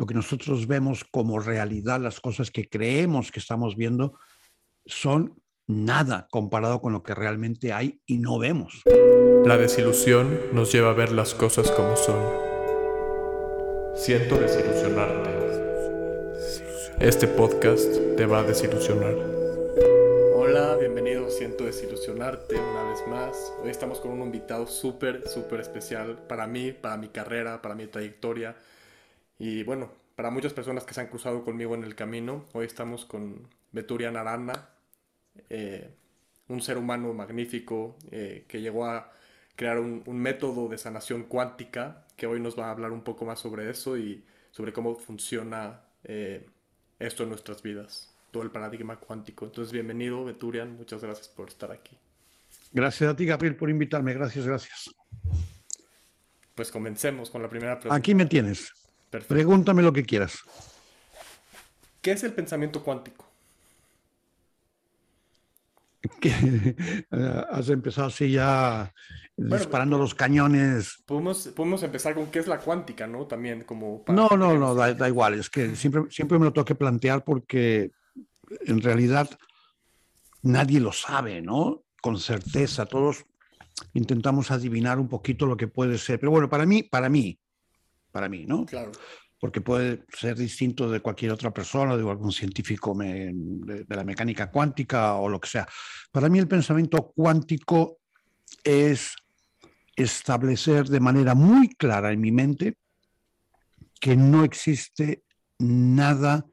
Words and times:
lo 0.00 0.06
que 0.06 0.14
nosotros 0.14 0.66
vemos 0.66 1.04
como 1.04 1.40
realidad, 1.40 2.00
las 2.00 2.20
cosas 2.20 2.50
que 2.50 2.70
creemos 2.70 3.30
que 3.30 3.38
estamos 3.38 3.76
viendo, 3.76 4.18
son 4.86 5.42
nada 5.66 6.26
comparado 6.30 6.80
con 6.80 6.94
lo 6.94 7.02
que 7.02 7.14
realmente 7.14 7.74
hay 7.74 8.00
y 8.06 8.16
no 8.16 8.38
vemos. 8.38 8.80
La 9.44 9.58
desilusión 9.58 10.40
nos 10.54 10.72
lleva 10.72 10.88
a 10.88 10.94
ver 10.94 11.12
las 11.12 11.34
cosas 11.34 11.70
como 11.70 11.96
son. 11.96 12.16
Siento 13.94 14.38
desilusionarte. 14.38 15.30
Este 16.98 17.28
podcast 17.28 17.94
te 18.16 18.24
va 18.24 18.38
a 18.38 18.44
desilusionar. 18.44 19.16
Hola, 20.34 20.76
bienvenido 20.80 21.28
Siento 21.28 21.64
desilusionarte 21.64 22.54
una 22.58 22.84
vez 22.84 23.06
más. 23.06 23.52
Hoy 23.62 23.68
estamos 23.68 24.00
con 24.00 24.12
un 24.12 24.22
invitado 24.22 24.66
súper, 24.66 25.28
súper 25.28 25.60
especial 25.60 26.16
para 26.26 26.46
mí, 26.46 26.72
para 26.72 26.96
mi 26.96 27.08
carrera, 27.08 27.60
para 27.60 27.74
mi 27.74 27.86
trayectoria. 27.86 28.56
Y 29.40 29.62
bueno, 29.62 29.90
para 30.14 30.30
muchas 30.30 30.52
personas 30.52 30.84
que 30.84 30.92
se 30.92 31.00
han 31.00 31.06
cruzado 31.06 31.42
conmigo 31.42 31.74
en 31.74 31.82
el 31.82 31.94
camino, 31.94 32.46
hoy 32.52 32.66
estamos 32.66 33.06
con 33.06 33.48
Beturian 33.72 34.18
Arana, 34.18 34.68
eh, 35.48 35.96
un 36.48 36.60
ser 36.60 36.76
humano 36.76 37.14
magnífico 37.14 37.96
eh, 38.10 38.44
que 38.46 38.60
llegó 38.60 38.84
a 38.84 39.10
crear 39.56 39.78
un, 39.78 40.04
método 40.06 40.68
de 40.68 40.76
sanación 40.76 41.22
cuántica, 41.22 42.06
que 42.18 42.26
hoy 42.26 42.38
nos 42.38 42.58
va 42.58 42.66
a 42.66 42.70
hablar 42.70 42.92
un 42.92 43.02
poco 43.02 43.24
más 43.24 43.38
sobre 43.38 43.70
eso 43.70 43.96
y 43.96 44.22
sobre 44.50 44.74
cómo 44.74 44.94
funciona 44.94 45.80
eh, 46.04 46.46
esto 46.98 47.22
en 47.22 47.30
nuestras 47.30 47.62
vidas, 47.62 48.14
todo 48.32 48.42
el 48.42 48.50
paradigma 48.50 48.96
cuántico. 48.96 49.46
Entonces, 49.46 49.72
bienvenido, 49.72 50.22
Beturian, 50.22 50.76
muchas 50.76 51.02
gracias 51.02 51.28
por 51.28 51.48
estar 51.48 51.72
aquí. 51.72 51.96
Gracias 52.72 53.10
a 53.10 53.16
ti, 53.16 53.24
Gabriel, 53.24 53.56
por 53.56 53.70
invitarme. 53.70 54.12
Gracias, 54.12 54.46
gracias. 54.46 54.94
Pues 56.54 56.70
comencemos 56.70 57.30
con 57.30 57.40
la 57.40 57.48
primera 57.48 57.78
pregunta. 57.78 57.96
Aquí 57.96 58.14
me 58.14 58.26
tienes. 58.26 58.79
Pregúntame 59.10 59.82
lo 59.82 59.92
que 59.92 60.04
quieras. 60.04 60.38
¿Qué 62.00 62.12
es 62.12 62.22
el 62.22 62.32
pensamiento 62.32 62.82
cuántico? 62.82 63.30
que 66.20 66.76
has 67.50 67.68
empezado 67.68 68.08
así 68.08 68.30
ya 68.30 68.92
disparando 69.36 69.98
los 69.98 70.14
cañones. 70.14 71.02
Podemos, 71.06 71.48
podemos 71.48 71.82
empezar 71.82 72.14
con 72.14 72.30
qué 72.30 72.38
es 72.38 72.46
la 72.46 72.58
cuántica, 72.58 73.06
¿no? 73.06 73.26
También 73.26 73.64
como... 73.64 74.04
no, 74.08 74.28
no, 74.30 74.56
no, 74.56 74.74
da, 74.74 75.08
igual, 75.08 75.34
es 75.34 75.50
que 75.50 75.76
siempre, 75.76 76.02
siempre 76.10 76.38
me 76.38 76.44
lo 76.44 76.52
tengo 76.52 76.64
que 76.64 76.74
plantear 76.74 77.24
porque 77.24 77.90
en 78.66 78.80
realidad 78.80 79.28
nadie 80.42 80.80
lo 80.80 80.92
sabe, 80.92 81.40
¿no? 81.40 81.84
Con 82.02 82.18
certeza, 82.18 82.86
todos 82.86 83.24
intentamos 83.94 84.50
adivinar 84.50 84.98
un 84.98 85.08
poquito 85.08 85.46
lo 85.46 85.56
que 85.56 85.68
puede 85.68 85.98
ser, 85.98 86.18
pero 86.18 86.32
bueno, 86.32 86.48
para 86.48 86.66
mí, 86.66 86.82
para 86.82 87.08
mí, 87.08 87.38
para 88.10 88.28
mí, 88.28 88.44
¿no? 88.46 88.64
Claro 88.66 88.92
porque 89.40 89.62
puede 89.62 90.04
ser 90.12 90.36
distinto 90.36 90.90
de 90.90 91.00
cualquier 91.00 91.32
otra 91.32 91.50
persona, 91.50 91.96
de 91.96 92.08
algún 92.08 92.30
científico 92.30 92.94
de, 92.94 93.86
la 93.88 94.04
mecánica 94.04 94.50
cuántica 94.50 95.14
o 95.14 95.30
lo 95.30 95.40
que 95.40 95.48
sea. 95.48 95.66
Para 96.12 96.28
mí 96.28 96.38
el 96.38 96.46
pensamiento 96.46 97.10
cuántico 97.16 98.00
es 98.62 99.16
establecer 99.96 100.88
de 100.88 101.00
manera 101.00 101.34
muy 101.34 101.70
clara 101.70 102.12
en 102.12 102.20
mi 102.20 102.30
mente 102.30 102.76
que 103.98 104.14
no 104.14 104.44
existe 104.44 105.24
nada 105.58 106.46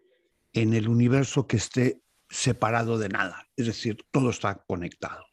en 0.54 0.74
el 0.74 0.88
universo 0.88 1.46
que 1.46 1.58
esté 1.58 2.02
separado 2.30 2.98
de 2.98 3.10
nada, 3.10 3.48
es 3.56 3.68
decir, 3.68 3.98
todo 4.12 4.30
está 4.30 4.64
conectado. 4.66 5.26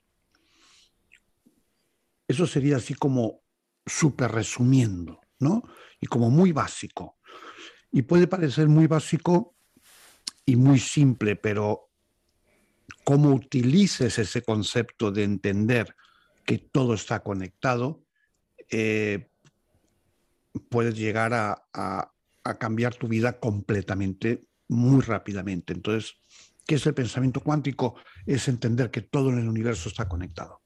Eso 2.26 2.46
sería 2.46 2.76
así 2.76 2.94
como 2.94 3.42
súper 3.86 4.32
resumiendo, 4.32 5.20
¿no? 5.38 5.62
Y 6.00 6.06
como 6.06 6.30
muy 6.30 6.52
básico. 6.52 7.18
Y 7.90 8.02
puede 8.02 8.26
parecer 8.26 8.68
muy 8.68 8.86
básico 8.86 9.54
y 10.46 10.56
muy 10.56 10.78
simple, 10.78 11.36
pero 11.36 11.90
cómo 13.04 13.30
utilices 13.32 14.18
ese 14.18 14.42
concepto 14.42 15.10
de 15.10 15.24
entender 15.24 15.94
que 16.44 16.58
todo 16.58 16.94
está 16.94 17.22
conectado, 17.22 18.04
eh, 18.70 19.30
puedes 20.68 20.96
llegar 20.96 21.32
a, 21.34 22.10
cambiar 22.58 22.94
tu 22.94 23.08
vida 23.08 23.40
completamente, 23.40 24.46
muy 24.68 25.00
rápidamente. 25.00 25.72
Entonces, 25.72 26.16
¿qué 26.66 26.74
es 26.74 26.86
el 26.86 26.92
pensamiento 26.92 27.40
cuántico? 27.40 27.94
Es 28.26 28.48
entender 28.48 28.90
que 28.90 29.00
todo 29.00 29.30
en 29.30 29.38
el 29.38 29.48
universo 29.48 29.88
está 29.88 30.08
conectado. 30.08 30.60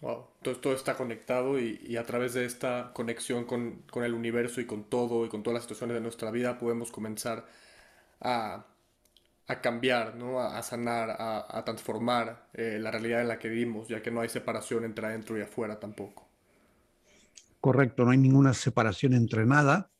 Wow, 0.00 0.28
todo, 0.56 0.74
está 0.74 0.96
conectado 0.96 1.58
y, 1.58 1.96
a 1.96 2.04
través 2.04 2.34
de 2.34 2.44
esta 2.44 2.92
conexión 2.94 3.44
con, 3.44 3.82
el 3.94 4.14
universo 4.14 4.60
y 4.60 4.66
con 4.66 4.84
todo 4.84 5.26
y 5.26 5.28
con 5.28 5.42
todas 5.42 5.54
las 5.54 5.62
situaciones 5.64 5.94
de 5.94 6.00
nuestra 6.00 6.30
vida 6.30 6.58
podemos 6.58 6.90
comenzar 6.90 7.46
a, 8.20 8.66
cambiar, 9.62 10.14
¿no? 10.16 10.40
a, 10.40 10.62
sanar, 10.62 11.16
a, 11.18 11.64
transformar 11.64 12.48
eh, 12.54 12.78
la 12.80 12.90
realidad 12.90 13.22
en 13.22 13.28
la 13.28 13.38
que 13.38 13.48
vivimos, 13.48 13.88
ya 13.88 14.02
que 14.02 14.10
no 14.10 14.20
hay 14.20 14.28
separación 14.28 14.84
entre 14.84 15.06
adentro 15.06 15.38
y 15.38 15.42
afuera 15.42 15.78
tampoco. 15.80 16.28
Correcto, 17.60 18.04
no 18.04 18.12
hay 18.12 18.18
ninguna 18.18 18.54
separación 18.54 19.14
entre 19.14 19.44
nada. 19.44 19.90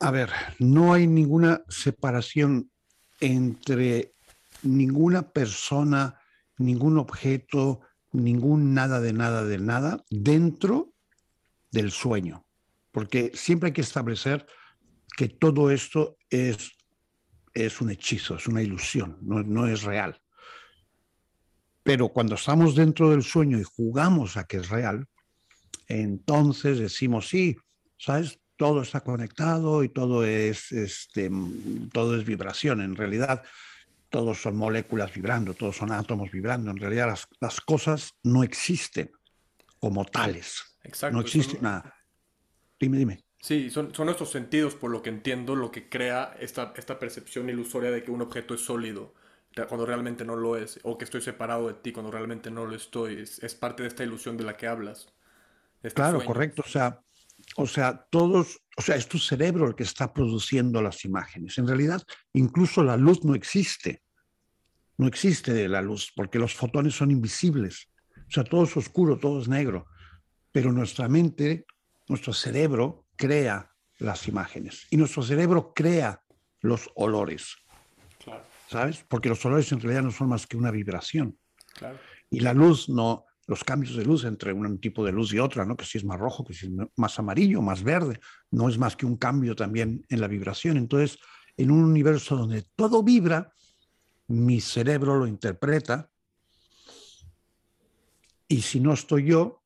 A 0.00 0.10
ver, 0.10 0.30
no 0.58 0.92
hay 0.92 1.06
ninguna 1.06 1.62
separación 1.68 2.70
entre 3.20 4.14
ninguna 4.62 5.30
persona, 5.30 6.18
ningún 6.58 6.98
objeto, 6.98 7.80
ningún 8.12 8.74
nada 8.74 9.00
de 9.00 9.12
nada 9.12 9.44
de 9.44 9.58
nada 9.58 10.04
dentro 10.10 10.92
del 11.70 11.90
sueño. 11.90 12.44
Porque 12.90 13.32
siempre 13.34 13.68
hay 13.68 13.72
que 13.72 13.82
establecer 13.82 14.46
que 15.16 15.28
todo 15.28 15.70
esto 15.70 16.16
es, 16.30 16.72
es 17.54 17.80
un 17.80 17.90
hechizo, 17.90 18.36
es 18.36 18.46
una 18.46 18.62
ilusión, 18.62 19.18
no, 19.22 19.42
no 19.42 19.66
es 19.66 19.82
real. 19.82 20.20
Pero 21.82 22.08
cuando 22.08 22.34
estamos 22.34 22.74
dentro 22.74 23.10
del 23.10 23.22
sueño 23.22 23.58
y 23.58 23.62
jugamos 23.62 24.36
a 24.36 24.44
que 24.44 24.56
es 24.56 24.68
real, 24.68 25.06
entonces 25.88 26.78
decimos, 26.78 27.28
sí, 27.28 27.56
¿sabes? 27.96 28.40
Todo 28.56 28.82
está 28.82 29.02
conectado 29.02 29.84
y 29.84 29.90
todo 29.90 30.24
es, 30.24 30.72
este, 30.72 31.30
todo 31.92 32.16
es 32.16 32.24
vibración. 32.24 32.80
En 32.80 32.96
realidad, 32.96 33.44
todos 34.08 34.40
son 34.40 34.56
moléculas 34.56 35.12
vibrando, 35.12 35.54
todos 35.54 35.76
son 35.76 35.92
átomos 35.92 36.30
vibrando. 36.30 36.70
En 36.70 36.76
realidad 36.76 37.16
las, 37.40 37.60
cosas 37.60 38.14
no 38.22 38.42
existen 38.42 39.10
como 39.78 40.04
tales. 40.04 40.78
Exacto. 40.84 41.14
No 41.14 41.22
existe 41.22 41.58
nada. 41.60 41.94
Dime, 42.78 42.98
dime. 42.98 43.20
Sí, 43.40 43.70
son, 43.70 43.94
son 43.94 44.06
nuestros 44.06 44.30
sentidos, 44.30 44.74
por 44.74 44.90
lo 44.90 45.02
que 45.02 45.10
entiendo, 45.10 45.54
lo 45.54 45.70
que 45.70 45.88
crea 45.88 46.34
esta, 46.40 46.72
esta 46.76 46.98
percepción 46.98 47.48
ilusoria 47.48 47.90
de 47.90 48.02
que 48.02 48.10
un 48.10 48.22
objeto 48.22 48.54
es 48.54 48.64
sólido 48.64 49.14
cuando 49.64 49.86
realmente 49.86 50.24
no 50.24 50.36
lo 50.36 50.56
es, 50.56 50.78
o 50.82 50.98
que 50.98 51.04
estoy 51.04 51.22
separado 51.22 51.68
de 51.68 51.74
ti 51.74 51.92
cuando 51.92 52.10
realmente 52.10 52.50
no 52.50 52.66
lo 52.66 52.76
estoy. 52.76 53.22
Es, 53.22 53.54
parte 53.54 53.82
de 53.82 53.88
esta 53.88 54.04
ilusión 54.04 54.36
de 54.36 54.44
la 54.44 54.56
que 54.56 54.66
hablas. 54.66 55.08
Este 55.82 55.94
claro, 55.94 56.22
correcto. 56.22 56.62
O 56.64 56.68
sea, 56.68 57.02
o 57.54 57.66
sea, 57.66 58.06
todos, 58.10 58.60
o 58.76 58.82
sea, 58.82 58.96
es 58.96 59.08
tu 59.08 59.18
cerebro 59.18 59.68
el 59.68 59.74
que 59.74 59.84
está 59.84 60.12
produciendo 60.12 60.82
las 60.82 61.04
imágenes. 61.04 61.56
En 61.58 61.66
realidad, 61.66 62.02
incluso 62.32 62.82
la 62.82 62.96
luz 62.96 63.24
no 63.24 63.34
existe. 63.34 64.02
No 64.98 65.06
existe 65.06 65.68
la 65.68 65.82
luz 65.82 66.12
porque 66.14 66.38
los 66.38 66.54
fotones 66.54 66.94
son 66.94 67.10
invisibles. 67.10 67.88
O 68.28 68.30
sea, 68.30 68.44
todo 68.44 68.64
es 68.64 68.76
oscuro, 68.76 69.18
todo 69.18 69.40
es 69.40 69.48
negro. 69.48 69.86
Pero 70.52 70.72
nuestra 70.72 71.08
mente, 71.08 71.66
nuestro 72.08 72.32
cerebro 72.32 73.06
crea 73.16 73.72
las 73.98 74.28
imágenes 74.28 74.86
y 74.90 74.96
nuestro 74.96 75.22
cerebro 75.22 75.72
crea 75.74 76.22
los 76.60 76.90
olores. 76.94 77.56
¿Sabes? 78.68 79.04
Porque 79.08 79.28
los 79.28 79.44
olores 79.44 79.70
en 79.70 79.80
realidad 79.80 80.02
no 80.02 80.10
son 80.10 80.28
más 80.28 80.46
que 80.46 80.56
una 80.56 80.70
vibración. 80.70 81.38
Y 82.30 82.40
la 82.40 82.52
luz 82.52 82.88
no, 82.88 83.24
los 83.46 83.62
cambios 83.62 83.96
de 83.96 84.04
luz 84.04 84.24
entre 84.24 84.52
un 84.52 84.78
tipo 84.78 85.04
de 85.04 85.12
luz 85.12 85.32
y 85.32 85.38
otra, 85.38 85.64
¿no? 85.64 85.76
que 85.76 85.84
si 85.84 85.98
es 85.98 86.04
más 86.04 86.18
rojo, 86.18 86.44
que 86.44 86.52
si 86.52 86.66
es 86.66 86.72
más 86.96 87.18
amarillo, 87.18 87.62
más 87.62 87.82
verde, 87.82 88.18
no 88.50 88.68
es 88.68 88.78
más 88.78 88.96
que 88.96 89.06
un 89.06 89.16
cambio 89.16 89.54
también 89.54 90.04
en 90.08 90.20
la 90.20 90.26
vibración. 90.26 90.76
Entonces, 90.76 91.18
en 91.56 91.70
un 91.70 91.84
universo 91.84 92.36
donde 92.36 92.62
todo 92.74 93.02
vibra, 93.02 93.52
mi 94.28 94.60
cerebro 94.60 95.16
lo 95.16 95.26
interpreta 95.26 96.10
y 98.48 98.62
si 98.62 98.80
no 98.80 98.92
estoy 98.92 99.26
yo, 99.26 99.62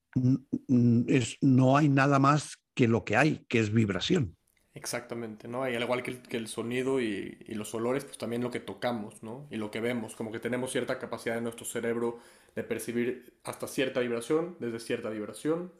es, 1.06 1.36
no 1.40 1.76
hay 1.76 1.88
nada 1.88 2.18
más 2.18 2.58
que 2.74 2.88
lo 2.88 3.04
que 3.04 3.16
hay, 3.16 3.44
que 3.48 3.60
es 3.60 3.72
vibración. 3.72 4.36
Exactamente, 4.74 5.48
¿no? 5.48 5.68
Y 5.68 5.74
al 5.74 5.82
igual 5.82 6.02
que 6.02 6.12
el, 6.12 6.22
que 6.22 6.36
el 6.36 6.46
sonido 6.46 7.00
y, 7.00 7.38
y, 7.46 7.54
los 7.54 7.74
olores, 7.74 8.04
pues 8.04 8.18
también 8.18 8.42
lo 8.42 8.52
que 8.52 8.60
tocamos, 8.60 9.20
¿no? 9.22 9.48
Y 9.50 9.56
lo 9.56 9.70
que 9.72 9.80
vemos, 9.80 10.14
como 10.14 10.30
que 10.30 10.38
tenemos 10.38 10.70
cierta 10.70 10.98
capacidad 11.00 11.36
en 11.38 11.42
nuestro 11.44 11.66
cerebro 11.66 12.20
de 12.54 12.62
percibir 12.62 13.34
hasta 13.42 13.66
cierta 13.66 13.98
vibración, 14.00 14.56
desde 14.60 14.78
cierta 14.78 15.10
vibración. 15.10 15.72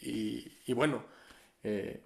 Y, 0.00 0.52
y 0.66 0.74
bueno, 0.74 1.04
eh, 1.62 2.04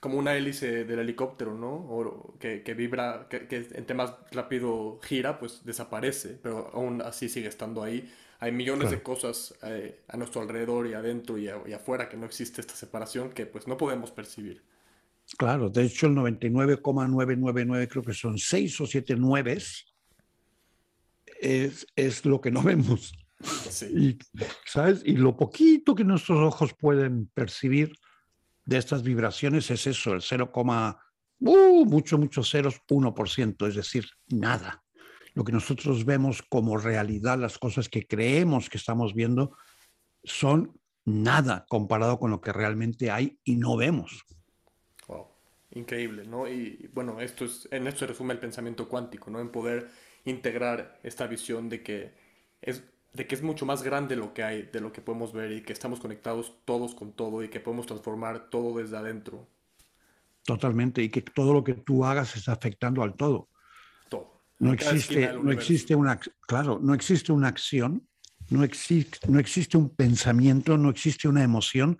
como 0.00 0.18
una 0.18 0.36
hélice 0.36 0.84
del 0.84 1.00
helicóptero, 1.00 1.54
¿no? 1.54 1.72
O 1.74 2.38
que, 2.38 2.62
que 2.62 2.74
vibra, 2.74 3.26
que, 3.28 3.48
que, 3.48 3.68
entre 3.74 3.94
más 3.96 4.14
rápido 4.32 5.00
gira, 5.02 5.38
pues 5.38 5.64
desaparece, 5.64 6.38
pero 6.42 6.70
aún 6.74 7.02
así 7.02 7.28
sigue 7.28 7.48
estando 7.48 7.82
ahí. 7.82 8.12
Hay 8.40 8.52
millones 8.52 8.90
de 8.90 9.02
cosas 9.02 9.54
eh, 9.62 10.02
a 10.08 10.16
nuestro 10.16 10.42
alrededor 10.42 10.86
y 10.88 10.94
adentro 10.94 11.38
y, 11.38 11.46
y, 11.46 11.72
afuera 11.72 12.08
que 12.08 12.16
no 12.16 12.26
existe 12.26 12.60
esta 12.60 12.74
separación 12.74 13.30
que 13.32 13.46
pues 13.46 13.66
no 13.68 13.76
podemos 13.76 14.10
percibir. 14.12 14.62
Claro, 15.38 15.70
de 15.70 15.84
hecho 15.84 16.06
el 16.06 16.14
99,999 16.14 17.88
creo 17.88 18.02
que 18.02 18.14
son 18.14 18.38
seis 18.38 18.78
o 18.80 18.86
siete 18.86 19.16
nueves 19.16 19.94
es, 21.40 21.86
es 21.96 22.24
lo 22.24 22.40
que 22.40 22.50
no 22.50 22.62
vemos. 22.62 23.12
Y, 23.90 24.18
¿sabes? 24.66 25.02
y 25.04 25.16
lo 25.16 25.36
poquito 25.36 25.94
que 25.94 26.04
nuestros 26.04 26.38
ojos 26.38 26.74
pueden 26.74 27.26
percibir 27.34 27.92
de 28.64 28.78
estas 28.78 29.02
vibraciones 29.02 29.70
es 29.70 29.86
eso, 29.86 30.14
el 30.14 30.22
0, 30.22 30.52
uh, 30.54 31.84
mucho, 31.84 32.18
muchos 32.18 32.50
ceros, 32.50 32.80
1%, 32.88 33.68
es 33.68 33.74
decir, 33.74 34.06
nada. 34.28 34.84
Lo 35.34 35.44
que 35.44 35.52
nosotros 35.52 36.04
vemos 36.04 36.42
como 36.42 36.76
realidad, 36.76 37.38
las 37.38 37.58
cosas 37.58 37.88
que 37.88 38.06
creemos 38.06 38.70
que 38.70 38.78
estamos 38.78 39.14
viendo, 39.14 39.56
son 40.22 40.78
nada 41.04 41.64
comparado 41.68 42.18
con 42.18 42.30
lo 42.30 42.40
que 42.40 42.52
realmente 42.52 43.10
hay 43.10 43.38
y 43.42 43.56
no 43.56 43.76
vemos. 43.76 44.24
Increíble, 45.72 46.24
¿no? 46.26 46.48
Y 46.48 46.90
bueno, 46.92 47.20
esto 47.20 47.44
es, 47.44 47.68
en 47.70 47.86
esto 47.86 48.00
se 48.00 48.06
resume 48.08 48.34
el 48.34 48.40
pensamiento 48.40 48.88
cuántico, 48.88 49.30
¿no? 49.30 49.40
En 49.40 49.50
poder 49.50 49.88
integrar 50.24 51.00
esta 51.02 51.26
visión 51.26 51.68
de 51.68 51.82
que 51.82 52.12
es 52.60 52.82
de 53.14 53.26
que 53.26 53.34
es 53.34 53.42
mucho 53.42 53.66
más 53.66 53.82
grande 53.82 54.16
lo 54.16 54.32
que 54.32 54.42
hay, 54.42 54.62
de 54.62 54.80
lo 54.80 54.92
que 54.92 55.02
podemos 55.02 55.32
ver 55.32 55.52
y 55.52 55.62
que 55.62 55.72
estamos 55.72 56.00
conectados 56.00 56.54
todos 56.64 56.94
con 56.94 57.12
todo 57.12 57.42
y 57.42 57.48
que 57.48 57.60
podemos 57.60 57.86
transformar 57.86 58.48
todo 58.48 58.78
desde 58.78 58.96
adentro. 58.96 59.46
Totalmente, 60.44 61.02
y 61.02 61.08
que 61.08 61.20
todo 61.20 61.52
lo 61.52 61.62
que 61.62 61.74
tú 61.74 62.04
hagas 62.04 62.34
está 62.36 62.52
afectando 62.52 63.02
al 63.02 63.14
todo. 63.14 63.48
Todo. 64.08 64.40
No 64.58 64.72
existe, 64.72 65.32
no 65.34 65.52
existe 65.52 65.94
una, 65.94 66.18
claro, 66.40 66.80
no 66.82 66.94
existe 66.94 67.32
una 67.32 67.48
acción, 67.48 68.06
no 68.48 68.64
existe, 68.64 69.18
no 69.28 69.38
existe 69.38 69.76
un 69.76 69.90
pensamiento, 69.90 70.78
no 70.78 70.90
existe 70.90 71.28
una 71.28 71.44
emoción 71.44 71.98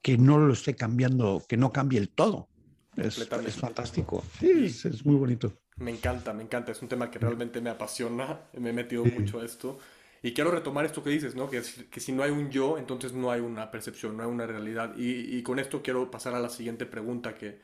que 0.00 0.16
no 0.16 0.38
lo 0.38 0.52
esté 0.52 0.74
cambiando, 0.74 1.42
que 1.48 1.56
no 1.56 1.72
cambie 1.72 1.98
el 1.98 2.08
todo. 2.08 2.48
Es, 2.96 3.18
es 3.18 3.56
fantástico. 3.56 4.22
Sí, 4.38 4.66
es 4.66 5.06
muy 5.06 5.16
bonito. 5.16 5.52
Me 5.76 5.90
encanta, 5.90 6.32
me 6.32 6.42
encanta. 6.42 6.72
Es 6.72 6.82
un 6.82 6.88
tema 6.88 7.10
que 7.10 7.18
realmente 7.18 7.60
me 7.60 7.70
apasiona. 7.70 8.40
Me 8.52 8.70
he 8.70 8.72
metido 8.72 9.04
mucho 9.04 9.40
a 9.40 9.44
esto. 9.44 9.78
Y 10.22 10.34
quiero 10.34 10.52
retomar 10.52 10.84
esto 10.84 11.02
que 11.02 11.10
dices, 11.10 11.34
¿no? 11.34 11.50
Que, 11.50 11.62
que 11.90 12.00
si 12.00 12.12
no 12.12 12.22
hay 12.22 12.30
un 12.30 12.50
yo, 12.50 12.78
entonces 12.78 13.12
no 13.12 13.32
hay 13.32 13.40
una 13.40 13.70
percepción, 13.72 14.16
no 14.16 14.22
hay 14.22 14.28
una 14.28 14.46
realidad. 14.46 14.94
Y, 14.96 15.36
y 15.36 15.42
con 15.42 15.58
esto 15.58 15.82
quiero 15.82 16.10
pasar 16.12 16.34
a 16.34 16.40
la 16.40 16.48
siguiente 16.48 16.86
pregunta, 16.86 17.34
que, 17.34 17.60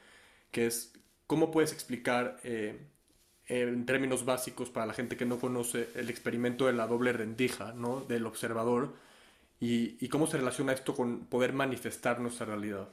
que 0.51 0.67
es, 0.67 0.93
¿cómo 1.29 1.53
puedes 1.53 1.73
explicar 1.73 2.41
eh, 2.43 2.89
en 3.47 3.87
términos 3.87 4.25
básicos 4.25 4.71
para 4.71 4.87
la 4.87 4.95
gente 4.95 5.17
que 5.17 5.25
no 5.25 5.39
conoce 5.39 5.89
el 5.95 6.11
experimento 6.11 6.67
de 6.67 6.73
la 6.73 6.89
doble 6.89 7.13
rendija, 7.13 7.75
¿no? 7.75 8.01
Del 8.01 8.27
observador. 8.27 8.95
Y, 9.61 9.97
y 10.05 10.09
cómo 10.09 10.27
se 10.27 10.39
relaciona 10.39 10.73
esto 10.73 10.95
con 10.95 11.27
poder 11.27 11.53
manifestar 11.53 12.21
nuestra 12.21 12.47
realidad. 12.47 12.89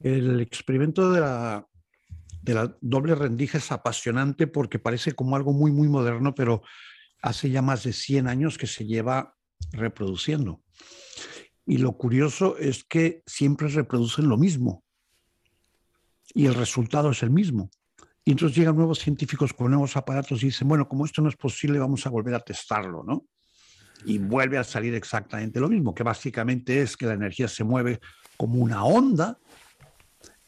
El 0.00 0.40
experimento 0.40 1.12
de 1.12 1.20
la 1.20 1.66
de 2.42 2.54
la 2.54 2.76
doble 2.80 3.14
rendija 3.14 3.58
es 3.58 3.70
apasionante 3.70 4.46
porque 4.46 4.78
parece 4.78 5.12
como 5.12 5.36
algo 5.36 5.52
muy, 5.52 5.70
muy 5.72 5.88
moderno, 5.88 6.34
pero 6.34 6.62
hace 7.22 7.50
ya 7.50 7.62
más 7.62 7.82
de 7.84 7.92
100 7.92 8.28
años 8.28 8.56
que 8.56 8.66
se 8.66 8.86
lleva 8.86 9.36
reproduciendo. 9.72 10.62
Y 11.66 11.78
lo 11.78 11.92
curioso 11.92 12.56
es 12.56 12.82
que 12.84 13.22
siempre 13.26 13.68
reproducen 13.68 14.28
lo 14.28 14.38
mismo 14.38 14.84
y 16.34 16.46
el 16.46 16.54
resultado 16.54 17.10
es 17.10 17.22
el 17.22 17.30
mismo. 17.30 17.70
Y 18.24 18.32
entonces 18.32 18.56
llegan 18.56 18.76
nuevos 18.76 18.98
científicos 18.98 19.52
con 19.52 19.70
nuevos 19.70 19.96
aparatos 19.96 20.42
y 20.42 20.46
dicen, 20.46 20.68
bueno, 20.68 20.88
como 20.88 21.04
esto 21.04 21.22
no 21.22 21.28
es 21.28 21.36
posible, 21.36 21.78
vamos 21.78 22.06
a 22.06 22.10
volver 22.10 22.34
a 22.34 22.40
testarlo, 22.40 23.02
¿no? 23.02 23.26
Y 24.04 24.18
vuelve 24.18 24.56
a 24.56 24.64
salir 24.64 24.94
exactamente 24.94 25.60
lo 25.60 25.68
mismo, 25.68 25.94
que 25.94 26.02
básicamente 26.02 26.80
es 26.80 26.96
que 26.96 27.06
la 27.06 27.14
energía 27.14 27.48
se 27.48 27.64
mueve 27.64 28.00
como 28.36 28.58
una 28.58 28.84
onda 28.84 29.38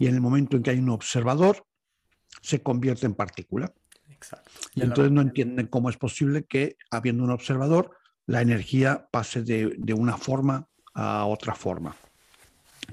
y 0.02 0.08
en 0.08 0.16
el 0.16 0.20
momento 0.20 0.56
en 0.56 0.64
que 0.64 0.70
hay 0.70 0.80
un 0.80 0.88
observador, 0.88 1.64
se 2.40 2.60
convierte 2.60 3.06
en 3.06 3.14
partícula. 3.14 3.72
Y 4.74 4.82
entonces 4.82 5.12
no 5.12 5.20
entienden 5.20 5.68
cómo 5.68 5.90
es 5.90 5.96
posible 5.96 6.42
que, 6.42 6.76
habiendo 6.90 7.22
un 7.22 7.30
observador, 7.30 7.96
la 8.26 8.42
energía 8.42 9.06
pase 9.12 9.44
de, 9.44 9.94
una 9.94 10.16
forma 10.16 10.66
a 10.92 11.26
otra 11.26 11.54
forma. 11.54 11.94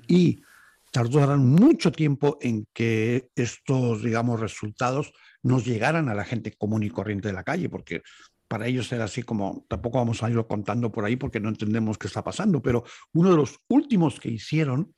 Y 0.08 0.44
tardarán 0.92 1.48
mucho 1.48 1.92
tiempo 1.92 2.38
en 2.42 2.68
que 2.74 3.32
estos, 3.34 4.04
digamos, 4.04 4.40
resultados 4.40 5.12
nos 5.42 5.66
llegaran 5.66 6.10
a 6.10 6.14
la 6.14 6.26
gente 6.26 6.52
común 6.52 6.84
y 6.84 6.92
corriente 6.92 7.30
de 7.30 7.34
la 7.34 7.44
calle, 7.44 7.70
porque 7.70 8.04
para 8.48 8.68
ellos 8.68 8.92
era 8.92 9.06
así 9.06 9.24
como, 9.24 9.66
tampoco 9.68 9.98
vamos 9.98 10.22
a 10.22 10.30
irlo 10.30 10.48
contando 10.48 10.92
por 10.92 11.06
ahí 11.06 11.16
porque 11.16 11.40
no 11.40 11.50
entendemos 11.50 11.98
qué 11.98 12.06
está 12.06 12.24
pasando, 12.24 12.62
pero 12.62 12.84
uno 13.14 13.32
de 13.32 13.38
los 13.38 13.58
últimos 13.68 14.20
que 14.20 14.30
hicieron 14.30 14.94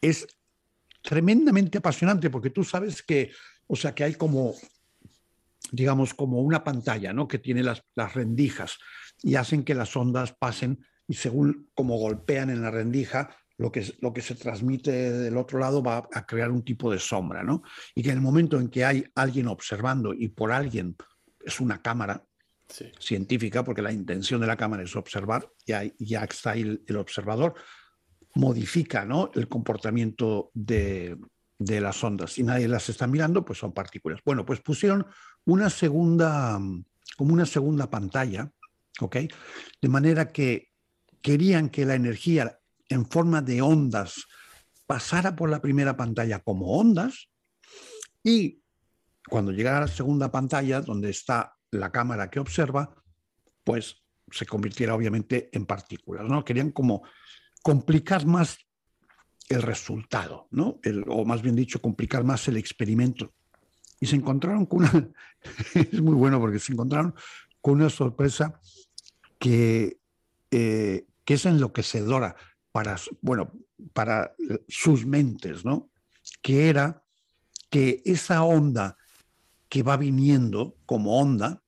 es 0.00 0.26
tremendamente 1.04 1.78
apasionante, 1.78 2.30
porque 2.30 2.50
tú 2.50 2.64
sabes 2.64 3.02
que 3.02 3.30
o 3.66 3.76
sea 3.76 3.94
que 3.94 4.04
hay 4.04 4.14
como, 4.14 4.54
digamos, 5.70 6.14
como 6.14 6.40
una 6.40 6.64
pantalla, 6.64 7.12
¿no? 7.12 7.28
Que 7.28 7.38
tiene 7.38 7.62
las, 7.62 7.82
rendijas 8.14 8.78
y 9.22 9.36
hacen 9.36 9.64
que 9.64 9.74
las 9.74 9.96
ondas 9.96 10.34
pasen 10.38 10.84
y 11.06 11.14
según 11.14 11.70
como 11.74 11.98
golpean 11.98 12.50
en 12.50 12.62
la 12.62 12.70
rendija, 12.70 13.36
lo 13.56 13.70
que, 13.70 13.94
lo 14.00 14.12
que 14.12 14.22
se 14.22 14.34
transmite 14.34 14.90
del 14.90 15.36
otro 15.36 15.58
lado 15.58 15.82
va 15.82 16.08
a 16.12 16.26
crear 16.26 16.50
un 16.50 16.64
tipo 16.64 16.90
de 16.90 16.98
sombra, 16.98 17.42
¿no? 17.42 17.62
Y 17.94 18.02
que 18.02 18.10
en 18.10 18.16
el 18.16 18.22
momento 18.22 18.58
en 18.58 18.68
que 18.68 18.84
hay 18.84 19.04
alguien 19.14 19.46
observando 19.46 20.12
y 20.12 20.28
por 20.28 20.50
alguien 20.50 20.96
es 21.44 21.60
una 21.60 21.80
cámara 21.80 22.24
científica, 22.98 23.62
porque 23.62 23.82
la 23.82 23.92
intención 23.92 24.40
de 24.40 24.46
la 24.46 24.56
cámara 24.56 24.82
es 24.82 24.96
observar, 24.96 25.48
ya, 25.66 25.82
ya 25.98 26.24
está 26.24 26.52
ahí 26.52 26.80
el, 26.86 26.96
observador, 26.96 27.54
modifica 28.34 29.04
¿no? 29.04 29.30
el 29.34 29.48
comportamiento 29.48 30.50
de, 30.54 31.16
de 31.58 31.80
las 31.80 32.02
ondas 32.02 32.38
y 32.38 32.42
nadie 32.42 32.68
las 32.68 32.88
está 32.88 33.06
mirando, 33.06 33.44
pues 33.44 33.58
son 33.58 33.72
partículas. 33.72 34.20
Bueno, 34.24 34.44
pues 34.44 34.60
pusieron 34.60 35.06
una 35.44 35.70
segunda, 35.70 36.60
como 37.16 37.32
una 37.32 37.46
segunda 37.46 37.88
pantalla, 37.88 38.50
¿ok? 39.00 39.16
De 39.80 39.88
manera 39.88 40.32
que 40.32 40.70
querían 41.22 41.70
que 41.70 41.86
la 41.86 41.94
energía 41.94 42.58
en 42.88 43.06
forma 43.06 43.40
de 43.40 43.62
ondas 43.62 44.26
pasara 44.86 45.34
por 45.34 45.48
la 45.48 45.60
primera 45.60 45.96
pantalla 45.96 46.40
como 46.40 46.76
ondas 46.76 47.28
y 48.22 48.60
cuando 49.28 49.52
llegara 49.52 49.78
a 49.78 49.80
la 49.82 49.88
segunda 49.88 50.30
pantalla, 50.30 50.80
donde 50.80 51.10
está 51.10 51.56
la 51.70 51.90
cámara 51.90 52.30
que 52.30 52.40
observa, 52.40 52.94
pues 53.64 54.02
se 54.30 54.46
convirtiera 54.46 54.94
obviamente 54.94 55.48
en 55.52 55.64
partículas, 55.64 56.24
¿no? 56.26 56.44
Querían 56.44 56.72
como 56.72 57.02
complicar 57.64 58.26
más 58.26 58.58
el 59.48 59.62
resultado, 59.62 60.48
¿no? 60.50 60.78
o 61.06 61.24
más 61.24 61.40
bien 61.40 61.56
dicho, 61.56 61.80
complicar 61.80 62.22
más 62.22 62.46
el 62.48 62.58
experimento. 62.58 63.32
Y 63.98 64.06
se 64.06 64.16
encontraron 64.16 64.66
con 64.66 64.80
una, 64.80 65.08
es 65.74 66.00
muy 66.02 66.14
bueno 66.14 66.38
porque 66.38 66.58
se 66.58 66.74
encontraron 66.74 67.14
con 67.62 67.76
una 67.76 67.88
sorpresa 67.88 68.60
que, 69.38 69.98
eh, 70.50 71.06
que 71.24 71.34
es 71.34 71.46
enloquecedora 71.46 72.36
para, 72.70 72.96
bueno, 73.22 73.50
para 73.94 74.34
sus 74.68 75.06
mentes, 75.06 75.64
¿no? 75.64 75.88
Que 76.42 76.68
era 76.68 77.02
que 77.70 78.02
esa 78.04 78.42
onda 78.42 78.98
que 79.70 79.82
va 79.82 79.96
viniendo 79.96 80.76
como 80.84 81.18
onda 81.18 81.62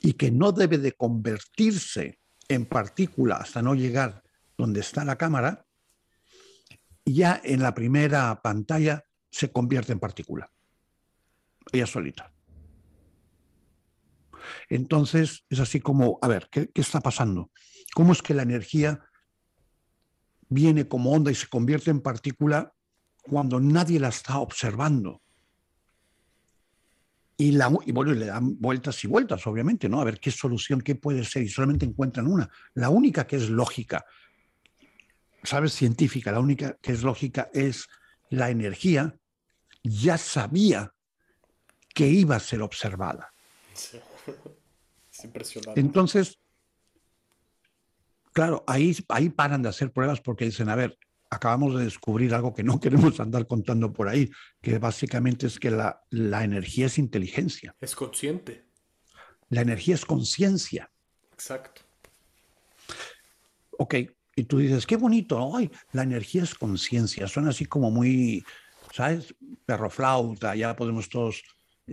y 0.00 0.14
que 0.14 0.30
no 0.30 0.52
debe 0.52 0.78
de 0.78 0.92
convertirse 0.92 2.18
en 2.48 2.64
partícula 2.64 3.36
hasta 3.36 3.60
no 3.60 3.74
llegar 3.74 4.21
donde 4.62 4.78
está 4.78 5.04
la 5.04 5.18
cámara, 5.18 5.66
ya 7.04 7.40
en 7.42 7.62
la 7.62 7.74
primera 7.74 8.40
pantalla 8.42 9.04
se 9.28 9.50
convierte 9.50 9.92
en 9.92 9.98
partícula. 9.98 10.52
Ella 11.72 11.86
solita. 11.86 12.32
Entonces 14.68 15.44
es 15.50 15.58
así 15.58 15.80
como, 15.80 16.20
a 16.22 16.28
ver, 16.28 16.48
¿qué, 16.48 16.70
está 16.74 17.00
pasando? 17.00 17.50
¿Cómo 17.92 18.12
es 18.12 18.22
que 18.22 18.34
la 18.34 18.42
energía 18.42 19.00
viene 20.48 20.86
como 20.86 21.10
onda 21.10 21.32
y 21.32 21.34
se 21.34 21.48
convierte 21.48 21.90
en 21.90 22.00
partícula 22.00 22.72
cuando 23.20 23.58
nadie 23.58 23.98
la 23.98 24.08
está 24.08 24.38
observando? 24.38 25.22
Y, 27.36 27.50
la, 27.50 27.68
y 27.84 27.90
bueno, 27.90 28.12
le 28.12 28.26
dan 28.26 28.60
vueltas 28.60 29.02
y 29.02 29.08
vueltas, 29.08 29.44
obviamente, 29.48 29.88
¿no? 29.88 30.00
A 30.00 30.04
ver 30.04 30.20
qué 30.20 30.30
solución, 30.30 30.80
qué 30.80 30.94
puede 30.94 31.24
ser, 31.24 31.42
y 31.42 31.48
solamente 31.48 31.84
encuentran 31.84 32.28
una, 32.28 32.48
la 32.74 32.90
única 32.90 33.26
que 33.26 33.34
es 33.34 33.50
lógica, 33.50 34.04
sabes, 35.42 35.72
científica, 35.72 36.32
la 36.32 36.40
única 36.40 36.76
que 36.80 36.92
es 36.92 37.02
lógica 37.02 37.50
es 37.52 37.88
la 38.30 38.50
energía, 38.50 39.14
ya 39.82 40.18
sabía 40.18 40.94
que 41.94 42.08
iba 42.08 42.36
a 42.36 42.40
ser 42.40 42.62
observada. 42.62 43.32
Es 45.12 45.24
impresionante. 45.24 45.78
Entonces, 45.78 46.38
claro, 48.32 48.64
ahí, 48.66 48.96
ahí 49.08 49.28
paran 49.28 49.60
de 49.60 49.68
hacer 49.68 49.92
pruebas 49.92 50.22
porque 50.22 50.46
dicen, 50.46 50.70
a 50.70 50.74
ver, 50.74 50.98
acabamos 51.28 51.76
de 51.76 51.84
descubrir 51.84 52.34
algo 52.34 52.54
que 52.54 52.62
no 52.62 52.80
queremos 52.80 53.20
andar 53.20 53.46
contando 53.46 53.92
por 53.92 54.08
ahí, 54.08 54.30
que 54.62 54.78
básicamente 54.78 55.46
es 55.46 55.58
que 55.58 55.70
la, 55.70 56.02
la 56.08 56.44
energía 56.44 56.86
es 56.86 56.96
inteligencia. 56.96 57.76
Es 57.78 57.94
consciente. 57.94 58.64
La 59.50 59.60
energía 59.60 59.96
es 59.96 60.06
conciencia. 60.06 60.90
Exacto. 61.30 61.82
Ok, 63.78 63.96
y 64.34 64.44
tú 64.44 64.58
dices, 64.58 64.86
qué 64.86 64.96
bonito, 64.96 65.56
ay, 65.56 65.70
la 65.92 66.02
energía 66.02 66.42
es 66.42 66.54
conciencia, 66.54 67.28
suena 67.28 67.50
así 67.50 67.66
como 67.66 67.90
muy, 67.90 68.44
¿sabes? 68.92 69.34
Perro 69.66 69.90
flauta, 69.90 70.54
ya 70.54 70.74
podemos 70.74 71.08
todos, 71.08 71.42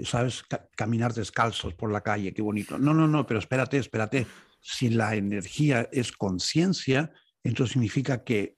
¿sabes? 0.03 0.43
caminar 0.75 1.13
descalzos 1.13 1.73
por 1.73 1.91
la 1.91 2.01
calle, 2.01 2.33
qué 2.33 2.41
bonito. 2.41 2.77
No, 2.77 2.93
no, 2.93 3.07
no, 3.07 3.25
pero 3.25 3.39
espérate, 3.39 3.77
espérate. 3.77 4.25
Si 4.61 4.89
la 4.89 5.15
energía 5.15 5.89
es 5.91 6.11
conciencia, 6.11 7.11
entonces 7.43 7.73
significa 7.73 8.23
que 8.23 8.57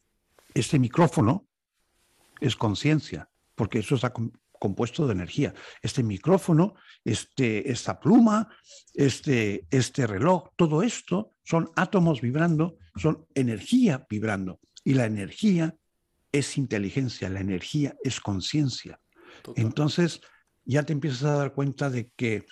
este 0.53 0.79
micrófono 0.79 1.47
es 2.39 2.55
conciencia, 2.55 3.29
porque 3.55 3.79
eso 3.79 3.95
está 3.95 4.13
compuesto 4.59 5.07
de 5.07 5.13
energía. 5.13 5.53
Este 5.81 6.03
micrófono, 6.03 6.75
este, 7.03 7.71
esta 7.71 8.00
pluma, 8.00 8.47
este, 8.93 9.65
este 9.71 10.05
reloj, 10.05 10.50
todo 10.55 10.83
esto 10.83 11.33
son 11.43 11.71
átomos 11.75 12.21
vibrando, 12.21 12.77
son 12.95 13.25
energía 13.36 14.05
vibrando. 14.10 14.60
Y 14.83 14.93
la 14.93 15.05
energía 15.05 15.75
es 16.31 16.57
inteligencia, 16.57 17.29
la 17.29 17.39
energía 17.39 17.95
es 18.03 18.19
conciencia. 18.19 19.00
Entonces 19.55 20.21
ya 20.65 20.83
te 20.83 20.93
empiezas 20.93 21.24
a 21.24 21.36
dar 21.38 21.53
cuenta 21.53 21.89
de 21.89 22.12
que 22.15 22.45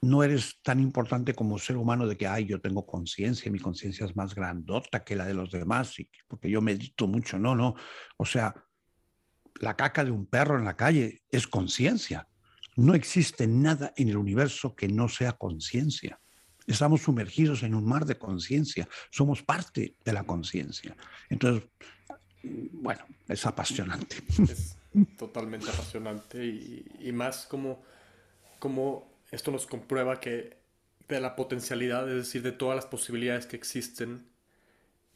no 0.00 0.22
eres 0.22 0.60
tan 0.62 0.80
importante 0.80 1.34
como 1.34 1.58
ser 1.58 1.76
humano 1.76 2.06
de 2.06 2.16
que, 2.16 2.26
ay, 2.26 2.46
yo 2.46 2.60
tengo 2.60 2.86
conciencia, 2.86 3.50
mi 3.50 3.58
conciencia 3.58 4.06
es 4.06 4.14
más 4.14 4.34
grandota 4.34 5.02
que 5.02 5.16
la 5.16 5.26
de 5.26 5.34
los 5.34 5.50
demás, 5.50 5.94
porque 6.28 6.50
yo 6.50 6.60
medito 6.60 7.08
mucho. 7.08 7.38
No, 7.38 7.54
no. 7.54 7.74
O 8.16 8.24
sea, 8.24 8.54
la 9.60 9.74
caca 9.74 10.04
de 10.04 10.10
un 10.10 10.26
perro 10.26 10.58
en 10.58 10.64
la 10.64 10.76
calle 10.76 11.22
es 11.30 11.48
conciencia. 11.48 12.28
No 12.76 12.94
existe 12.94 13.48
nada 13.48 13.92
en 13.96 14.08
el 14.08 14.16
universo 14.16 14.76
que 14.76 14.86
no 14.86 15.08
sea 15.08 15.32
conciencia. 15.32 16.20
Estamos 16.68 17.00
sumergidos 17.00 17.62
en 17.62 17.74
un 17.74 17.86
mar 17.86 18.04
de 18.04 18.18
conciencia. 18.18 18.86
Somos 19.10 19.42
parte 19.42 19.94
de 20.04 20.12
la 20.12 20.24
conciencia. 20.24 20.94
Entonces, 21.30 21.68
bueno, 22.42 23.04
es 23.26 23.46
apasionante. 23.46 24.16
Es 24.42 24.76
totalmente 25.16 25.70
apasionante 25.70 26.44
y, 26.44 27.10
más 27.12 27.46
como, 27.46 27.82
como 28.58 29.10
esto 29.30 29.50
nos 29.50 29.66
comprueba 29.66 30.20
que 30.20 30.58
de 31.08 31.20
la 31.20 31.36
potencialidad, 31.36 32.06
es 32.08 32.16
decir, 32.16 32.42
de 32.42 32.52
todas 32.52 32.76
las 32.76 32.86
posibilidades 32.86 33.46
que 33.46 33.56
existen, 33.56 34.26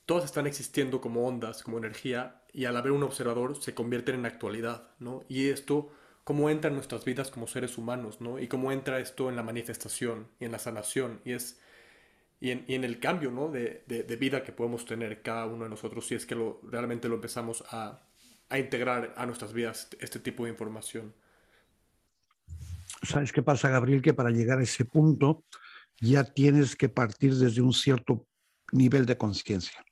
todas 0.06 0.25
están 0.25 0.47
existiendo 0.47 1.02
como 1.02 1.26
ondas, 1.26 1.62
como 1.62 1.76
energía, 1.76 2.40
y 2.52 2.64
al 2.64 2.76
haber 2.78 2.92
un 2.92 3.02
observador 3.02 3.62
se 3.62 3.75
convierten 3.75 4.14
en 4.14 4.26
actualidad, 4.26 4.88
¿no? 4.99 5.23
Y 5.28 5.49
esto, 5.49 5.90
cómo 6.25 6.50
entra 6.50 6.69
en 6.69 6.75
nuestras 6.75 7.05
vidas 7.05 7.31
como 7.31 7.47
seres 7.47 7.79
humanos, 7.79 8.21
¿no? 8.21 8.38
Y 8.38 8.49
cómo 8.49 8.73
entra 8.73 9.00
esto 9.00 9.29
en 9.29 9.37
la 9.37 9.43
manifestación 9.43 10.29
y 10.38 10.45
en 10.45 10.52
la 10.52 10.59
sanación, 10.59 11.21
y 11.25 11.33
es... 11.33 11.59
Y 12.41 12.50
en, 12.50 12.83
el 12.83 12.99
cambio 12.99 13.31
¿no? 13.31 13.52
de, 13.52 14.17
vida 14.19 14.43
que 14.43 14.50
podemos 14.50 14.85
tener 14.85 15.23
cada 15.23 15.47
uno 15.47 15.62
de 15.62 15.71
nosotros 15.71 16.09
si 16.09 16.17
es 16.17 16.26
que 16.26 16.35
realmente 16.64 17.09
lo 17.09 17.14
empezamos 17.14 17.62
a, 17.71 18.02
integrar 18.50 19.14
a 19.17 19.26
nuestras 19.26 19.52
vidas 19.52 19.88
este 20.00 20.19
tipo 20.19 20.43
de 20.43 20.50
información. 20.50 21.14
¿Sabes 23.05 23.31
qué 23.31 23.45
pasa, 23.45 23.69
Gabriel? 23.69 24.02
Que 24.02 24.12
para 24.12 24.31
llegar 24.31 24.59
a 24.59 24.64
ese 24.64 24.85
punto 24.85 25.45
ya 26.00 26.25
tienes 26.25 26.75
que 26.75 26.88
partir 26.88 27.33
desde 27.37 27.62
un 27.62 27.73
cierto 27.73 28.26
nivel 28.73 29.07
de 29.07 29.17
conciencia. 29.17 29.85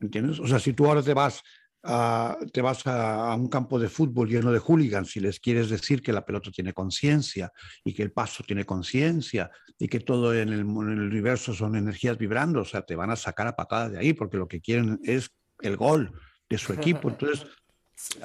¿Entiendes? 0.00 0.40
O 0.40 0.46
sea, 0.46 0.58
si 0.58 0.72
tú 0.72 0.86
ahora 0.86 1.02
te 1.02 1.12
vas 1.12 1.42
a, 1.82 2.36
te 2.52 2.60
vas 2.60 2.86
a, 2.86 3.34
un 3.34 3.48
campo 3.48 3.78
de 3.78 3.88
fútbol 3.88 4.28
lleno 4.28 4.52
de 4.52 4.58
hooligans 4.58 5.16
y 5.16 5.20
les 5.20 5.38
quieres 5.40 5.70
decir 5.70 6.02
que 6.02 6.12
la 6.12 6.24
pelota 6.24 6.50
tiene 6.50 6.72
conciencia 6.72 7.52
y 7.84 7.94
que 7.94 8.02
el 8.02 8.12
paso 8.12 8.42
tiene 8.44 8.64
conciencia 8.64 9.50
y 9.78 9.88
que 9.88 10.00
todo 10.00 10.34
en 10.34 10.48
el, 10.48 10.60
en 10.60 10.90
el, 10.90 11.00
universo 11.00 11.54
son 11.54 11.76
energías 11.76 12.18
vibrando, 12.18 12.62
o 12.62 12.64
sea, 12.64 12.82
te 12.82 12.96
van 12.96 13.10
a 13.10 13.16
sacar 13.16 13.46
a 13.46 13.56
patadas 13.56 13.92
de 13.92 13.98
ahí 13.98 14.12
porque 14.12 14.36
lo 14.36 14.48
que 14.48 14.60
quieren 14.60 15.00
es 15.04 15.30
el 15.60 15.76
gol 15.76 16.12
de 16.48 16.58
su 16.58 16.72
equipo. 16.72 17.08
Entonces, 17.10 17.46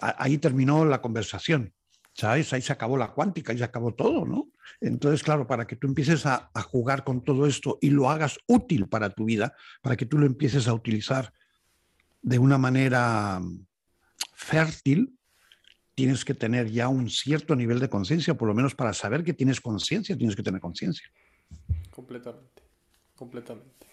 ahí 0.02 0.38
terminó 0.38 0.86
la 0.86 1.02
conversación. 1.02 1.74
¿Sabes? 2.16 2.54
Ahí 2.54 2.62
se 2.62 2.72
acabó 2.72 2.96
la 2.96 3.12
cuántica, 3.12 3.52
ahí 3.52 3.58
se 3.58 3.64
acabó 3.64 3.96
todo, 3.96 4.24
¿no? 4.24 4.52
Entonces, 4.80 5.24
claro, 5.24 5.48
para 5.48 5.66
que 5.66 5.76
tú 5.76 5.88
empieces 5.88 6.28
a, 6.28 6.52
a 6.54 6.62
jugar 6.62 7.04
con 7.04 7.24
todo 7.24 7.48
esto 7.48 7.80
y 7.82 7.90
lo 7.90 8.08
hagas 8.08 8.38
útil 8.46 8.88
para 8.88 9.10
tu 9.10 9.26
vida, 9.26 9.56
para 9.82 9.98
que 9.98 10.06
tú 10.06 10.20
lo 10.20 10.28
empieces 10.28 10.68
a 10.68 10.76
utilizar 10.76 11.34
de 12.24 12.40
una 12.40 12.58
manera 12.58 13.42
fértil, 14.34 15.18
tienes 15.94 16.26
que 16.26 16.34
tener 16.34 16.72
ya 16.72 16.88
un 16.88 17.10
cierto 17.10 17.56
nivel 17.56 17.80
de 17.80 17.90
conciencia, 17.90 18.34
por 18.34 18.48
lo 18.48 18.56
menos 18.56 18.74
para 18.74 18.94
saber 18.94 19.24
que 19.24 19.34
tienes 19.34 19.62
conciencia, 19.62 20.18
tienes 20.18 20.36
que 20.36 20.42
tener 20.42 20.60
conciencia. 20.60 21.06
Completamente, 21.92 22.64
completamente. 23.16 23.88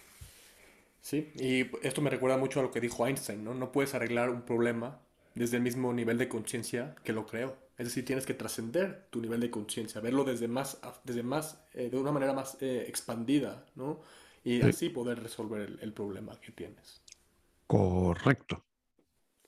Sí, 1.01 1.31
y 1.35 1.69
esto 1.85 2.01
me 2.01 2.09
recuerda 2.09 2.37
mucho 2.37 2.59
a 2.59 2.63
lo 2.63 2.71
que 2.71 2.79
dijo 2.79 3.05
Einstein, 3.05 3.43
¿no? 3.43 3.53
No 3.53 3.71
puedes 3.71 3.93
arreglar 3.93 4.29
un 4.29 4.43
problema 4.43 4.99
desde 5.35 5.57
el 5.57 5.63
mismo 5.63 5.93
nivel 5.93 6.17
de 6.17 6.29
conciencia 6.29 6.95
que 7.03 7.13
lo 7.13 7.25
creó. 7.25 7.57
Es 7.77 7.87
decir, 7.87 8.05
tienes 8.05 8.25
que 8.25 8.33
trascender 8.33 9.07
tu 9.09 9.21
nivel 9.21 9.39
de 9.39 9.49
conciencia, 9.49 9.99
verlo 10.01 10.23
desde 10.23 10.47
más, 10.47 10.79
desde 11.03 11.23
más, 11.23 11.63
eh, 11.73 11.89
de 11.89 11.97
una 11.97 12.11
manera 12.11 12.33
más 12.33 12.57
eh, 12.61 12.85
expandida, 12.87 13.65
¿no? 13.75 14.01
Y 14.43 14.61
así 14.61 14.89
poder 14.89 15.21
resolver 15.21 15.77
el 15.81 15.93
problema 15.93 16.39
que 16.39 16.51
tienes. 16.51 17.00
Correcto. 17.71 18.65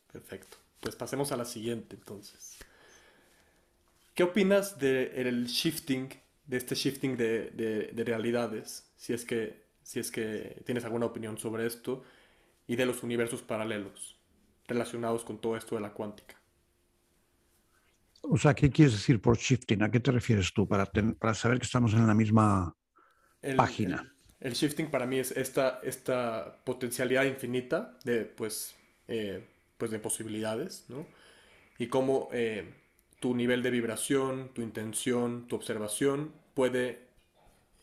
Perfecto. 0.10 0.56
Pues 0.80 0.96
pasemos 0.96 1.34
a 1.34 1.36
la 1.36 1.44
siguiente 1.44 1.98
entonces. 1.98 2.58
¿Qué 4.16 4.24
opinas 4.24 4.80
del 4.80 5.48
shifting, 5.48 6.08
de 6.46 6.56
este 6.56 6.74
shifting 6.74 7.18
de, 7.18 7.92
realidades? 8.06 8.90
Si 8.96 9.12
es, 9.12 9.26
que, 9.26 9.66
si 9.82 10.00
es 10.00 10.10
que 10.10 10.62
tienes 10.66 10.86
alguna 10.86 11.08
opinión 11.08 11.38
sobre 11.38 11.66
esto 11.68 12.02
y 12.66 12.78
de 12.78 12.86
los 12.86 13.04
universos 13.04 13.42
paralelos 13.42 14.16
relacionados 14.70 15.26
con 15.26 15.40
todo 15.40 15.58
esto 15.58 15.76
de 15.76 15.82
la 15.82 15.92
cuántica. 15.92 16.42
O 18.22 18.38
sea, 18.38 18.54
¿qué 18.54 18.70
quieres 18.70 18.94
decir 18.94 19.20
por 19.20 19.38
shifting? 19.38 19.84
¿A 19.84 19.92
qué 19.92 20.00
te 20.00 20.12
refieres 20.12 20.54
tú 20.54 20.66
para, 20.66 20.86
para 20.86 21.34
saber 21.34 21.60
que 21.60 21.66
estamos 21.66 21.94
en 21.94 22.08
la 22.08 22.14
misma 22.14 22.74
página? 23.58 24.13
El 24.44 24.54
shifting 24.54 24.92
para 24.92 25.06
mí 25.06 25.20
es 25.20 25.32
esta, 25.32 25.80
esta 25.84 26.58
potencialidad 26.66 27.24
infinita 27.24 27.98
de, 28.04 28.26
pues, 28.26 28.76
eh, 29.08 29.48
pues 29.78 29.90
de 29.90 30.00
posibilidades, 30.00 30.86
¿no? 30.90 31.08
Y 31.80 31.88
cómo 31.88 32.28
eh, 32.34 32.74
tu 33.22 33.34
nivel 33.36 33.64
de 33.64 33.72
vibración, 33.72 34.50
tu 34.54 34.62
intención, 34.62 35.48
tu 35.48 35.56
observación 35.56 36.34
puede 36.54 37.08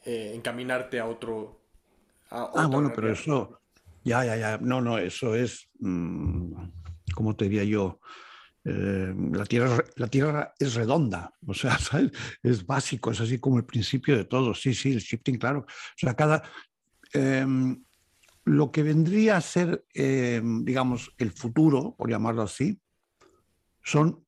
eh, 0.05 0.33
encaminarte 0.35 1.01
a 1.01 1.07
otro... 1.07 1.61
ah, 2.29 2.69
bueno, 2.71 2.93
pero 2.95 3.11
eso... 3.11 3.59
Ya, 4.05 4.25
ya, 4.25 4.37
ya. 4.37 4.59
No, 4.59 4.83
no, 4.83 4.99
eso 4.99 5.35
es... 5.35 5.69
Mm, 5.79 6.53
¿Cómo 7.15 7.37
te 7.37 7.47
diría 7.47 7.65
yo? 7.65 8.01
La, 8.65 9.47
tierra, 9.47 9.83
la 9.97 10.09
Tierra 10.09 10.55
es 10.59 10.75
redonda, 10.75 11.35
o 11.47 11.55
sea, 11.55 11.79
es 12.43 12.67
básico, 12.67 13.11
es 13.11 13.21
así 13.21 13.39
como 13.39 13.59
el 13.59 13.65
principio 13.65 14.17
de 14.17 14.25
todo. 14.25 14.55
Sí, 14.55 14.75
sí, 14.75 14.93
el 14.93 15.01
shifting, 15.01 15.39
claro. 15.39 15.61
O 15.61 15.97
sea, 15.97 16.15
cada... 16.15 16.43
Em, 17.13 17.83
lo 18.45 18.73
que 18.73 18.83
vendría 18.83 19.37
a 19.37 19.41
ser, 19.41 19.85
em, 19.95 20.65
digamos, 20.65 21.13
el 21.19 21.31
futuro, 21.31 21.95
por 21.97 22.11
llamarlo 22.11 22.43
así, 22.43 22.81
son 23.83 24.25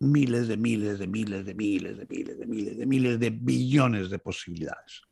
miles 0.00 0.48
de 0.48 0.56
miles 0.56 0.98
de 0.98 1.06
miles 1.06 1.46
de 1.46 1.54
miles 1.54 1.96
de 1.96 2.06
miles 2.06 2.38
de 2.38 2.46
miles 2.46 2.78
de 2.78 2.86
miles 2.86 3.20
de 3.20 3.30
billones 3.30 4.10
de 4.10 4.18
posibilidades. 4.18 5.02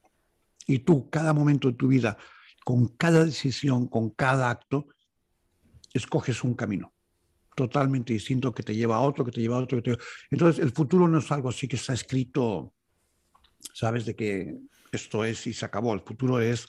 Y 0.66 0.80
tú, 0.80 1.08
cada 1.08 1.32
momento 1.32 1.68
de 1.68 1.74
tu 1.74 1.88
vida, 1.88 2.16
con 2.64 2.88
cada 2.88 3.24
decisión, 3.24 3.88
con 3.88 4.10
cada 4.10 4.50
acto, 4.50 4.86
escoges 5.92 6.44
un 6.44 6.54
camino 6.54 6.92
totalmente 7.54 8.12
distinto 8.12 8.54
que 8.54 8.62
te 8.62 8.74
lleva 8.74 8.96
a 8.96 9.00
otro, 9.00 9.24
que 9.24 9.32
te 9.32 9.40
lleva 9.40 9.56
a 9.56 9.60
otro. 9.60 9.82
Entonces, 10.30 10.62
el 10.62 10.72
futuro 10.72 11.08
no 11.08 11.18
es 11.18 11.30
algo 11.30 11.48
así 11.48 11.68
que 11.68 11.76
está 11.76 11.92
escrito, 11.92 12.72
sabes, 13.74 14.06
de 14.06 14.16
que 14.16 14.56
esto 14.92 15.24
es 15.24 15.46
y 15.46 15.52
se 15.52 15.64
acabó. 15.64 15.94
El 15.94 16.00
futuro 16.00 16.40
es, 16.40 16.66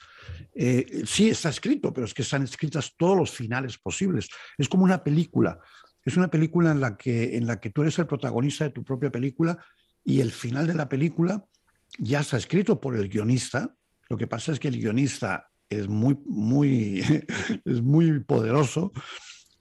eh, 0.56 1.04
sí 1.06 1.30
está 1.30 1.50
escrito, 1.50 1.94
pero 1.94 2.06
es 2.06 2.13
que 2.13 2.22
están 2.22 2.44
escritas 2.44 2.94
todos 2.98 3.18
los 3.18 3.32
finales 3.32 3.78
posibles. 3.78 4.30
Es 4.58 4.70
como 4.70 4.84
una 4.84 5.04
película. 5.04 5.60
Es 6.06 6.18
una 6.18 6.30
película 6.30 6.72
en 6.72 6.80
la 6.80 6.98
que, 6.98 7.36
en 7.38 7.48
la 7.48 7.60
que 7.60 7.70
tú 7.70 7.82
eres 7.82 8.00
el 8.00 8.08
protagonista 8.08 8.66
de 8.66 8.72
tu 8.72 8.84
propia 8.84 9.12
película 9.12 9.58
y 10.04 10.22
el 10.22 10.32
final 10.32 10.68
de 10.68 10.74
la 10.74 10.90
película 10.90 11.46
ya 11.98 12.22
está 12.22 12.38
escrito 12.38 12.80
por 12.80 12.96
el 12.96 13.10
guionista. 13.10 13.75
Lo 14.10 14.18
que 14.18 14.28
pasa 14.28 14.52
es 14.52 14.60
que 14.60 14.68
el 14.70 14.80
guionista 14.80 15.50
es 15.70 15.88
muy, 15.88 16.18
muy, 16.25 17.00
es 17.66 17.82
muy 17.82 18.20
poderoso 18.22 18.92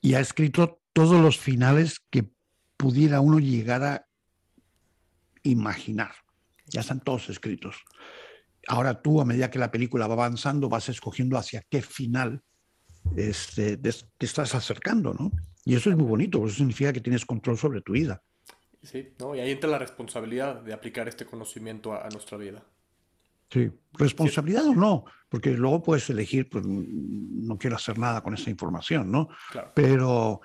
y 0.00 0.14
ha 0.14 0.20
escrito 0.20 0.81
todos 0.92 1.20
los 1.20 1.38
finales 1.38 2.00
que 2.10 2.24
pudiera 2.76 3.20
uno 3.20 3.38
llegar 3.38 3.82
a 3.82 4.06
imaginar. 5.42 6.12
Ya 6.66 6.80
están 6.80 7.00
todos 7.00 7.28
escritos. 7.28 7.76
Ahora 8.68 9.00
tú, 9.00 9.20
a 9.20 9.24
medida 9.24 9.50
que 9.50 9.58
la 9.58 9.70
película 9.70 10.06
va 10.06 10.14
avanzando, 10.14 10.68
vas 10.68 10.88
escogiendo 10.88 11.36
hacia 11.36 11.62
qué 11.68 11.82
final 11.82 12.42
este, 13.16 13.76
te 13.76 13.90
estás 14.20 14.54
acercando, 14.54 15.12
¿no? 15.14 15.32
Y 15.64 15.74
eso 15.74 15.90
es 15.90 15.96
muy 15.96 16.06
bonito, 16.06 16.38
porque 16.38 16.50
eso 16.50 16.58
significa 16.58 16.92
que 16.92 17.00
tienes 17.00 17.24
control 17.24 17.58
sobre 17.58 17.82
tu 17.82 17.92
vida. 17.92 18.22
Sí, 18.82 19.14
¿no? 19.20 19.34
y 19.36 19.40
ahí 19.40 19.52
entra 19.52 19.70
la 19.70 19.78
responsabilidad 19.78 20.60
de 20.60 20.72
aplicar 20.72 21.06
este 21.06 21.24
conocimiento 21.24 21.92
a, 21.92 22.08
nuestra 22.08 22.36
vida. 22.36 22.64
Sí, 23.48 23.70
responsabilidad 23.92 24.66
o 24.66 24.74
no, 24.74 25.04
porque 25.28 25.50
luego 25.50 25.82
puedes 25.82 26.08
elegir, 26.10 26.48
pues 26.48 26.64
no 26.66 27.56
quiero 27.58 27.76
hacer 27.76 27.96
nada 27.96 28.22
con 28.22 28.34
esa 28.34 28.50
información, 28.50 29.12
¿no? 29.12 29.28
Pero 29.74 30.40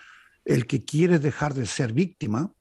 el 0.48 0.66
que 0.66 0.86
quiere 0.86 1.20
dejar 1.20 1.54
de 1.54 1.66
ser 1.66 1.92
víctima, 1.92 2.54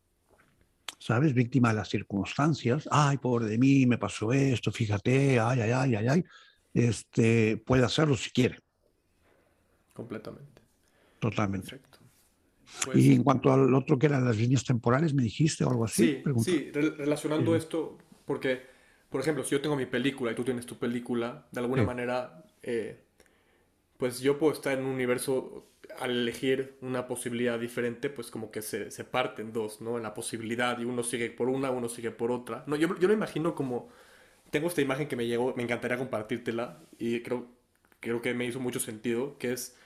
¿sabes? 0.99 1.33
Víctima 1.33 1.69
de 1.69 1.77
las 1.77 1.89
circunstancias, 1.89 2.89
ay, 2.91 3.17
pobre 3.19 3.47
de 3.47 3.59
mí, 3.59 3.87
me 3.87 3.97
pasó 3.97 4.33
esto, 4.33 4.73
fíjate, 4.73 5.39
ay, 5.39 5.61
ay, 5.61 5.71
ay, 5.71 5.95
ay, 5.95 6.09
ay, 6.09 6.25
este, 6.75 7.57
puede 7.59 7.85
hacerlo 7.85 8.17
si 8.17 8.31
quiere. 8.31 8.59
Completamente. 9.93 10.63
Totalmente. 11.21 11.71
Perfecto. 11.71 11.99
Pues 12.85 12.97
y 12.97 13.15
en 13.15 13.23
cuanto 13.23 13.53
al 13.53 13.73
otro 13.73 13.97
que 13.97 14.07
eran 14.07 14.25
las 14.25 14.37
líneas 14.37 14.65
temporales, 14.65 15.15
¿me 15.15 15.23
dijiste 15.23 15.65
o 15.65 15.71
algo 15.71 15.85
así? 15.85 16.23
Sí, 16.25 16.43
sí 16.43 16.71
relacionando 16.73 17.55
esto, 17.55 17.97
porque, 18.25 18.63
por 19.09 19.21
ejemplo, 19.21 19.45
si 19.45 19.53
yo 19.53 19.61
tengo 19.61 19.77
mi 19.77 19.87
película 19.87 20.33
y 20.33 20.35
tú 20.35 20.43
tienes 20.43 20.67
tu 20.67 20.77
película, 20.77 21.47
de 21.53 21.61
alguna 21.61 21.85
manera, 21.85 22.45
eh, 22.65 23.05
pues 23.97 24.19
yo 24.19 24.41
puedo 24.41 24.53
estar 24.53 24.77
en 24.77 24.85
un 24.85 24.91
universo 24.91 25.69
al 25.99 26.11
elegir 26.11 26.77
una 26.81 27.07
posibilidad 27.07 27.59
diferente, 27.59 28.11
pues 28.11 28.31
como 28.31 28.51
que 28.51 28.63
se, 28.63 28.91
se 28.91 29.05
parten 29.05 29.53
dos, 29.53 29.81
¿no? 29.81 29.97
En 29.97 30.03
la 30.03 30.15
posibilidad 30.15 30.79
y 30.79 30.85
uno 30.85 31.03
sigue 31.03 31.31
por 31.31 31.49
una, 31.49 31.71
uno 31.71 31.89
sigue 31.89 32.11
por 32.11 32.31
otra. 32.31 32.65
No, 32.67 32.77
yo, 32.77 32.97
yo 32.99 33.09
lo 33.09 33.15
imagino 33.15 33.55
como... 33.55 33.89
Tengo 34.51 34.69
esta 34.69 34.81
imagen 34.81 35.09
que 35.09 35.17
me 35.17 35.27
llegó, 35.27 35.55
me 35.57 35.65
encantaría 35.65 35.99
compartírtela 35.99 36.81
y 36.99 37.23
creo, 37.23 37.47
creo 38.01 38.23
que 38.23 38.33
me 38.35 38.47
hizo 38.47 38.61
mucho 38.61 38.81
sentido, 38.81 39.37
que 39.39 39.53
es 39.53 39.77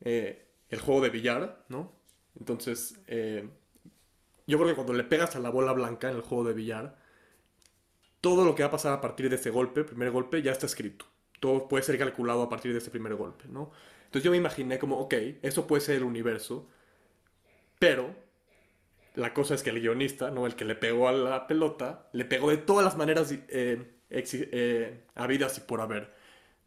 eh, 0.00 0.46
el 0.70 0.80
juego 0.80 1.02
de 1.02 1.10
billar, 1.10 1.64
¿no? 1.68 1.92
Entonces, 2.38 3.00
eh, 3.06 3.48
yo 4.46 4.58
creo 4.58 4.68
que 4.70 4.74
cuando 4.74 4.94
le 4.94 5.04
pegas 5.04 5.36
a 5.36 5.40
la 5.40 5.50
bola 5.50 5.72
blanca 5.72 6.10
en 6.10 6.16
el 6.16 6.22
juego 6.22 6.44
de 6.44 6.54
billar, 6.54 6.96
todo 8.20 8.44
lo 8.44 8.54
que 8.54 8.62
va 8.62 8.68
a 8.68 8.72
pasar 8.72 8.92
a 8.92 9.00
partir 9.00 9.28
de 9.28 9.36
ese 9.36 9.50
golpe, 9.50 9.84
primer 9.84 10.10
golpe, 10.10 10.42
ya 10.42 10.52
está 10.52 10.66
escrito. 10.66 11.06
Todo 11.40 11.68
puede 11.68 11.82
ser 11.82 11.98
calculado 11.98 12.42
a 12.42 12.48
partir 12.48 12.72
de 12.72 12.78
ese 12.78 12.90
primer 12.90 13.14
golpe, 13.16 13.44
¿no? 13.48 13.72
Entonces 14.12 14.24
yo 14.24 14.30
me 14.30 14.36
imaginé 14.36 14.78
como, 14.78 14.98
ok, 14.98 15.14
eso 15.40 15.66
puede 15.66 15.80
ser 15.80 15.96
el 15.96 16.02
universo, 16.02 16.68
pero 17.78 18.14
la 19.14 19.32
cosa 19.32 19.54
es 19.54 19.62
que 19.62 19.70
el 19.70 19.80
guionista, 19.80 20.30
¿no? 20.30 20.46
El 20.46 20.54
que 20.54 20.66
le 20.66 20.74
pegó 20.74 21.08
a 21.08 21.12
la 21.12 21.46
pelota, 21.46 22.10
le 22.12 22.26
pegó 22.26 22.50
de 22.50 22.58
todas 22.58 22.84
las 22.84 22.98
maneras 22.98 23.32
eh, 23.32 23.90
eh, 24.10 25.04
habidas 25.14 25.56
y 25.56 25.62
por 25.62 25.80
haber, 25.80 26.12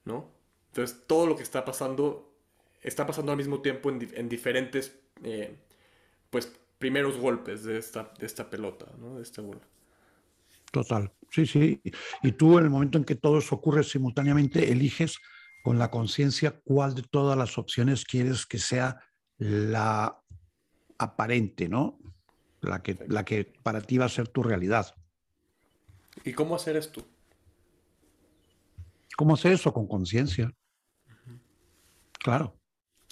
¿no? 0.05 0.31
Entonces 0.69 1.03
todo 1.05 1.27
lo 1.27 1.35
que 1.35 1.43
está 1.43 1.63
pasando 1.63 2.33
está 2.81 3.05
pasando 3.05 3.31
al 3.31 3.37
mismo 3.37 3.61
tiempo 3.61 3.91
en, 3.91 4.27
diferentes, 4.27 4.97
eh, 5.23 5.55
pues, 6.31 6.51
primeros 6.79 7.15
golpes 7.15 7.63
de 7.63 7.77
esta, 7.77 8.11
de 8.17 8.25
esta 8.25 8.49
pelota, 8.49 8.87
¿no? 8.97 9.17
De 9.17 9.21
esta 9.21 9.43
bola. 9.43 9.61
Total, 10.71 11.11
sí, 11.29 11.45
sí. 11.45 11.79
Y 12.23 12.31
tú 12.31 12.57
en 12.57 12.63
el 12.63 12.71
momento 12.71 12.97
en 12.97 13.03
que 13.03 13.13
todo 13.13 13.37
eso 13.37 13.53
ocurre 13.53 13.83
simultáneamente, 13.83 14.71
eliges 14.71 15.19
con 15.65 15.79
la 15.79 15.89
conciencia 15.89 16.61
cuál 16.63 16.93
de 16.93 17.01
todas 17.01 17.35
las 17.35 17.57
opciones 17.57 18.05
quieres 18.05 18.45
que 18.45 18.59
sea 18.59 19.01
la 19.39 20.21
aparente, 20.99 21.67
¿no? 21.67 21.97
La 22.61 22.83
que, 22.83 23.03
la 23.07 23.25
que 23.25 23.51
para 23.63 23.81
ti 23.81 23.97
va 23.97 24.05
a 24.05 24.09
ser 24.09 24.27
tu 24.27 24.43
realidad. 24.43 24.93
¿Y 26.23 26.33
cómo 26.33 26.55
hacer 26.55 26.75
esto? 26.75 27.03
¿Cómo 29.17 29.33
hacer 29.33 29.53
eso? 29.53 29.73
Con 29.73 29.87
conciencia. 29.87 30.53
Claro. 32.19 32.59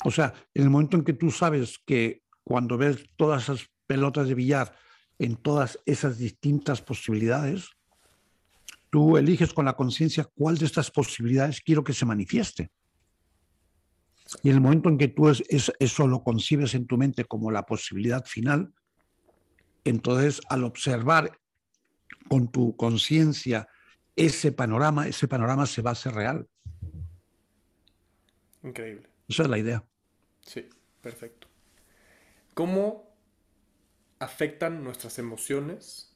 O 0.05 0.11
sea, 0.11 0.35
en 0.53 0.61
el 0.61 0.69
momento 0.69 0.95
en 0.95 1.03
que 1.03 1.13
tú 1.13 1.31
sabes 1.31 1.79
que 1.87 2.21
cuando 2.43 2.77
ves 2.77 3.09
todas 3.15 3.49
esas 3.49 3.67
pelotas 3.87 4.27
de 4.27 4.35
billar 4.35 4.75
en 5.17 5.37
todas 5.37 5.79
esas 5.87 6.19
distintas 6.19 6.83
posibilidades, 6.83 7.71
tú 8.93 9.17
eliges 9.17 9.51
con 9.55 9.65
la 9.65 9.73
conciencia 9.73 10.23
cuál 10.35 10.55
de 10.55 10.67
estas 10.67 10.91
posibilidades 10.91 11.61
quiero 11.61 11.83
que 11.83 11.93
se 11.93 12.05
manifieste. 12.05 12.69
Y 14.43 14.49
en 14.49 14.55
el 14.57 14.61
momento 14.61 14.87
en 14.87 14.99
que 14.99 15.07
tú 15.07 15.29
eso 15.29 16.07
lo 16.07 16.23
concibes 16.23 16.75
en 16.75 16.85
tu 16.85 16.95
mente 16.95 17.25
como 17.25 17.49
la 17.49 17.65
posibilidad 17.65 18.23
final, 18.23 18.71
entonces 19.83 20.41
al 20.47 20.63
observar 20.63 21.39
con 22.29 22.51
tu 22.51 22.75
conciencia 22.77 23.67
ese 24.15 24.51
panorama, 24.51 25.07
ese 25.07 25.27
panorama 25.27 25.65
se 25.65 25.81
va 25.81 25.89
a 25.89 25.93
hacer 25.93 26.13
real. 26.13 26.47
Increíble. 28.61 29.09
Esa 29.27 29.41
es 29.41 29.49
la 29.49 29.57
idea. 29.57 29.83
Sí, 30.41 30.69
perfecto. 31.01 31.47
¿Cómo 32.53 33.11
afectan 34.19 34.83
nuestras 34.83 35.17
emociones 35.17 36.12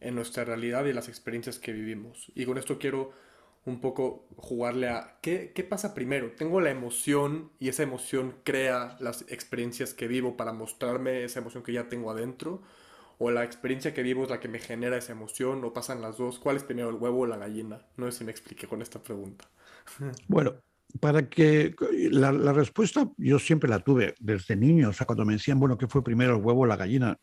en 0.00 0.14
nuestra 0.14 0.44
realidad 0.44 0.84
y 0.86 0.92
las 0.92 1.08
experiencias 1.08 1.58
que 1.58 1.72
vivimos? 1.72 2.30
Y 2.34 2.44
con 2.44 2.58
esto 2.58 2.78
quiero 2.78 3.12
un 3.64 3.80
poco 3.80 4.26
jugarle 4.36 4.88
a 4.88 5.18
¿qué, 5.20 5.52
qué 5.54 5.64
pasa 5.64 5.94
primero? 5.94 6.32
¿Tengo 6.32 6.60
la 6.60 6.70
emoción 6.70 7.50
y 7.58 7.68
esa 7.68 7.82
emoción 7.82 8.34
crea 8.44 8.96
las 9.00 9.22
experiencias 9.28 9.94
que 9.94 10.08
vivo 10.08 10.36
para 10.36 10.52
mostrarme 10.52 11.24
esa 11.24 11.40
emoción 11.40 11.62
que 11.62 11.72
ya 11.72 11.88
tengo 11.88 12.10
adentro? 12.10 12.62
¿O 13.18 13.30
la 13.30 13.44
experiencia 13.44 13.92
que 13.94 14.02
vivo 14.02 14.22
es 14.22 14.30
la 14.30 14.38
que 14.38 14.48
me 14.48 14.60
genera 14.60 14.96
esa 14.96 15.12
emoción? 15.12 15.64
¿O 15.64 15.72
pasan 15.72 16.00
las 16.00 16.18
dos? 16.18 16.38
¿Cuál 16.38 16.56
es 16.56 16.62
primero, 16.62 16.88
el 16.88 16.96
huevo 16.96 17.20
o 17.20 17.26
la 17.26 17.36
gallina? 17.36 17.84
No 17.96 18.10
sé 18.10 18.18
si 18.18 18.24
me 18.24 18.30
expliqué 18.30 18.66
con 18.66 18.82
esta 18.82 19.02
pregunta. 19.02 19.48
Bueno, 20.28 20.54
para 21.00 21.28
que 21.28 21.74
la, 22.10 22.32
respuesta 22.52 23.10
yo 23.16 23.38
siempre 23.38 23.68
la 23.68 23.80
tuve 23.80 24.14
desde 24.20 24.56
niño, 24.56 24.90
o 24.90 24.92
sea, 24.92 25.06
cuando 25.06 25.24
me 25.24 25.34
decían, 25.34 25.58
bueno, 25.60 25.76
¿qué 25.76 25.86
fue 25.86 26.02
primero 26.02 26.36
el 26.36 26.42
huevo 26.42 26.60
o 26.60 26.66
la 26.66 26.76
gallina? 26.76 27.18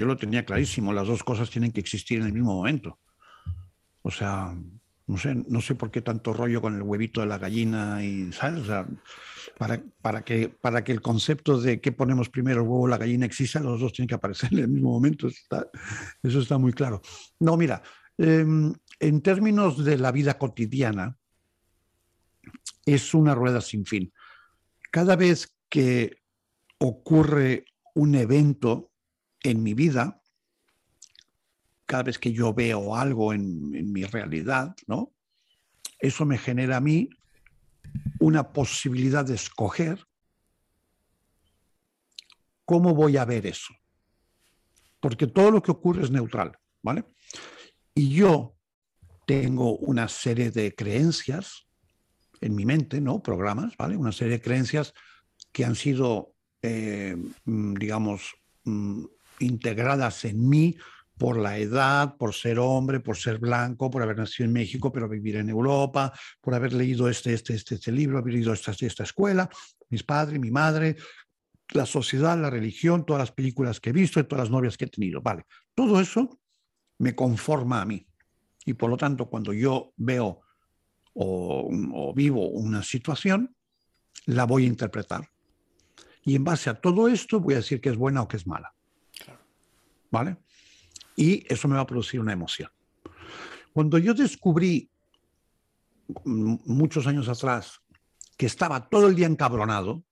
Yo 0.00 0.06
lo 0.06 0.16
tenía 0.16 0.46
clarísimo, 0.46 0.94
las 0.94 1.08
dos 1.08 1.22
cosas 1.22 1.50
tienen 1.50 1.72
que 1.72 1.80
existir 1.80 2.20
en 2.20 2.26
el 2.26 2.32
mismo 2.32 2.54
momento. 2.54 2.98
O 4.00 4.10
sea, 4.10 4.56
no 5.06 5.18
sé, 5.18 5.34
no 5.34 5.60
sé 5.60 5.74
por 5.74 5.90
qué 5.90 6.00
tanto 6.00 6.32
rollo 6.32 6.62
con 6.62 6.74
el 6.74 6.80
huevito 6.80 7.20
de 7.20 7.26
la 7.26 7.36
gallina 7.36 8.02
y, 8.02 8.32
¿sabes? 8.32 8.62
O 8.62 8.64
sea, 8.64 8.88
para, 9.58 9.82
para, 10.00 10.22
que, 10.22 10.48
para 10.48 10.82
que 10.84 10.92
el 10.92 11.02
concepto 11.02 11.60
de 11.60 11.82
qué 11.82 11.92
ponemos 11.92 12.30
primero, 12.30 12.62
el 12.62 12.66
huevo 12.66 12.84
o 12.84 12.88
la 12.88 12.96
gallina, 12.96 13.26
exista, 13.26 13.60
los 13.60 13.78
dos 13.78 13.92
tienen 13.92 14.08
que 14.08 14.14
aparecer 14.14 14.48
en 14.54 14.60
el 14.60 14.68
mismo 14.68 14.90
momento. 14.90 15.28
eso 15.28 16.40
está 16.40 16.56
muy 16.56 16.72
claro. 16.72 17.02
No, 17.38 17.58
mira, 17.58 17.82
em, 18.16 18.72
en 19.00 19.20
términos 19.20 19.84
de 19.84 19.98
la 19.98 20.12
vida 20.12 20.38
cotidiana, 20.38 21.14
es 22.86 23.12
una 23.12 23.34
rueda 23.34 23.60
sin 23.60 23.84
fin. 23.84 24.10
Cada 24.90 25.14
vez 25.14 25.54
que 25.68 26.16
ocurre 26.78 27.66
un 27.94 28.14
evento 28.14 28.89
en 29.42 29.62
mi 29.62 29.74
vida, 29.74 30.20
cada 31.86 32.04
vez 32.04 32.18
que 32.18 32.32
yo 32.32 32.54
veo 32.54 32.94
algo 32.94 33.32
en, 33.32 33.92
mi 33.92 34.04
realidad, 34.04 34.76
¿no? 34.86 35.12
Eso 35.98 36.24
me 36.24 36.38
genera 36.38 36.76
a 36.76 36.80
mí 36.80 37.10
una 38.20 38.52
posibilidad 38.52 39.24
de 39.24 39.34
escoger 39.34 40.06
cómo 42.64 42.94
voy 42.94 43.16
a 43.16 43.24
ver 43.24 43.46
eso. 43.46 43.74
Porque 45.00 45.26
todo 45.26 45.50
lo 45.50 45.62
que 45.62 45.72
ocurre 45.72 46.04
es 46.04 46.10
neutral, 46.10 46.56
¿vale? 46.82 47.04
Y 47.94 48.10
yo 48.14 48.56
tengo 49.26 49.76
una 49.78 50.06
serie 50.08 50.50
de 50.50 50.74
creencias 50.74 51.66
en 52.40 52.54
mi 52.54 52.64
mente, 52.64 53.00
¿no? 53.00 53.22
Programas, 53.22 53.76
¿vale? 53.76 53.96
Una 53.96 54.12
serie 54.12 54.34
de 54.34 54.42
creencias 54.42 54.94
que 55.52 55.64
han 55.64 55.74
sido, 55.74 56.34
eh, 56.62 57.16
mm, 57.44 57.74
digamos, 57.74 58.34
mm, 58.64 59.04
integradas 59.40 60.24
en 60.24 60.48
mí 60.48 60.76
por 61.18 61.36
la 61.36 61.58
edad, 61.58 62.16
por 62.16 62.34
ser 62.34 62.58
hombre, 62.58 63.00
por 63.00 63.16
ser 63.16 63.38
blanco, 63.38 63.90
por 63.90 64.02
haber 64.02 64.16
nacido 64.16 64.46
en 64.46 64.54
México, 64.54 64.90
pero 64.90 65.08
vivir 65.08 65.36
en 65.36 65.50
Europa, 65.50 66.12
por 66.40 66.54
haber 66.54 66.72
leído 66.72 67.08
este, 67.10 67.34
este, 67.34 67.54
este, 67.54 67.74
este 67.74 67.92
libro, 67.92 68.18
haber 68.18 68.36
ido 68.36 68.52
a 68.52 68.54
esta, 68.54 68.72
esta 68.72 69.02
escuela, 69.02 69.50
mis 69.90 70.02
padres, 70.02 70.40
mi 70.40 70.50
madre, 70.50 70.96
la 71.72 71.86
sociedad, 71.86 72.38
la 72.38 72.50
religión, 72.50 73.04
todas 73.04 73.20
las 73.20 73.32
películas 73.32 73.80
que 73.80 73.90
he 73.90 73.92
visto 73.92 74.18
y 74.18 74.24
todas 74.24 74.44
las 74.44 74.50
novias 74.50 74.76
que 74.76 74.86
he 74.86 74.88
tenido. 74.88 75.20
Vale, 75.20 75.44
todo 75.74 76.00
eso 76.00 76.40
me 76.98 77.14
conforma 77.14 77.82
a 77.82 77.84
mí. 77.84 78.06
Y 78.64 78.74
por 78.74 78.90
lo 78.90 78.96
tanto, 78.96 79.28
cuando 79.28 79.52
yo 79.52 79.92
veo 79.96 80.40
o, 81.14 82.12
vivo 82.14 82.48
una 82.48 82.82
situación, 82.82 83.54
la 84.26 84.44
voy 84.44 84.64
a 84.64 84.68
interpretar. 84.68 85.28
Y 86.24 86.36
en 86.36 86.44
base 86.44 86.70
a 86.70 86.80
todo 86.80 87.08
esto 87.08 87.40
voy 87.40 87.54
a 87.54 87.58
decir 87.58 87.80
que 87.80 87.88
es 87.90 87.96
buena 87.96 88.22
o 88.22 88.28
que 88.28 88.36
es 88.36 88.46
mala. 88.46 88.74
¿Vale? 90.10 90.36
Y 91.16 91.44
eso 91.52 91.68
me 91.68 91.76
va 91.76 91.82
a 91.82 91.86
producir 91.86 92.20
una 92.20 92.32
emoción. 92.32 92.70
Cuando 93.72 93.98
yo 93.98 94.14
descubrí 94.14 94.90
muchos 96.24 97.06
años 97.06 97.28
atrás 97.28 97.80
que 98.36 98.46
estaba 98.46 98.88
todo 98.88 99.08
el 99.08 99.14
día 99.14 99.26
encabronado, 99.26 100.02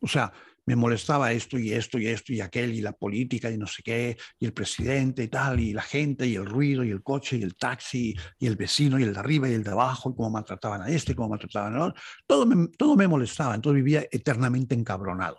o 0.00 0.06
sea, 0.06 0.32
me 0.68 0.76
molestaba 0.76 1.32
esto 1.32 1.58
y 1.58 1.72
esto 1.72 1.98
y 1.98 2.08
esto 2.08 2.34
y 2.34 2.42
aquel 2.42 2.74
y 2.74 2.82
la 2.82 2.92
política 2.92 3.50
y 3.50 3.56
no 3.56 3.66
sé 3.66 3.82
qué 3.82 4.18
y 4.38 4.44
el 4.44 4.52
presidente 4.52 5.22
y 5.22 5.28
tal 5.28 5.58
y 5.58 5.72
la 5.72 5.80
gente 5.80 6.26
y 6.26 6.34
el 6.34 6.44
ruido 6.44 6.84
y 6.84 6.90
el 6.90 7.02
coche 7.02 7.38
y 7.38 7.42
el 7.42 7.56
taxi 7.56 8.14
y 8.38 8.46
el 8.46 8.56
vecino 8.56 8.98
y 8.98 9.04
el 9.04 9.14
de 9.14 9.18
arriba 9.18 9.48
y 9.48 9.54
el 9.54 9.64
de 9.64 9.70
abajo 9.70 10.10
y 10.10 10.14
cómo 10.14 10.28
maltrataban 10.28 10.82
a 10.82 10.88
este, 10.90 11.14
cómo 11.14 11.30
maltrataban 11.30 11.74
a 11.74 11.84
otro. 11.86 12.02
Todo 12.26 12.44
me, 12.44 12.68
todo 12.68 12.96
me 12.96 13.08
molestaba, 13.08 13.54
entonces 13.54 13.82
vivía 13.82 14.06
eternamente 14.10 14.74
encabronado. 14.74 15.38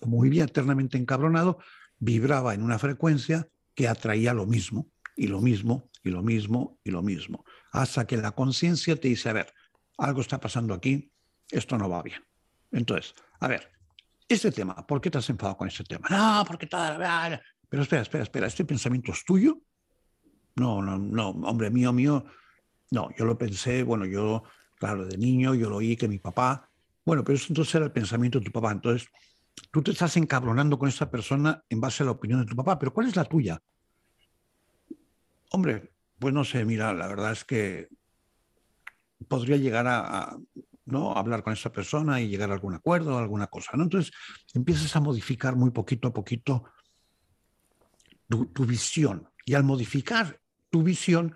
Como 0.00 0.20
vivía 0.20 0.42
eternamente 0.42 0.98
encabronado, 0.98 1.58
vibraba 1.98 2.54
en 2.54 2.62
una 2.62 2.78
frecuencia 2.78 3.48
que 3.74 3.88
atraía 3.88 4.34
lo 4.34 4.46
mismo 4.46 4.88
y 5.16 5.26
lo 5.26 5.40
mismo 5.40 5.90
y 6.02 6.10
lo 6.10 6.22
mismo 6.22 6.78
y 6.84 6.90
lo 6.90 7.02
mismo. 7.02 7.44
hasta 7.72 8.06
que 8.06 8.16
la 8.16 8.32
conciencia 8.32 8.94
te 8.96 9.08
dice, 9.08 9.28
a 9.30 9.32
ver, 9.32 9.52
algo 9.98 10.20
está 10.20 10.38
pasando 10.38 10.74
aquí, 10.74 11.10
esto 11.50 11.76
no 11.76 11.88
va 11.88 12.02
bien. 12.02 12.22
Entonces, 12.70 13.14
a 13.40 13.48
ver, 13.48 13.70
este 14.28 14.52
tema, 14.52 14.86
¿por 14.86 15.00
qué 15.00 15.10
te 15.10 15.18
has 15.18 15.28
enfadado 15.30 15.56
con 15.56 15.68
este 15.68 15.84
tema? 15.84 16.06
No, 16.08 16.44
porque 16.46 16.66
toda 16.66 16.98
la... 16.98 17.42
Pero 17.68 17.82
espera, 17.82 18.02
espera, 18.02 18.22
espera, 18.22 18.46
¿este 18.46 18.64
pensamiento 18.64 19.12
es 19.12 19.24
tuyo? 19.24 19.58
No, 20.56 20.80
no, 20.82 20.98
no, 20.98 21.30
hombre, 21.30 21.70
mío, 21.70 21.92
mío. 21.92 22.24
No, 22.90 23.08
yo 23.16 23.24
lo 23.24 23.36
pensé, 23.36 23.82
bueno, 23.82 24.04
yo, 24.06 24.44
claro, 24.76 25.04
de 25.06 25.18
niño, 25.18 25.54
yo 25.54 25.68
lo 25.68 25.76
oí 25.76 25.96
que 25.96 26.06
mi 26.06 26.18
papá, 26.18 26.70
bueno, 27.04 27.22
pero 27.22 27.36
eso 27.36 27.46
entonces 27.50 27.74
era 27.74 27.84
el 27.84 27.92
pensamiento 27.92 28.38
de 28.38 28.46
tu 28.46 28.52
papá. 28.52 28.72
Entonces, 28.72 29.08
tú 29.70 29.82
te 29.82 29.92
estás 29.92 30.16
encabronando 30.16 30.78
con 30.78 30.88
esa 30.88 31.10
persona 31.10 31.64
en 31.68 31.80
base 31.80 32.02
a 32.02 32.06
la 32.06 32.12
opinión 32.12 32.40
de 32.40 32.46
tu 32.46 32.56
papá, 32.56 32.78
pero 32.78 32.92
¿cuál 32.92 33.08
es 33.08 33.16
la 33.16 33.24
tuya? 33.24 33.60
Hombre, 35.50 35.92
pues 36.18 36.32
no 36.34 36.44
sé, 36.44 36.64
mira, 36.64 36.92
la 36.92 37.06
verdad 37.06 37.32
es 37.32 37.44
que 37.44 37.88
podría 39.28 39.56
llegar 39.56 39.86
a, 39.86 40.36
¿no? 40.86 41.12
hablar 41.12 41.42
con 41.42 41.52
esa 41.52 41.72
persona 41.72 42.20
y 42.20 42.28
llegar 42.28 42.50
a 42.50 42.54
algún 42.54 42.74
acuerdo, 42.74 43.18
alguna 43.18 43.46
cosa. 43.46 43.72
¿no? 43.74 43.84
Entonces 43.84 44.12
empiezas 44.52 44.94
a 44.96 45.00
modificar 45.00 45.56
muy 45.56 45.70
poquito 45.70 46.08
a 46.08 46.12
poquito 46.12 46.64
tu, 48.28 48.64
visión. 48.64 49.28
Y 49.44 49.54
al 49.54 49.64
modificar 49.64 50.40
tu 50.70 50.82
visión, 50.82 51.34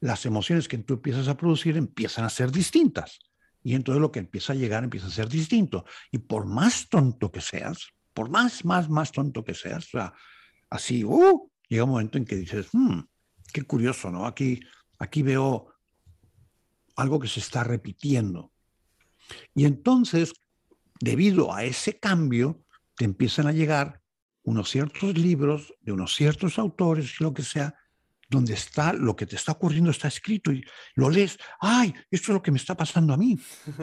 las 0.00 0.26
emociones 0.26 0.68
que 0.68 0.78
tú 0.78 0.94
empiezas 0.94 1.28
a 1.28 1.36
producir 1.36 1.76
empiezan 1.76 2.24
a 2.24 2.30
ser 2.30 2.50
distintas. 2.50 3.18
Y 3.64 3.74
entonces 3.74 4.00
lo 4.00 4.12
que 4.12 4.20
empieza 4.20 4.52
a 4.52 4.56
llegar 4.56 4.84
empieza 4.84 5.06
a 5.06 5.10
ser 5.10 5.28
distinto. 5.28 5.86
Y 6.12 6.18
por 6.18 6.46
más 6.46 6.88
tonto 6.88 7.32
que 7.32 7.40
seas, 7.40 7.88
por 8.12 8.28
más, 8.28 8.64
más, 8.64 8.90
más 8.90 9.10
tonto 9.10 9.42
que 9.42 9.54
seas, 9.54 9.86
o 9.86 9.90
sea, 9.98 10.14
así, 10.68 11.02
uh, 11.02 11.50
llega 11.68 11.84
un 11.84 11.90
momento 11.90 12.18
en 12.18 12.26
que 12.26 12.36
dices, 12.36 12.68
hmm, 12.72 13.00
qué 13.52 13.62
curioso, 13.62 14.10
¿no? 14.10 14.26
Aquí, 14.26 14.60
aquí 14.98 15.22
veo 15.22 15.74
algo 16.94 17.18
que 17.18 17.26
se 17.26 17.40
está 17.40 17.64
repitiendo. 17.64 18.52
Y 19.54 19.64
entonces, 19.64 20.34
debido 21.00 21.54
a 21.54 21.64
ese 21.64 21.98
cambio, 21.98 22.62
te 22.96 23.06
empiezan 23.06 23.46
a 23.46 23.52
llegar 23.52 24.02
unos 24.42 24.68
ciertos 24.68 25.16
libros 25.16 25.72
de 25.80 25.92
unos 25.92 26.14
ciertos 26.14 26.58
autores, 26.58 27.18
lo 27.18 27.32
que 27.32 27.42
sea, 27.42 27.74
donde 28.28 28.54
está 28.54 28.92
lo 28.92 29.14
que 29.16 29.26
te 29.26 29.36
está 29.36 29.52
ocurriendo 29.52 29.90
está 29.90 30.08
escrito 30.08 30.52
y 30.52 30.64
lo 30.94 31.10
lees, 31.10 31.38
ay, 31.60 31.94
esto 32.10 32.32
es 32.32 32.34
lo 32.34 32.42
que 32.42 32.50
me 32.50 32.58
está 32.58 32.76
pasando 32.76 33.12
a 33.12 33.16
mí. 33.16 33.38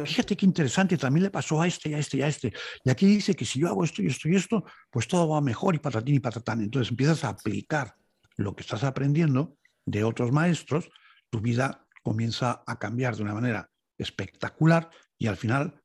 Fíjate 0.06 0.36
qué 0.36 0.45
interesante, 0.45 0.97
también 0.97 1.23
le 1.23 1.30
pasó 1.30 1.62
a 1.62 1.67
este, 1.67 1.89
y 1.89 1.93
a 1.93 1.99
este, 1.99 2.17
y 2.17 2.21
a 2.21 2.27
este. 2.27 2.54
Y 2.84 2.89
aquí 2.89 3.06
dice 3.06 3.36
que 3.36 3.45
si 3.45 3.60
yo 3.60 3.67
hago 3.67 3.84
esto 3.84 4.01
y 4.01 4.08
esto 4.08 4.30
y 4.30 4.36
esto, 4.36 4.65
pues 4.89 5.08
todo 5.08 5.30
va 5.30 5.41
mejor 5.41 5.75
y 5.75 5.80
patatín 5.80 6.15
y 6.15 6.19
patatán. 6.19 6.62
Entonces 6.62 6.91
empiezas 6.91 7.23
a 7.23 7.30
aplicar 7.30 7.95
lo 8.38 8.56
que 8.56 8.62
estás 8.62 8.84
aprendiendo 8.84 9.58
de 9.86 10.04
otros 10.04 10.32
maestros, 10.32 10.89
tu 11.30 11.39
vida 11.39 11.88
comienza 12.04 12.63
a 12.65 12.80
cambiar 12.80 13.15
de 13.15 13.23
una 13.23 13.34
manera 13.34 13.69
espectacular 13.97 14.89
y 15.17 15.27
al 15.27 15.38
final 15.38 15.82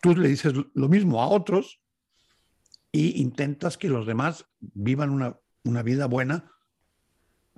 tú 0.00 0.14
le 0.14 0.28
dices 0.28 0.52
lo 0.74 0.88
mismo 0.88 1.22
a 1.22 1.28
otros 1.28 1.80
y 2.92 3.20
intentas 3.20 3.76
que 3.76 3.88
los 3.88 4.06
demás 4.06 4.46
vivan 4.60 5.10
una, 5.10 5.38
una 5.64 5.82
vida 5.82 6.06
buena 6.06 6.50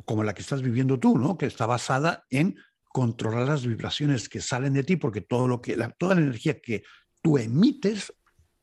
como 0.04 0.24
la 0.24 0.34
que 0.34 0.42
estás 0.42 0.62
viviendo 0.62 0.98
tú, 0.98 1.18
¿no? 1.18 1.36
Que 1.36 1.46
está 1.46 1.66
basada 1.66 2.24
en 2.30 2.56
controlar 2.84 3.46
las 3.46 3.66
vibraciones 3.66 4.28
que 4.28 4.40
salen 4.40 4.72
de 4.72 4.84
ti, 4.84 4.96
porque 4.96 5.20
todo 5.20 5.46
lo 5.46 5.60
que, 5.60 5.76
la, 5.76 5.90
toda 5.90 6.14
la 6.16 6.22
energía 6.22 6.60
que 6.60 6.82
tú 7.22 7.38
emites 7.38 8.12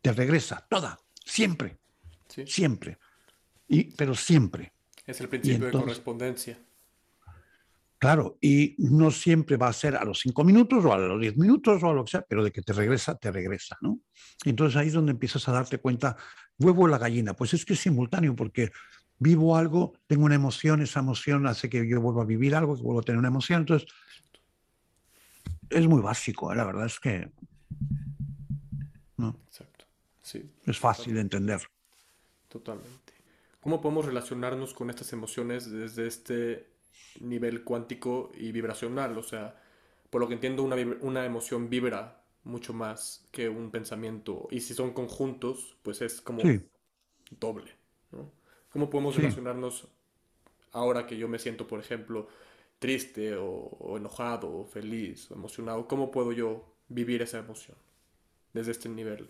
te 0.02 0.12
regresa, 0.12 0.66
toda, 0.70 1.00
siempre, 1.26 1.80
siempre, 2.46 2.98
y, 3.68 3.96
pero 3.96 4.16
siempre. 4.16 4.74
Es 5.06 5.22
el 5.22 5.30
principio 5.30 5.68
de 5.68 5.72
correspondencia. 5.72 6.60
Claro, 8.00 8.38
y 8.42 8.76
no 8.78 9.10
siempre 9.10 9.58
va 9.58 9.70
a 9.70 9.74
ser 9.74 9.96
a 9.96 10.06
los 10.06 10.20
cinco 10.20 10.44
minutos 10.44 10.86
o 10.86 10.94
a 10.94 11.00
los 11.00 11.20
diez 11.20 11.36
minutos 11.36 11.82
o 11.82 11.90
a 11.90 11.94
lo 11.94 12.06
que 12.06 12.12
sea, 12.12 12.26
pero 12.28 12.44
de 12.44 12.52
que 12.52 12.62
te 12.62 12.72
regresa, 12.72 13.16
te 13.16 13.32
regresa, 13.32 13.76
¿no? 13.82 14.00
Entonces 14.46 14.78
ahí 14.78 14.88
es 14.88 14.94
donde 14.94 15.14
empiezas 15.14 15.48
a 15.48 15.52
darte 15.52 15.80
cuenta, 15.80 16.16
huevo 16.60 16.84
o 16.84 16.88
la 16.88 17.00
gallina, 17.00 17.34
pues 17.34 17.56
es 17.56 17.66
que 17.66 17.74
es 17.74 17.80
simultáneo, 17.80 18.36
porque 18.36 18.72
vivo 19.20 19.56
algo, 19.56 19.94
tengo 20.08 20.26
una 20.26 20.36
emoción, 20.36 20.82
esa 20.82 21.00
emoción 21.00 21.48
hace 21.48 21.70
que 21.70 21.88
yo 21.88 22.02
vuelva 22.02 22.24
a 22.24 22.26
vivir 22.26 22.56
algo, 22.56 22.76
que 22.76 22.84
vuelvo 22.84 23.02
a 23.02 23.04
tener 23.04 23.20
una 23.20 23.30
emoción, 23.30 23.62
entonces 23.62 23.90
es 25.70 25.88
muy 25.88 26.02
básico, 26.02 26.52
¿eh? 26.52 26.56
la 26.56 26.66
verdad 26.66 26.86
es 26.86 27.00
que... 27.00 27.30
¿no? 29.18 29.36
Exacto, 29.48 29.86
sí. 30.22 30.50
Es 30.66 30.78
fácil 30.78 31.16
de 31.16 31.22
entender. 31.22 31.62
Totalmente. 32.48 33.14
¿Cómo 33.60 33.82
podemos 33.82 34.06
relacionarnos 34.06 34.74
con 34.74 34.90
estas 34.90 35.12
emociones 35.12 35.70
desde 35.70 36.08
este 36.08 36.78
nivel 37.20 37.64
cuántico 37.64 38.32
y 38.36 38.52
vibracional. 38.52 39.18
O 39.18 39.24
sea, 39.24 39.56
por 40.10 40.22
lo 40.22 40.28
que 40.28 40.36
entiendo, 40.36 40.64
una, 40.64 40.76
una 41.02 41.26
emoción 41.26 41.70
vibra 41.70 42.24
mucho 42.44 42.74
más 42.74 43.28
que 43.32 43.50
un 43.50 43.72
pensamiento. 43.72 44.48
Y 44.52 44.62
si 44.62 44.74
son 44.74 44.94
conjuntos, 44.94 45.78
pues 45.84 46.02
es 46.02 46.22
como 46.22 46.42
doble. 47.40 47.72
¿no? 48.12 48.32
¿Cómo 48.70 48.90
podemos 48.90 49.16
relacionarnos 49.16 49.88
ahora 50.72 51.06
que 51.08 51.18
yo 51.18 51.28
me 51.28 51.40
siento, 51.40 51.68
por 51.68 51.80
ejemplo, 51.80 52.28
triste 52.80 53.36
o, 53.36 53.98
enojado 53.98 54.54
o 54.54 54.66
feliz 54.66 55.32
o 55.32 55.36
emocionado? 55.36 55.88
¿Cómo 55.88 56.12
puedo 56.12 56.32
yo 56.32 56.76
vivir 56.90 57.22
esa 57.22 57.40
emoción 57.40 57.78
desde 58.54 58.72
este 58.72 58.90
nivel? 58.90 59.30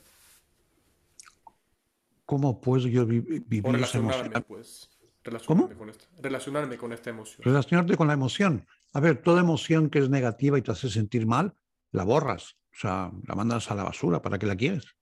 ¿Cómo 2.26 2.60
puedo 2.60 2.88
yo 2.88 3.06
vivir 3.06 3.43
esa 3.76 4.00
emoción? 4.00 4.45
Pues. 4.47 4.89
Relacionarme 5.23 5.76
Con 5.76 5.89
esta, 5.89 6.06
relacionarme 6.21 6.78
con 6.78 6.93
esta 6.93 7.10
emoción. 7.10 7.43
Relacionarte 7.43 7.97
con 7.97 8.08
la 8.08 8.13
emoción. 8.13 8.65
A 8.93 9.02
ver, 9.02 9.21
toda 9.21 9.41
emoción 9.41 9.89
que 9.89 10.00
es 10.00 10.10
negativa 10.10 10.58
y 10.58 10.62
te 10.62 10.71
hace 10.71 10.89
sentir 10.89 11.26
mal, 11.26 11.54
la 11.91 12.06
borras. 12.06 12.56
O 12.71 12.80
sea, 12.80 13.12
la 13.28 13.36
mandas 13.36 13.69
a 13.69 13.76
la 13.76 13.84
basura. 13.84 14.21
¿Para 14.21 14.39
qué 14.39 14.45
la 14.45 14.56
quieres? 14.56 14.95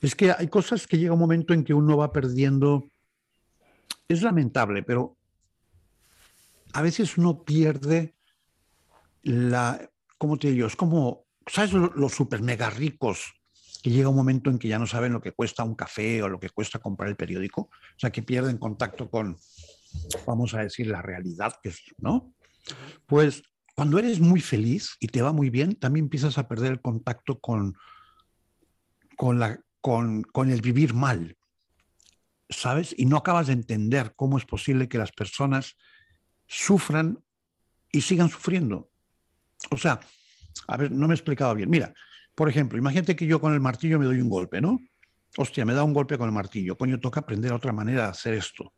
Es 0.00 0.14
que 0.14 0.32
hay 0.32 0.48
cosas 0.48 0.86
que 0.86 0.98
llega 0.98 1.12
un 1.12 1.18
momento 1.18 1.54
en 1.54 1.64
que 1.64 1.74
uno 1.74 1.96
va 1.96 2.12
perdiendo. 2.12 2.88
Es 4.06 4.22
lamentable, 4.22 4.82
pero 4.82 5.16
a 6.72 6.82
veces 6.82 7.18
uno 7.18 7.42
pierde 7.42 8.14
la. 9.22 9.90
¿Cómo 10.16 10.38
te 10.38 10.50
digo? 10.50 10.66
Es 10.66 10.76
como. 10.76 11.26
¿Sabes 11.46 11.72
los 11.72 12.12
super 12.12 12.42
mega 12.42 12.68
ricos 12.68 13.32
que 13.82 13.90
llega 13.90 14.08
un 14.08 14.16
momento 14.16 14.50
en 14.50 14.58
que 14.58 14.68
ya 14.68 14.78
no 14.78 14.86
saben 14.86 15.12
lo 15.12 15.20
que 15.20 15.32
cuesta 15.32 15.64
un 15.64 15.74
café 15.74 16.22
o 16.22 16.28
lo 16.28 16.40
que 16.40 16.50
cuesta 16.50 16.78
comprar 16.78 17.08
el 17.08 17.16
periódico, 17.16 17.62
o 17.62 17.98
sea, 17.98 18.10
que 18.10 18.22
pierden 18.22 18.58
contacto 18.58 19.10
con, 19.10 19.38
vamos 20.26 20.54
a 20.54 20.62
decir, 20.62 20.88
la 20.88 21.02
realidad, 21.02 21.54
que 21.62 21.70
es, 21.70 21.80
¿no? 21.98 22.32
Pues 23.06 23.42
cuando 23.74 23.98
eres 23.98 24.20
muy 24.20 24.40
feliz 24.40 24.96
y 25.00 25.08
te 25.08 25.22
va 25.22 25.32
muy 25.32 25.50
bien, 25.50 25.74
también 25.76 26.06
empiezas 26.06 26.38
a 26.38 26.48
perder 26.48 26.72
el 26.72 26.80
contacto 26.80 27.38
con, 27.38 27.76
con, 29.16 29.38
la, 29.38 29.60
con, 30.32 30.50
el 30.50 30.60
vivir 30.60 30.92
mal, 30.92 31.36
¿sabes? 32.50 32.94
Y 32.98 33.06
no 33.06 33.16
acabas 33.16 33.46
de 33.46 33.54
entender 33.54 34.12
cómo 34.14 34.36
es 34.36 34.44
posible 34.44 34.88
que 34.88 34.98
las 34.98 35.12
personas 35.12 35.76
sufran 36.46 37.18
y 37.90 38.02
sigan 38.02 38.28
sufriendo. 38.28 38.90
O 39.70 39.78
sea, 39.78 40.00
a 40.66 40.76
ver, 40.76 40.92
no 40.92 41.08
me 41.08 41.14
he 41.14 41.16
explicado 41.16 41.54
bien. 41.54 41.70
Mira, 41.70 41.94
por 42.34 42.50
ejemplo, 42.50 42.78
imagínate 42.78 43.16
que 43.16 43.26
yo 43.26 43.40
con 43.40 43.54
el 43.54 43.60
martillo 43.60 43.98
me 43.98 44.04
doy 44.04 44.20
un 44.20 44.28
golpe, 44.28 44.60
¿no? 44.60 44.78
Hostia, 45.38 45.64
me 45.64 45.72
da 45.72 45.84
un 45.84 45.94
golpe 45.94 46.18
con 46.18 46.28
el 46.28 46.34
martillo. 46.34 46.76
Coño, 46.76 47.00
toca 47.00 47.20
aprender 47.20 47.52
otra 47.52 47.72
manera 47.72 48.04
de 48.04 48.08
hacer 48.10 48.34
esto. 48.34 48.74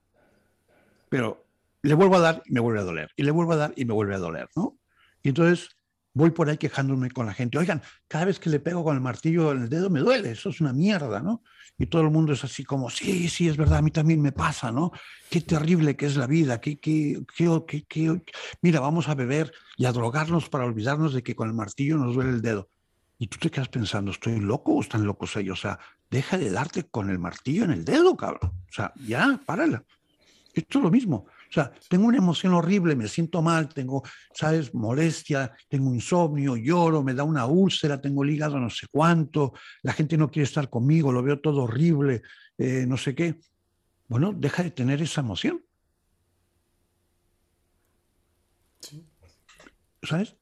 Pero 1.09 1.45
le 1.83 1.95
vuelvo 1.95 2.17
a 2.17 2.21
dar 2.21 2.43
y 2.47 2.53
me 2.53 2.61
vuelve 2.61 2.81
a 2.81 2.85
doler. 2.85 3.11
Y 3.17 3.25
le 3.25 3.33
vuelvo 3.33 3.55
a 3.55 3.57
dar 3.57 3.73
y 3.75 3.85
me 3.85 3.95
vuelve 3.95 4.15
a 4.15 4.19
doler, 4.19 4.49
¿no? 4.55 4.79
Y 5.23 5.31
entonces 5.31 5.71
voy 6.13 6.31
por 6.31 6.49
ahí 6.49 6.59
quejándome 6.59 7.11
con 7.11 7.27
la 7.27 7.35
gente. 7.35 7.59
Oigan, 7.59 7.83
cada 8.09 8.25
vez 8.25 8.39
que 8.39 8.51
le 8.51 8.61
pego 8.61 8.85
con 8.85 8.95
el 8.95 9.01
martillo 9.01 9.53
en 9.53 9.63
el 9.63 9.69
dedo 9.69 9.91
me 9.91 10.01
duele. 10.01 10.33
Eso 10.33 10.51
es 10.51 10.61
una 10.61 10.73
mierda, 10.73 11.21
¿no? 11.21 11.43
Y 11.79 11.87
todo 11.87 12.03
el 12.03 12.11
mundo 12.11 12.33
es 12.33 12.45
así 12.45 12.65
como, 12.65 12.91
sí, 12.91 13.29
sí, 13.29 13.49
es 13.49 13.57
verdad, 13.57 13.79
a 13.79 13.83
mí 13.83 13.91
también 13.91 14.21
me 14.21 14.33
pasa, 14.33 14.71
¿no? 14.71 14.93
Qué 15.31 15.41
terrible 15.41 15.97
que 15.97 16.07
es 16.07 16.17
la 16.17 16.27
vida. 16.27 16.61
Qué, 16.61 16.79
qué, 16.79 17.23
qué, 17.67 17.85
qué, 17.89 18.23
Mira, 18.61 18.81
vamos 18.81 19.09
a 19.09 19.15
beber 19.15 19.53
y 19.77 19.87
a 19.87 19.93
drogarnos 19.93 20.49
para 20.51 20.65
olvidarnos 20.65 21.15
de 21.15 21.23
que 21.23 21.35
con 21.35 21.49
el 21.49 21.55
martillo 21.55 21.97
nos 21.97 22.15
duele 22.15 22.31
el 22.31 22.43
dedo. 22.43 22.69
Y 23.19 23.29
tú 23.29 23.39
te 23.39 23.51
quedas 23.51 23.69
pensando, 23.69 24.11
¿estoy 24.11 24.41
loco 24.41 24.73
o 24.73 24.81
están 24.81 25.05
locos 25.05 25.37
ellos? 25.37 25.59
O 25.59 25.63
sea, 25.63 25.79
deja 26.11 26.37
de 26.39 26.51
darte 26.51 26.85
con 26.85 27.09
el 27.11 27.19
martillo 27.19 27.65
en 27.65 27.71
el 27.71 27.85
dedo, 27.85 28.17
cabrón. 28.17 28.53
O 28.69 28.73
sea, 28.73 28.93
ya, 29.07 29.41
párala. 29.47 29.85
Esto 30.53 30.79
es 30.79 30.85
lo 30.85 30.91
mismo. 30.91 31.27
O 31.51 31.53
sea, 31.53 31.73
tengo 31.89 32.07
una 32.07 32.19
emoción 32.19 32.55
horrible, 32.55 32.95
me 32.95 33.09
siento 33.09 33.43
mal, 33.43 33.69
tengo, 33.69 34.05
¿sabes? 34.33 34.73
Molestia, 34.73 35.53
tengo 35.69 35.93
insomnio, 35.93 36.57
lloro, 36.57 37.03
me 37.03 37.13
da 37.13 37.25
una 37.25 37.47
úlcera, 37.47 38.01
tengo 38.01 38.23
el 38.23 38.31
hígado 38.31 38.61
no 38.61 38.71
sé 38.71 38.87
cuánto, 38.91 39.53
la 39.83 39.93
gente 39.93 40.17
no 40.17 40.31
quiere 40.31 40.45
estar 40.45 40.71
conmigo, 40.71 41.11
lo 41.11 41.23
veo 41.23 41.41
todo 41.41 41.65
horrible, 41.65 42.23
eh, 42.57 42.85
no 42.87 42.97
sé 42.97 43.17
qué. 43.17 43.41
Bueno, 44.07 44.33
deja 44.33 44.63
de 44.63 44.71
tener 44.71 45.03
esa 45.03 45.23
emoción. 45.23 45.65
Sí. 48.81 49.05
¿Sabes? 50.03 50.37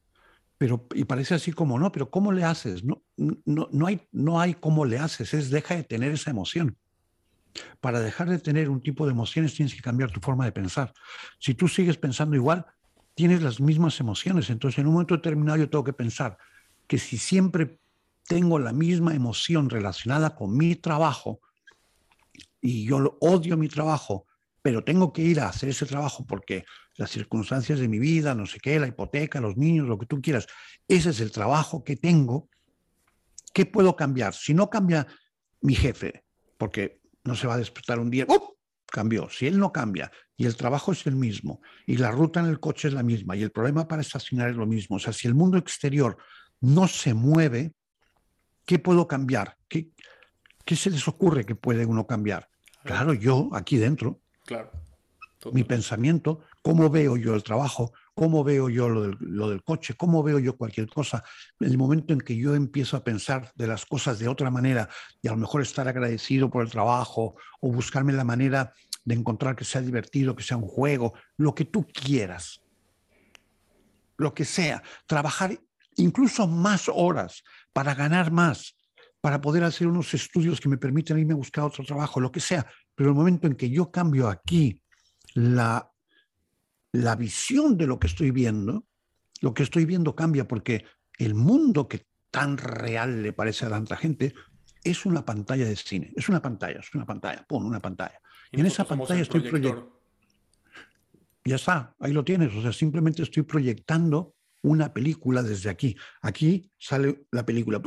pero 0.58 0.88
y 0.92 1.04
parece 1.04 1.34
así 1.34 1.52
como 1.52 1.78
no, 1.78 1.90
pero 1.92 2.10
¿cómo 2.10 2.32
le 2.32 2.42
haces? 2.42 2.82
No, 2.82 3.04
no, 3.16 3.68
no, 3.70 3.86
hay, 3.86 4.00
no 4.10 4.40
hay 4.40 4.54
cómo 4.54 4.84
le 4.84 4.98
haces, 4.98 5.32
es 5.32 5.50
deja 5.50 5.76
de 5.76 5.84
tener 5.84 6.12
esa 6.12 6.30
emoción. 6.30 6.76
Para 7.80 8.00
dejar 8.00 8.28
de 8.28 8.38
tener 8.38 8.70
un 8.70 8.80
tipo 8.80 9.06
de 9.06 9.12
emociones 9.12 9.54
tienes 9.54 9.74
que 9.74 9.80
cambiar 9.80 10.10
tu 10.10 10.20
forma 10.20 10.44
de 10.44 10.52
pensar. 10.52 10.92
Si 11.38 11.54
tú 11.54 11.68
sigues 11.68 11.96
pensando 11.96 12.36
igual, 12.36 12.66
tienes 13.14 13.42
las 13.42 13.60
mismas 13.60 13.98
emociones. 14.00 14.50
Entonces, 14.50 14.78
en 14.78 14.86
un 14.86 14.92
momento 14.94 15.16
determinado 15.16 15.58
yo 15.58 15.70
tengo 15.70 15.84
que 15.84 15.92
pensar 15.92 16.38
que 16.86 16.98
si 16.98 17.18
siempre 17.18 17.78
tengo 18.26 18.58
la 18.58 18.72
misma 18.72 19.14
emoción 19.14 19.70
relacionada 19.70 20.34
con 20.34 20.56
mi 20.56 20.76
trabajo 20.76 21.40
y 22.60 22.84
yo 22.84 23.16
odio 23.20 23.56
mi 23.56 23.68
trabajo, 23.68 24.26
pero 24.62 24.84
tengo 24.84 25.12
que 25.12 25.22
ir 25.22 25.40
a 25.40 25.48
hacer 25.48 25.70
ese 25.70 25.86
trabajo 25.86 26.26
porque 26.26 26.64
las 26.96 27.10
circunstancias 27.10 27.78
de 27.78 27.88
mi 27.88 27.98
vida, 27.98 28.34
no 28.34 28.44
sé 28.44 28.58
qué, 28.60 28.78
la 28.78 28.88
hipoteca, 28.88 29.40
los 29.40 29.56
niños, 29.56 29.88
lo 29.88 29.98
que 29.98 30.06
tú 30.06 30.20
quieras, 30.20 30.46
ese 30.86 31.10
es 31.10 31.20
el 31.20 31.30
trabajo 31.30 31.84
que 31.84 31.96
tengo, 31.96 32.48
¿qué 33.54 33.66
puedo 33.66 33.96
cambiar? 33.96 34.34
Si 34.34 34.52
no 34.54 34.68
cambia 34.68 35.06
mi 35.60 35.74
jefe, 35.74 36.24
porque 36.56 37.00
no 37.24 37.34
se 37.34 37.46
va 37.46 37.54
a 37.54 37.58
despertar 37.58 37.98
un 37.98 38.10
día, 38.10 38.26
¡oh! 38.28 38.56
cambió. 38.86 39.28
Si 39.28 39.46
él 39.46 39.58
no 39.58 39.72
cambia 39.72 40.10
y 40.36 40.46
el 40.46 40.56
trabajo 40.56 40.92
es 40.92 41.06
el 41.06 41.16
mismo 41.16 41.60
y 41.86 41.96
la 41.96 42.10
ruta 42.10 42.40
en 42.40 42.46
el 42.46 42.58
coche 42.58 42.88
es 42.88 42.94
la 42.94 43.02
misma 43.02 43.36
y 43.36 43.42
el 43.42 43.50
problema 43.50 43.86
para 43.86 44.02
estacionar 44.02 44.50
es 44.50 44.56
lo 44.56 44.66
mismo, 44.66 44.96
o 44.96 44.98
sea, 44.98 45.12
si 45.12 45.28
el 45.28 45.34
mundo 45.34 45.58
exterior 45.58 46.16
no 46.60 46.88
se 46.88 47.14
mueve, 47.14 47.74
¿qué 48.64 48.78
puedo 48.78 49.06
cambiar? 49.06 49.56
¿Qué, 49.68 49.90
qué 50.64 50.76
se 50.76 50.90
les 50.90 51.06
ocurre 51.06 51.44
que 51.44 51.54
puede 51.54 51.84
uno 51.86 52.06
cambiar? 52.06 52.48
Claro, 52.82 53.12
yo 53.12 53.50
aquí 53.52 53.76
dentro. 53.76 54.20
Claro. 54.44 54.72
Mi 55.52 55.62
pensamiento, 55.62 56.40
cómo 56.62 56.90
veo 56.90 57.16
yo 57.16 57.34
el 57.34 57.42
trabajo, 57.42 57.92
cómo 58.18 58.42
veo 58.42 58.68
yo 58.68 58.88
lo 58.88 59.48
del, 59.48 59.62
coche, 59.62 59.94
cómo 59.94 60.24
veo 60.24 60.40
yo 60.40 60.56
cualquier 60.56 60.88
cosa. 60.88 61.22
En 61.60 61.70
el 61.70 61.78
momento 61.78 62.12
en 62.12 62.20
que 62.20 62.36
yo 62.36 62.56
empiezo 62.56 62.96
a 62.96 63.04
pensar 63.04 63.52
de 63.54 63.68
las 63.68 63.86
cosas 63.86 64.18
de 64.18 64.26
otra 64.26 64.50
manera 64.50 64.88
y 65.22 65.28
a 65.28 65.30
lo 65.30 65.36
mejor 65.36 65.62
estar 65.62 65.86
agradecido 65.86 66.50
por 66.50 66.64
el 66.64 66.70
trabajo 66.70 67.36
o 67.60 67.72
buscarme 67.72 68.12
la 68.12 68.24
manera 68.24 68.72
de 69.04 69.14
encontrar 69.14 69.54
que 69.54 69.64
sea 69.64 69.82
divertido, 69.82 70.34
que 70.34 70.42
sea 70.42 70.56
un 70.56 70.66
juego, 70.66 71.14
lo 71.36 71.54
que 71.54 71.64
tú 71.64 71.86
quieras, 71.86 72.60
lo 74.16 74.34
que 74.34 74.44
sea, 74.44 74.82
trabajar 75.06 75.56
incluso 75.94 76.48
más 76.48 76.90
horas 76.92 77.44
para 77.72 77.94
ganar 77.94 78.32
más, 78.32 78.74
para 79.20 79.40
poder 79.40 79.62
hacer 79.62 79.86
unos 79.86 80.12
estudios 80.12 80.60
que 80.60 80.68
me 80.68 80.76
permiten 80.76 81.20
irme 81.20 81.34
a 81.34 81.36
buscar 81.36 81.62
otro 81.62 81.84
trabajo, 81.84 82.18
lo 82.18 82.32
que 82.32 82.40
sea. 82.40 82.66
Pero 82.96 83.10
el 83.10 83.14
momento 83.14 83.46
en 83.46 83.54
que 83.54 83.70
yo 83.70 83.92
cambio 83.92 84.26
aquí 84.26 84.82
la 85.34 85.87
la 86.92 87.16
visión 87.16 87.76
de 87.76 87.86
lo 87.86 87.98
que 87.98 88.06
estoy 88.06 88.30
viendo, 88.30 88.84
lo 89.40 89.54
que 89.54 89.62
estoy 89.62 89.84
viendo 89.84 90.14
cambia 90.14 90.46
porque 90.46 90.84
el 91.18 91.34
mundo 91.34 91.88
que 91.88 92.06
tan 92.30 92.58
real 92.58 93.22
le 93.22 93.32
parece 93.32 93.66
a 93.66 93.70
tanta 93.70 93.96
gente 93.96 94.34
es 94.84 95.06
una 95.06 95.24
pantalla 95.24 95.66
de 95.66 95.76
cine, 95.76 96.12
es 96.16 96.28
una 96.28 96.40
pantalla, 96.40 96.80
es 96.80 96.94
una 96.94 97.04
pantalla, 97.04 97.44
pum, 97.46 97.66
una 97.66 97.80
pantalla. 97.80 98.20
Y, 98.52 98.60
en 98.60 98.66
esa 98.66 98.84
pantalla 98.84 99.20
estoy 99.20 99.40
proyectando. 99.42 100.00
Ya 101.44 101.56
está, 101.56 101.94
ahí 101.98 102.12
lo 102.12 102.24
tienes, 102.24 102.54
o 102.54 102.62
sea, 102.62 102.72
simplemente 102.72 103.22
estoy 103.22 103.42
proyectando 103.42 104.34
una 104.62 104.92
película 104.92 105.42
desde 105.42 105.70
aquí. 105.70 105.96
Aquí 106.20 106.70
sale 106.78 107.26
la 107.30 107.44
película, 107.44 107.80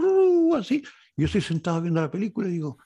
así, 0.57 0.83
yo 1.15 1.25
estoy 1.25 1.41
sentado 1.41 1.81
viendo 1.81 2.01
la 2.01 2.11
película 2.11 2.47
y 2.47 2.53
digo, 2.53 2.77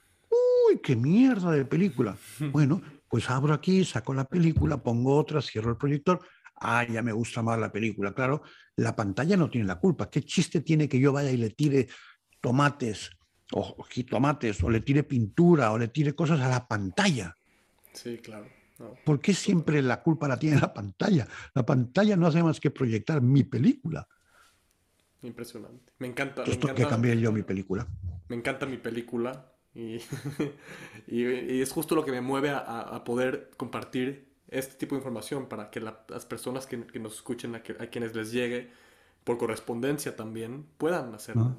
uy, 0.76 0.80
qué 0.82 0.96
mierda 0.96 1.50
de 1.52 1.64
película. 1.64 2.16
Bueno, 2.52 2.82
pues 3.08 3.28
abro 3.30 3.54
aquí, 3.54 3.84
saco 3.84 4.14
la 4.14 4.24
película, 4.24 4.82
pongo 4.82 5.16
otra, 5.16 5.40
cierro 5.40 5.70
el 5.70 5.76
proyector. 5.76 6.20
Ah, 6.56 6.86
ya 6.88 7.02
me 7.02 7.12
gusta 7.12 7.42
más 7.42 7.58
la 7.58 7.70
película. 7.70 8.14
Claro, 8.14 8.42
la 8.76 8.96
pantalla 8.96 9.36
no 9.36 9.50
tiene 9.50 9.66
la 9.66 9.78
culpa. 9.78 10.08
¿Qué 10.08 10.22
chiste 10.22 10.60
tiene 10.60 10.88
que 10.88 10.98
yo 10.98 11.12
vaya 11.12 11.30
y 11.30 11.36
le 11.36 11.50
tire 11.50 11.88
tomates 12.40 13.10
o 13.52 13.82
jitomates 13.84 14.62
o 14.62 14.70
le 14.70 14.80
tire 14.80 15.02
pintura 15.02 15.72
o 15.72 15.78
le 15.78 15.88
tire 15.88 16.14
cosas 16.14 16.40
a 16.40 16.48
la 16.48 16.66
pantalla? 16.66 17.34
Sí, 17.92 18.18
claro. 18.18 18.46
¿Por 19.04 19.20
qué 19.20 19.32
siempre 19.32 19.80
la 19.80 20.02
culpa 20.02 20.28
la 20.28 20.38
tiene 20.38 20.60
la 20.60 20.72
pantalla? 20.72 21.26
La 21.54 21.64
pantalla 21.64 22.16
no 22.16 22.26
hace 22.26 22.42
más 22.42 22.60
que 22.60 22.70
proyectar 22.70 23.22
mi 23.22 23.44
película. 23.44 24.06
Impresionante. 25.22 25.92
Me 25.98 26.06
encanta. 26.06 26.44
¿por 26.44 26.74
qué 26.74 26.86
cambié 26.86 27.18
yo 27.18 27.32
mi 27.32 27.42
película? 27.42 27.86
Me 28.28 28.36
encanta 28.36 28.66
mi 28.66 28.76
película. 28.76 29.55
Y, 31.06 31.60
es 31.60 31.70
justo 31.70 31.94
lo 31.94 32.04
que 32.04 32.10
me 32.10 32.20
mueve 32.20 32.50
a, 32.50 33.02
poder 33.04 33.50
compartir 33.56 34.26
este 34.48 34.74
tipo 34.74 34.94
de 34.94 35.00
información 35.00 35.48
para 35.48 35.70
que 35.70 35.80
las 35.80 36.24
personas 36.26 36.66
que, 36.66 36.78
nos 36.98 37.14
escuchen, 37.14 37.54
a, 37.54 37.60
quienes 37.60 38.14
les 38.14 38.32
llegue 38.32 38.70
por 39.24 39.38
correspondencia 39.38 40.16
también, 40.16 40.66
puedan 40.78 41.14
hacerlo. 41.14 41.56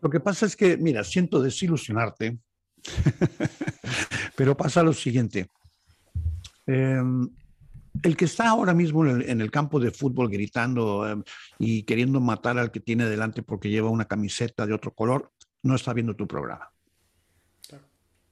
Lo 0.00 0.10
que 0.10 0.20
pasa 0.20 0.46
es 0.46 0.56
que, 0.56 0.76
mira, 0.76 1.04
siento 1.04 1.42
desilusionarte, 1.42 2.38
pero 4.36 4.56
pasa 4.56 4.82
lo 4.82 4.92
siguiente. 4.92 5.50
Em, 6.66 7.28
el 8.02 8.16
que 8.16 8.26
está 8.26 8.48
ahora 8.48 8.74
mismo 8.74 9.04
en 9.06 9.40
el, 9.40 9.50
campo 9.50 9.80
de 9.80 9.90
fútbol 9.90 10.28
gritando 10.28 11.08
em, 11.08 11.22
y 11.58 11.82
queriendo 11.82 12.20
matar 12.20 12.58
al 12.58 12.70
que 12.70 12.80
tiene 12.80 13.06
delante 13.06 13.42
porque 13.42 13.70
lleva 13.70 13.90
una 13.90 14.04
camiseta 14.04 14.66
de 14.66 14.74
otro 14.74 14.92
color, 14.92 15.32
no 15.62 15.74
está 15.74 15.92
viendo 15.92 16.14
tu 16.14 16.26
programa. 16.28 16.70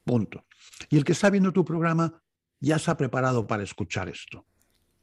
Punto. 0.07 0.45
Y 0.89 0.97
el 0.97 1.03
que 1.03 1.11
está 1.11 1.29
viendo 1.29 1.51
tu 1.51 1.65
programa 1.65 2.21
ya 2.59 2.79
se 2.79 2.89
ha 2.89 2.97
preparado 2.97 3.45
para 3.45 3.63
escuchar 3.63 4.09
esto. 4.09 4.45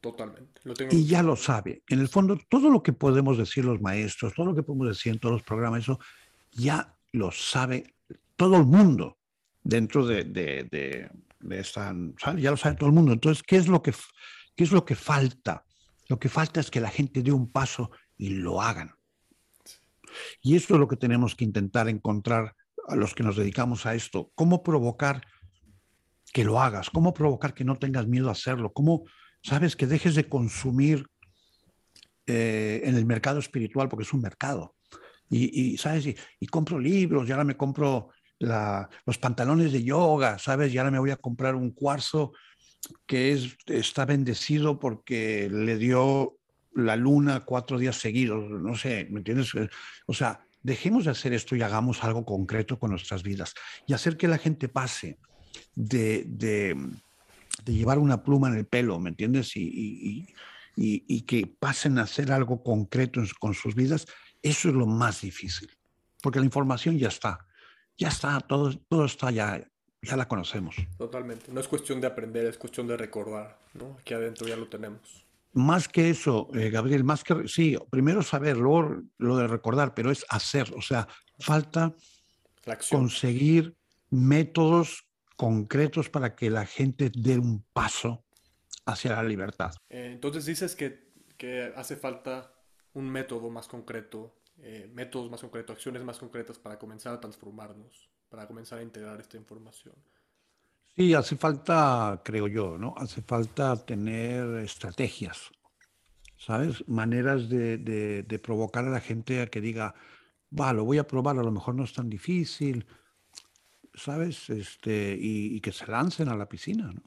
Totalmente. 0.00 0.60
Y 0.90 1.06
ya 1.06 1.22
lo 1.22 1.36
sabe. 1.36 1.82
En 1.88 2.00
el 2.00 2.08
fondo, 2.08 2.38
todo 2.48 2.68
lo 2.70 2.82
que 2.82 2.92
podemos 2.92 3.38
decir 3.38 3.64
los 3.64 3.80
maestros, 3.80 4.34
todo 4.34 4.46
lo 4.46 4.54
que 4.54 4.62
podemos 4.62 4.88
decir 4.88 5.12
en 5.12 5.18
todos 5.18 5.34
los 5.34 5.42
programas, 5.42 5.82
eso 5.82 5.98
ya 6.52 6.96
lo 7.12 7.30
sabe 7.30 7.94
todo 8.36 8.56
el 8.56 8.66
mundo 8.66 9.18
dentro 9.62 10.06
de, 10.06 10.24
de, 10.24 11.10
esta... 11.50 11.94
Ya 12.36 12.50
lo 12.50 12.56
sabe 12.56 12.76
todo 12.76 12.88
el 12.88 12.94
mundo. 12.94 13.12
Entonces, 13.12 13.42
¿qué 13.42 13.56
es, 13.56 13.68
lo 13.68 13.82
que, 13.82 13.94
¿qué 14.56 14.64
es 14.64 14.72
lo 14.72 14.84
que 14.84 14.94
falta? 14.94 15.64
Lo 16.08 16.18
que 16.18 16.28
falta 16.28 16.60
es 16.60 16.70
que 16.70 16.80
la 16.80 16.90
gente 16.90 17.22
dé 17.22 17.32
un 17.32 17.50
paso 17.50 17.90
y 18.18 18.30
lo 18.30 18.60
hagan. 18.60 18.90
Y 20.42 20.56
eso 20.56 20.74
es 20.74 20.80
lo 20.80 20.88
que 20.88 20.96
tenemos 20.96 21.34
que 21.34 21.44
intentar 21.44 21.88
encontrar 21.88 22.54
a 22.88 22.96
los 22.96 23.14
que 23.14 23.22
nos 23.22 23.36
dedicamos 23.36 23.86
a 23.86 23.94
esto, 23.94 24.30
cómo 24.34 24.62
provocar 24.62 25.22
que 26.32 26.44
lo 26.44 26.60
hagas, 26.60 26.90
cómo 26.90 27.14
provocar 27.14 27.54
que 27.54 27.64
no 27.64 27.76
tengas 27.76 28.06
miedo 28.06 28.28
a 28.28 28.32
hacerlo, 28.32 28.72
cómo, 28.72 29.04
sabes, 29.42 29.76
que 29.76 29.86
dejes 29.86 30.14
de 30.14 30.28
consumir 30.28 31.06
eh, 32.26 32.80
en 32.84 32.96
el 32.96 33.06
mercado 33.06 33.38
espiritual, 33.38 33.88
porque 33.88 34.04
es 34.04 34.12
un 34.12 34.22
mercado. 34.22 34.74
Y, 35.30 35.76
¿sabes? 35.78 36.06
Y, 36.06 36.46
compro 36.46 36.78
libros, 36.78 37.28
y 37.28 37.32
ahora 37.32 37.44
me 37.44 37.56
compro 37.56 38.10
los 38.38 39.18
pantalones 39.18 39.72
de 39.72 39.82
yoga, 39.82 40.38
¿sabes? 40.38 40.72
Y 40.72 40.78
ahora 40.78 40.90
me 40.90 40.98
voy 40.98 41.10
a 41.10 41.16
comprar 41.16 41.54
un 41.54 41.70
cuarzo 41.70 42.32
que 43.06 43.32
es, 43.32 43.56
está 43.66 44.04
bendecido 44.04 44.78
porque 44.78 45.48
le 45.50 45.76
dio 45.76 46.36
la 46.74 46.96
luna 46.96 47.40
cuatro 47.40 47.78
días 47.78 47.96
seguidos, 47.96 48.48
no 48.50 48.76
sé, 48.76 49.08
¿me 49.10 49.20
entiendes? 49.20 49.50
O 50.06 50.12
sea, 50.12 50.46
dejemos 50.64 51.04
de 51.04 51.12
hacer 51.12 51.32
esto 51.32 51.54
y 51.54 51.62
hagamos 51.62 52.02
algo 52.02 52.24
concreto 52.24 52.78
con 52.80 52.90
nuestras 52.90 53.22
vidas 53.22 53.54
y 53.86 53.92
hacer 53.92 54.16
que 54.16 54.26
la 54.26 54.38
gente 54.38 54.68
pase 54.68 55.18
de, 55.76 56.24
de, 56.26 56.76
llevar 57.66 57.98
una 57.98 58.24
pluma 58.24 58.48
en 58.48 58.56
el 58.56 58.66
pelo, 58.66 58.98
¿me 58.98 59.10
entiendes? 59.10 59.54
Y, 59.56 60.26
y, 60.76 61.20
que 61.22 61.46
pasen 61.46 61.98
a 61.98 62.02
hacer 62.02 62.32
algo 62.32 62.64
concreto 62.64 63.22
con 63.38 63.54
sus 63.54 63.76
vidas, 63.76 64.06
eso 64.42 64.68
es 64.68 64.74
lo 64.74 64.86
más 64.86 65.20
difícil, 65.20 65.70
porque 66.20 66.40
la 66.40 66.46
información 66.46 66.98
ya 66.98 67.08
está, 67.08 67.46
ya 67.96 68.08
está, 68.08 68.40
todo, 68.40 68.76
todo 68.88 69.04
está 69.04 69.30
ya, 69.30 69.64
ya 70.02 70.16
la 70.16 70.26
conocemos. 70.26 70.74
Totalmente, 70.98 71.52
no 71.52 71.60
es 71.60 71.68
cuestión 71.68 72.00
de 72.00 72.08
aprender, 72.08 72.46
es 72.46 72.58
cuestión 72.58 72.88
de 72.88 72.96
recordar, 72.96 73.60
¿no? 73.74 73.98
Aquí 74.00 74.14
adentro 74.14 74.48
ya 74.48 74.56
lo 74.56 74.66
tenemos 74.66 75.24
más 75.54 75.88
que 75.88 76.10
eso, 76.10 76.48
eh, 76.54 76.70
Gabriel, 76.70 77.04
más 77.04 77.22
que, 77.24 77.46
sí, 77.48 77.76
primero 77.90 78.22
saber, 78.22 78.56
luego 78.56 79.02
lo 79.18 79.36
de 79.36 79.46
recordar, 79.46 79.94
pero 79.94 80.10
es 80.10 80.26
hacer, 80.28 80.72
o 80.76 80.82
sea, 80.82 81.08
falta 81.38 81.94
conseguir 82.90 83.76
métodos 84.10 85.06
concretos 85.36 86.10
para 86.10 86.34
que 86.34 86.50
la 86.50 86.66
gente 86.66 87.10
dé 87.14 87.38
un 87.38 87.64
paso 87.72 88.24
hacia 88.86 89.14
la 89.14 89.22
libertad. 89.22 89.72
Eh, 89.88 90.10
entonces 90.12 90.44
dices 90.46 90.74
que, 90.74 91.12
que, 91.36 91.72
hace 91.76 91.96
falta 91.96 92.52
un 92.92 93.08
método 93.10 93.50
más 93.50 93.68
concreto, 93.68 94.40
eh, 94.58 94.90
métodos 94.92 95.30
más 95.30 95.40
concretos, 95.40 95.76
acciones 95.76 96.02
más 96.04 96.18
concretas 96.18 96.58
para 96.58 96.78
comenzar 96.78 97.14
a 97.14 97.20
transformarnos, 97.20 98.10
para 98.28 98.46
comenzar 98.46 98.78
a 98.78 98.82
integrar 98.82 99.20
esta 99.20 99.36
información. 99.36 99.94
Sí, 100.96 101.12
hace 101.12 101.36
falta, 101.36 102.22
creo 102.24 102.46
yo, 102.46 102.78
¿no? 102.78 102.94
Hace 102.96 103.20
falta 103.20 103.84
tener 103.84 104.58
estrategias, 104.58 105.50
¿sabes? 106.36 106.88
Maneras 106.88 107.48
de, 107.48 108.40
provocar 108.40 108.84
a 108.84 108.90
la 108.90 109.00
gente 109.00 109.42
a 109.42 109.46
que 109.48 109.60
diga, 109.60 109.94
va, 110.58 110.72
lo 110.72 110.84
voy 110.84 110.98
a 110.98 111.06
probar, 111.06 111.36
a 111.36 111.42
lo 111.42 111.50
mejor 111.50 111.74
no 111.74 111.82
es 111.82 111.92
tan 111.92 112.08
difícil, 112.08 112.86
¿sabes? 113.92 114.48
Este, 114.50 115.16
y, 115.18 115.60
que 115.60 115.72
se 115.72 115.84
lancen 115.88 116.28
a 116.28 116.36
la 116.36 116.48
piscina, 116.48 116.92
¿no? 116.92 117.02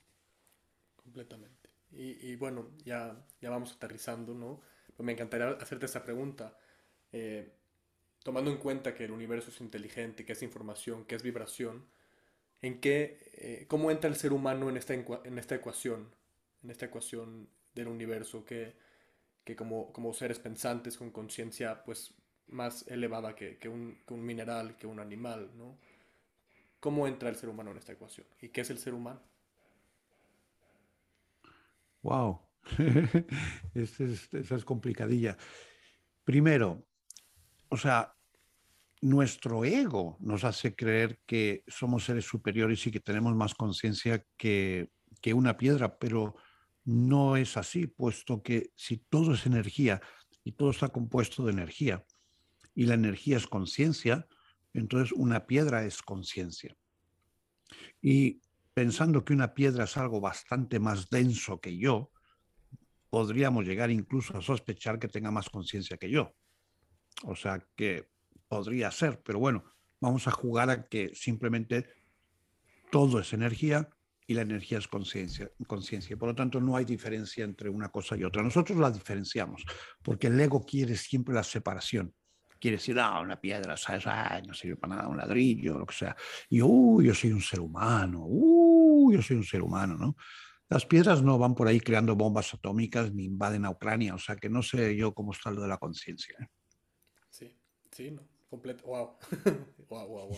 Completamente. 0.98 1.70
Y, 1.92 2.36
bueno, 2.36 2.72
ya, 2.84 3.26
ya 3.40 3.50
vamos 3.50 3.72
aterrizando, 3.74 4.34
¿no? 4.34 4.60
Me 4.98 5.14
encantaría 5.14 5.50
hacerte 5.52 5.86
esa 5.86 6.04
pregunta. 6.04 6.58
Eh, 7.14 7.56
tomando 8.22 8.52
en 8.52 8.58
cuenta 8.58 8.94
que 8.94 9.06
el 9.06 9.12
universo 9.12 9.50
es 9.50 9.62
inteligente, 9.62 10.26
que 10.26 10.34
es 10.34 10.44
información, 10.44 11.06
que 11.06 11.16
es 11.16 11.24
vibración, 11.24 11.88
en 12.62 12.80
qué, 12.80 13.20
eh, 13.34 13.66
cómo 13.68 13.92
entra 13.92 14.10
el 14.10 14.16
ser 14.16 14.34
humano 14.34 14.70
en 14.70 14.78
esta, 14.78 14.94
en 14.94 15.38
esta 15.38 15.56
ecuación, 15.56 16.14
en 16.64 16.72
esta 16.72 16.86
ecuación 16.86 17.50
del 17.74 17.88
universo, 17.88 18.44
qué, 18.46 18.76
que 19.44 19.56
como, 19.56 19.94
como 19.94 20.14
seres 20.14 20.40
pensantes 20.40 20.98
con 20.98 21.12
conciencia 21.12 21.84
pues 21.86 22.14
más 22.48 22.86
elevada 22.88 23.36
que, 23.36 23.58
que, 23.58 23.70
un, 23.70 23.98
que, 24.06 24.14
mineral, 24.16 24.76
que 24.76 24.88
un 24.88 25.00
animal, 25.00 25.52
¿no? 25.56 25.78
¿Cómo 26.80 27.08
entra 27.08 27.30
el 27.30 27.36
ser 27.36 27.50
humano 27.50 27.72
en 27.72 27.78
esta 27.78 27.94
ecuación? 27.94 28.28
¿Y 28.42 28.50
qué 28.50 28.62
es 28.62 28.70
el 28.70 28.78
ser 28.78 28.94
humano? 28.94 29.22
Wow, 32.04 32.42
esa 33.74 34.04
es, 34.04 34.34
es 34.34 34.66
complicadilla. 34.66 35.38
Primero, 36.24 36.86
o 37.70 37.78
sea, 37.78 38.17
nuestro 39.02 39.64
ego 39.64 40.18
nos 40.20 40.44
hace 40.44 40.76
creer 40.76 41.20
que 41.26 41.64
somos 41.68 42.06
seres 42.06 42.26
superiores 42.26 42.86
y 42.88 42.92
que 42.92 43.00
tenemos 43.00 43.36
más 43.36 43.54
conciencia 43.54 44.26
que, 44.38 44.90
que 45.22 45.34
una 45.34 45.58
piedra, 45.58 45.98
pero 45.98 46.36
no 46.84 47.36
es 47.38 47.58
así, 47.58 47.88
puesto 47.88 48.42
que 48.42 48.72
si 48.76 48.98
todo 48.98 49.34
es 49.34 49.46
energía 49.46 50.02
y 50.44 50.54
todo 50.54 50.72
está 50.72 50.90
compuesto 50.90 51.46
de 51.46 51.52
energía 51.52 52.06
y 52.74 52.86
la 52.86 52.94
energía 52.94 53.38
es 53.38 53.48
conciencia, 53.48 54.28
entonces 54.74 55.12
una 55.12 55.46
piedra 55.46 55.86
es 55.86 56.02
conciencia. 56.02 56.76
Y 58.02 58.42
pensando 58.74 59.26
que 59.26 59.34
una 59.34 59.54
piedra 59.54 59.84
es 59.84 59.98
algo 59.98 60.22
bastante 60.22 60.80
más 60.80 61.10
denso 61.10 61.60
que 61.60 61.78
yo, 61.78 62.12
podríamos 63.10 63.66
llegar 63.66 63.92
incluso 63.92 64.38
a 64.38 64.42
sospechar 64.42 65.00
que 65.00 65.08
tenga 65.08 65.32
más 65.32 65.50
conciencia 65.50 65.98
que 65.98 66.10
yo. 66.10 66.36
O 67.24 67.36
sea 67.36 67.66
que 67.76 68.10
podría 68.48 68.92
ser, 68.92 69.22
pero 69.24 69.40
bueno, 69.40 69.64
vamos 70.00 70.28
a 70.28 70.32
jugar 70.32 70.70
a 70.70 70.88
que 70.88 71.12
simplemente 71.14 71.88
todo 72.92 73.20
es 73.20 73.34
energía 73.34 73.90
y 74.26 74.34
la 74.34 74.42
energía 74.42 74.78
es 74.78 74.88
conciencia. 74.88 75.50
Por 76.18 76.28
lo 76.28 76.36
tanto, 76.36 76.60
no 76.60 76.76
hay 76.76 76.84
diferencia 76.84 77.46
entre 77.46 77.70
una 77.70 77.90
cosa 77.90 78.18
y 78.18 78.24
otra. 78.26 78.44
Nosotros 78.44 78.78
la 78.78 78.92
diferenciamos, 78.92 79.64
porque 80.04 80.28
el 80.28 80.40
ego 80.40 80.66
quiere 80.66 80.98
siempre 80.98 81.34
la 81.34 81.44
separación. 81.44 82.14
Quiere 82.60 82.78
decir, 82.78 83.00
ah, 83.00 83.22
una 83.22 83.40
piedra, 83.40 83.78
¿sabes? 83.78 84.06
no 84.46 84.54
sirve 84.54 84.76
para 84.76 84.96
nada, 84.96 85.08
un 85.08 85.18
ladrillo, 85.18 85.78
lo 85.78 85.86
que 85.86 85.94
sea. 85.94 86.16
Y, 86.50 86.62
uh, 86.62 87.02
yo 87.02 87.14
soy 87.14 87.32
un 87.32 87.42
ser 87.42 87.60
humano, 87.60 88.26
uh, 88.28 89.12
yo 89.14 89.22
soy 89.22 89.38
un 89.38 89.44
ser 89.44 89.62
humano, 89.62 89.96
¿no? 89.96 90.18
Las 90.70 90.86
piedras 90.86 91.22
no 91.22 91.38
van 91.38 91.56
por 91.56 91.68
ahí 91.68 91.80
creando 91.80 92.16
bombas 92.16 92.54
atómicas 92.54 93.14
ni 93.14 93.26
invaden 93.26 93.64
a 93.64 93.70
Ucrania, 93.70 94.16
o 94.16 94.18
sea 94.18 94.36
que 94.36 94.50
no 94.50 94.62
sé 94.62 94.98
yo 94.98 95.14
cómo 95.14 95.32
está 95.32 95.50
lo 95.52 95.62
de 95.62 95.68
la 95.70 95.78
conciencia. 95.78 96.36
¿eh? 96.42 96.48
Sí, 97.30 97.58
sí, 97.90 98.12
no, 98.12 98.28
completo, 98.50 98.86
wow, 98.86 99.18
wow, 99.90 100.08
wow, 100.08 100.28
wow. 100.28 100.38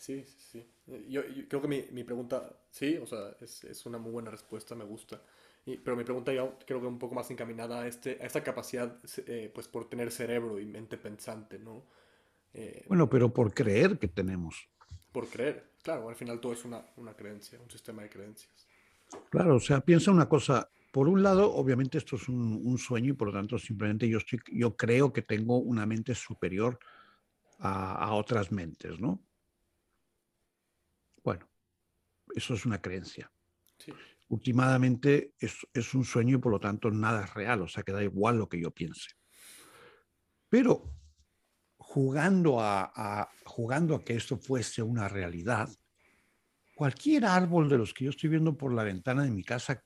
Sí, 0.00 0.24
sí, 0.24 0.64
sí. 0.86 1.06
Yo, 1.10 1.22
creo 1.46 1.60
que 1.60 1.68
mi, 1.68 1.84
mi, 1.92 2.04
pregunta, 2.04 2.58
sí, 2.70 2.96
o 2.96 3.06
sea, 3.06 3.36
es, 3.38 3.64
es, 3.64 3.84
una 3.84 3.98
muy 3.98 4.10
buena 4.10 4.30
respuesta, 4.30 4.74
me 4.74 4.84
gusta. 4.84 5.22
Y, 5.66 5.76
pero 5.76 5.94
mi 5.94 6.04
pregunta 6.04 6.32
ya 6.32 6.50
creo 6.66 6.80
que 6.80 6.86
un 6.86 6.98
poco 6.98 7.14
más 7.14 7.30
encaminada 7.30 7.82
a, 7.82 7.86
este, 7.86 8.16
a 8.18 8.24
esta 8.24 8.42
capacidad, 8.42 8.96
eh, 9.26 9.50
pues 9.54 9.68
por 9.68 9.90
tener 9.90 10.10
cerebro 10.10 10.58
y 10.58 10.64
mente 10.64 10.96
pensante, 10.96 11.58
¿no? 11.58 11.84
Eh, 12.54 12.86
bueno, 12.88 13.10
pero 13.10 13.30
por 13.30 13.52
creer 13.52 13.98
que 13.98 14.08
tenemos. 14.08 14.70
Por 15.12 15.28
creer, 15.28 15.72
claro, 15.82 16.08
al 16.08 16.16
final 16.16 16.40
todo 16.40 16.54
es 16.54 16.64
una, 16.64 16.82
una 16.96 17.12
creencia, 17.14 17.60
un 17.60 17.70
sistema 17.70 18.02
de 18.02 18.08
creencias. 18.08 18.68
Claro, 19.28 19.56
o 19.56 19.60
sea, 19.60 19.82
piensa 19.82 20.10
una 20.10 20.30
cosa. 20.30 20.70
Por 20.92 21.08
un 21.08 21.22
lado, 21.22 21.52
obviamente 21.52 21.98
esto 21.98 22.16
es 22.16 22.26
un, 22.26 22.62
un 22.64 22.78
sueño 22.78 23.10
y 23.10 23.16
por 23.16 23.28
lo 23.28 23.34
tanto 23.34 23.58
simplemente 23.58 24.08
yo, 24.08 24.16
estoy, 24.16 24.40
yo 24.50 24.76
creo 24.76 25.12
que 25.12 25.20
tengo 25.20 25.58
una 25.58 25.84
mente 25.84 26.14
superior 26.14 26.78
a, 27.60 27.94
a 27.94 28.12
otras 28.14 28.50
mentes, 28.50 28.98
¿no? 29.00 29.22
Bueno, 31.22 31.48
eso 32.34 32.54
es 32.54 32.66
una 32.66 32.80
creencia. 32.80 33.30
Sí. 33.78 33.92
Últimamente 34.28 35.34
es, 35.38 35.66
es, 35.72 35.94
un 35.94 36.04
sueño 36.04 36.36
y 36.36 36.40
por 36.40 36.52
lo 36.52 36.60
tanto 36.60 36.90
nada 36.90 37.24
es 37.24 37.34
real, 37.34 37.62
o 37.62 37.68
sea 37.68 37.82
que 37.82 37.92
da 37.92 38.02
igual 38.02 38.38
lo 38.38 38.48
que 38.48 38.60
yo 38.60 38.70
piense. 38.70 39.10
Pero 40.48 40.94
jugando 41.76 42.60
a, 42.60 42.92
a, 42.94 43.28
jugando 43.44 43.96
a 43.96 44.04
que 44.04 44.14
esto 44.14 44.38
fuese 44.38 44.82
una 44.82 45.08
realidad, 45.08 45.68
cualquier 46.74 47.24
árbol 47.24 47.68
de 47.68 47.78
los 47.78 47.92
que 47.92 48.04
yo 48.04 48.10
estoy 48.10 48.30
viendo 48.30 48.56
por 48.56 48.72
la 48.72 48.84
ventana 48.84 49.24
de 49.24 49.30
mi 49.30 49.42
casa, 49.42 49.84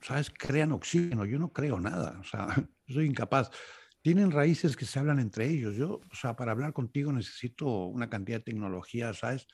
¿sabes? 0.00 0.30
Crean 0.30 0.72
oxígeno, 0.72 1.24
yo 1.24 1.38
no 1.38 1.52
creo 1.52 1.78
nada, 1.78 2.18
o 2.20 2.24
sea, 2.24 2.46
soy 2.88 3.06
incapaz. 3.06 3.50
Tienen 4.04 4.32
raíces 4.32 4.76
que 4.76 4.84
se 4.84 4.98
hablan 4.98 5.18
entre 5.18 5.48
ellos. 5.48 5.76
Yo, 5.76 6.02
o 6.10 6.14
sea, 6.14 6.36
para 6.36 6.52
hablar 6.52 6.74
contigo 6.74 7.10
necesito 7.10 7.86
una 7.86 8.10
cantidad 8.10 8.36
de 8.36 8.44
tecnología, 8.44 9.14
¿sabes? 9.14 9.46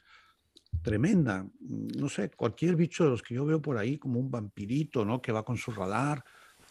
tremenda. 0.83 1.47
No 1.61 2.09
sé, 2.09 2.31
cualquier 2.31 2.75
bicho 2.75 3.05
de 3.05 3.11
los 3.11 3.23
que 3.23 3.35
yo 3.35 3.45
veo 3.45 3.63
por 3.63 3.79
ahí, 3.79 3.97
como 3.97 4.19
un 4.19 4.29
vampirito, 4.29 5.05
¿no? 5.05 5.23
Que 5.23 5.31
va 5.31 5.45
con 5.45 5.57
su 5.57 5.71
radar, 5.71 6.25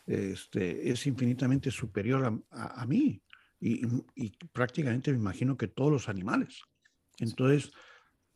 este, 0.06 0.90
es 0.90 1.08
infinitamente 1.08 1.72
superior 1.72 2.42
a, 2.52 2.82
a, 2.82 2.86
mí. 2.86 3.22
Y, 3.62 3.86
y, 4.14 4.32
prácticamente 4.52 5.12
me 5.14 5.20
imagino 5.20 5.56
que 5.56 5.68
todos 5.68 5.90
los 5.90 6.10
animales. 6.10 6.64
Entonces, 7.20 7.72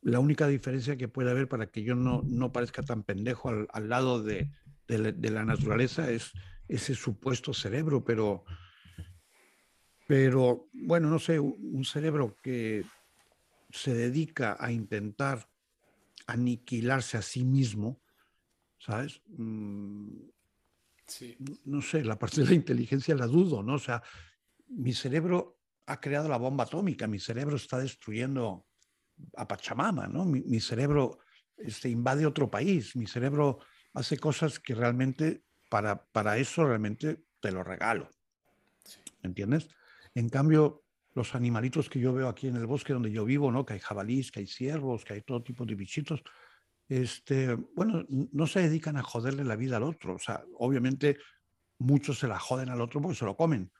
la 0.01 0.19
única 0.19 0.47
diferencia 0.47 0.95
que 0.95 1.09
puede 1.09 1.31
haber 1.31 1.49
para 1.49 1.67
que 1.67 1.83
yo 1.83 1.95
no, 1.95 2.21
no 2.25 2.53
parezca 2.53 2.81
tan 2.83 3.03
pendejo 3.03 3.49
al, 3.49 3.67
al 3.73 3.89
lado 3.89 4.23
de, 4.23 4.51
de, 4.87 5.11
de, 5.11 5.31
la 5.31 5.43
naturaleza 5.43 6.09
es 6.09 6.31
ese 6.67 6.95
supuesto 6.95 7.53
cerebro, 7.53 8.03
pero, 8.03 8.45
pero 10.13 10.69
bueno, 10.73 11.09
no 11.09 11.17
sé, 11.17 11.39
un 11.39 11.83
cerebro 11.83 12.37
que 12.43 12.85
se 13.71 13.95
dedica 13.95 14.55
a 14.59 14.71
intentar 14.71 15.49
aniquilarse 16.27 17.17
a 17.17 17.23
sí 17.23 17.43
mismo, 17.43 17.99
¿sabes? 18.77 19.23
Mm, 19.25 20.19
sí. 21.07 21.35
No 21.65 21.81
sé, 21.81 22.03
la 22.03 22.19
parte 22.19 22.41
de 22.41 22.47
la 22.47 22.53
inteligencia 22.53 23.15
la 23.15 23.25
dudo, 23.25 23.63
¿no? 23.63 23.73
O 23.73 23.79
sea, 23.79 24.03
mi 24.67 24.93
cerebro 24.93 25.57
ha 25.87 25.99
creado 25.99 26.29
la 26.29 26.37
bomba 26.37 26.65
atómica, 26.65 27.07
mi 27.07 27.17
cerebro 27.17 27.55
está 27.55 27.79
destruyendo 27.79 28.67
a 29.35 29.47
Pachamama, 29.47 30.05
¿no? 30.05 30.25
Mi, 30.25 30.41
mi 30.41 30.59
cerebro 30.59 31.17
este, 31.57 31.89
invade 31.89 32.27
otro 32.27 32.51
país, 32.51 32.95
mi 32.95 33.07
cerebro 33.07 33.61
hace 33.95 34.19
cosas 34.19 34.59
que 34.59 34.75
realmente, 34.75 35.43
para, 35.71 36.05
para 36.05 36.37
eso 36.37 36.67
realmente 36.67 37.25
te 37.39 37.51
lo 37.51 37.63
regalo, 37.63 38.11
¿entiendes? 39.23 39.69
En 40.15 40.29
cambio, 40.29 40.83
los 41.13 41.35
animalitos 41.35 41.89
que 41.89 41.99
yo 41.99 42.13
veo 42.13 42.27
aquí 42.27 42.47
en 42.47 42.55
el 42.55 42.65
bosque 42.65 42.93
donde 42.93 43.11
yo 43.11 43.25
vivo, 43.25 43.51
¿no? 43.51 43.65
Que 43.65 43.73
hay 43.73 43.79
jabalís, 43.79 44.31
que 44.31 44.39
hay 44.41 44.47
ciervos, 44.47 45.05
que 45.05 45.13
hay 45.13 45.21
todo 45.21 45.43
tipo 45.43 45.65
de 45.65 45.75
bichitos, 45.75 46.23
este, 46.89 47.53
bueno, 47.53 48.05
no 48.09 48.47
se 48.47 48.61
dedican 48.61 48.97
a 48.97 49.03
joderle 49.03 49.43
la 49.43 49.55
vida 49.55 49.77
al 49.77 49.83
otro. 49.83 50.15
O 50.15 50.19
sea, 50.19 50.43
obviamente 50.57 51.17
muchos 51.79 52.19
se 52.19 52.27
la 52.27 52.39
joden 52.39 52.69
al 52.69 52.81
otro 52.81 53.01
porque 53.01 53.17
se 53.17 53.25
lo 53.25 53.35
comen, 53.35 53.71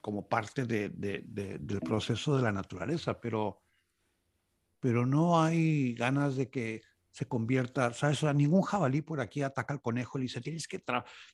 como 0.00 0.28
parte 0.28 0.64
de, 0.64 0.90
de, 0.90 1.24
de, 1.26 1.58
del 1.58 1.80
proceso 1.80 2.36
de 2.36 2.42
la 2.42 2.52
naturaleza, 2.52 3.20
pero, 3.20 3.62
pero 4.80 5.06
no 5.06 5.42
hay 5.42 5.94
ganas 5.94 6.36
de 6.36 6.50
que 6.50 6.82
se 7.10 7.26
convierta, 7.26 7.92
¿sabes? 7.94 8.18
O 8.18 8.26
sea, 8.26 8.32
ningún 8.32 8.62
jabalí 8.62 9.02
por 9.02 9.20
aquí 9.20 9.42
ataca 9.42 9.74
al 9.74 9.82
conejo 9.82 10.18
y 10.18 10.20
le 10.20 10.24
dice, 10.24 10.40
tienes 10.40 10.68
que, 10.68 10.82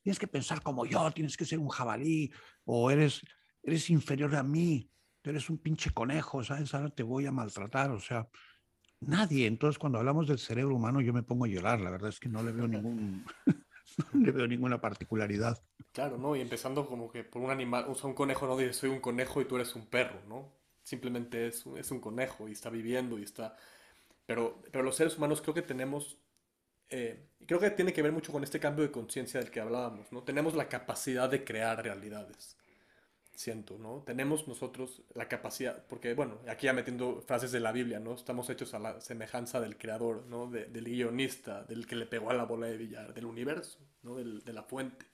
tienes 0.03 0.19
que 0.19 0.29
pensar 0.29 0.63
como 0.63 0.87
yo, 0.87 1.11
tienes 1.11 1.37
que 1.37 1.45
ser 1.45 1.59
un 1.59 1.69
jabalí, 1.69 2.33
o 2.65 2.91
eres 2.91 3.21
eres 3.65 3.91
inferior 3.91 4.35
a 4.37 4.43
mí, 4.43 4.91
eres 5.23 5.49
un 5.51 5.59
pinche 5.59 5.91
conejo, 5.91 6.45
¿sabes? 6.45 6.75
Ahora 6.75 6.91
te 6.91 7.03
voy 7.03 7.27
a 7.27 7.33
maltratar, 7.33 7.91
o 7.91 8.01
sea, 8.01 8.29
nadie. 9.01 9.47
Entonces, 9.47 9.79
cuando 9.79 9.99
hablamos 9.99 10.29
del 10.29 10.39
cerebro 10.39 10.77
humano, 10.77 11.01
yo 11.01 11.13
me 11.13 11.23
pongo 11.23 11.47
a 11.47 11.49
llorar, 11.49 11.81
la 11.81 11.91
verdad 11.91 12.11
es 12.11 12.21
que 12.21 12.29
no 12.29 12.43
le 12.43 12.53
veo 12.53 12.69
ningún... 12.69 13.25
no 14.13 14.21
le 14.21 14.33
veo 14.33 14.47
ninguna 14.47 14.81
particularidad. 14.81 15.63
Claro, 15.93 16.19
¿no? 16.19 16.37
Y 16.37 16.41
empezando 16.41 16.87
como 16.87 17.11
que 17.11 17.25
por 17.25 17.43
un 17.43 17.51
animal, 17.51 17.87
o 17.89 17.95
sea, 17.95 18.09
un 18.09 18.15
conejo 18.15 18.47
no 18.47 18.57
dice 18.57 18.73
soy 18.73 18.91
un 18.91 19.01
conejo 19.01 19.41
y 19.41 19.45
tú 19.45 19.57
eres 19.57 19.75
un 19.75 19.87
perro, 19.87 20.21
¿no? 20.29 20.53
Simplemente 20.83 21.47
es, 21.47 21.65
es 21.77 21.91
un 21.91 22.01
conejo 22.01 22.49
y 22.49 22.53
está 22.53 22.71
viviendo 22.71 23.19
y 23.19 23.23
está... 23.23 23.57
Pero, 24.27 24.63
pero 24.73 24.83
los 24.83 24.97
seres 24.97 25.17
humanos 25.17 25.41
creo 25.43 25.55
que 25.55 25.63
tenemos 25.63 26.19
eh, 26.91 27.31
creo 27.47 27.59
que 27.59 27.71
tiene 27.71 27.93
que 27.93 28.03
ver 28.03 28.13
mucho 28.13 28.33
con 28.33 28.45
este 28.45 28.61
cambio 28.61 28.85
de 28.85 28.91
conciencia 28.91 29.41
del 29.41 29.51
que 29.51 29.61
hablábamos, 29.61 30.13
¿no? 30.13 30.23
Tenemos 30.23 30.55
la 30.55 30.69
capacidad 30.69 31.31
de 31.31 31.45
crear 31.45 31.83
realidades 31.83 32.57
siento, 33.35 33.79
¿no? 33.79 34.03
Tenemos 34.07 34.47
nosotros 34.47 35.03
la 35.15 35.29
capacidad, 35.29 35.85
porque 35.87 36.15
bueno, 36.15 36.39
aquí 36.49 36.67
ya 36.67 36.73
metiendo 36.73 37.23
frases 37.27 37.53
de 37.53 37.61
la 37.61 37.73
Biblia, 37.73 38.01
¿no? 38.01 38.15
Estamos 38.15 38.49
hechos 38.51 38.75
a 38.75 38.79
la 38.79 39.01
semejanza 39.01 39.61
del 39.61 39.77
creador, 39.77 40.27
¿no? 40.27 40.51
del 40.51 40.85
guionista, 40.85 41.65
del 41.65 41.87
que 41.87 41.97
le 41.97 42.07
pegó 42.07 42.31
a 42.31 42.35
la 42.35 42.45
bola 42.45 42.67
de 42.67 42.77
billar, 42.77 43.13
del 43.13 43.27
universo, 43.27 43.79
¿no? 44.03 44.17
Del, 44.17 44.43
de 44.45 44.53
la 44.53 44.63
fuente. 44.63 45.07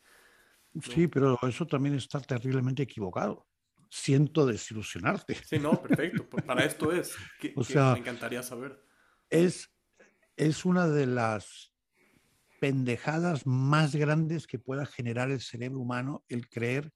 Sí, 0.83 1.09
pero 1.09 1.39
eso 1.43 1.67
también 1.67 1.97
está 1.97 2.21
terriblemente 2.21 2.83
equivocado. 2.83 3.47
Siento 3.89 4.47
desilusionarte. 4.47 5.35
Sí, 5.35 5.59
no, 5.59 5.83
perfecto. 5.83 6.29
Para 6.47 6.65
esto 6.65 6.93
es. 6.93 7.17
Que, 7.41 7.53
o 7.57 7.65
sea, 7.65 7.95
me 7.95 7.99
encantaría 7.99 8.43
saber. 8.43 8.81
Es, 9.29 9.69
es 10.37 10.65
una 10.65 10.87
de 10.87 11.07
las 11.07 11.75
pendejadas 12.61 13.47
más 13.47 13.97
grandes 13.97 14.47
que 14.47 14.59
pueda 14.59 14.87
generar 14.87 15.31
el 15.31 15.41
cerebro 15.41 15.81
humano 15.81 16.25
el 16.29 16.49
creer 16.49 16.93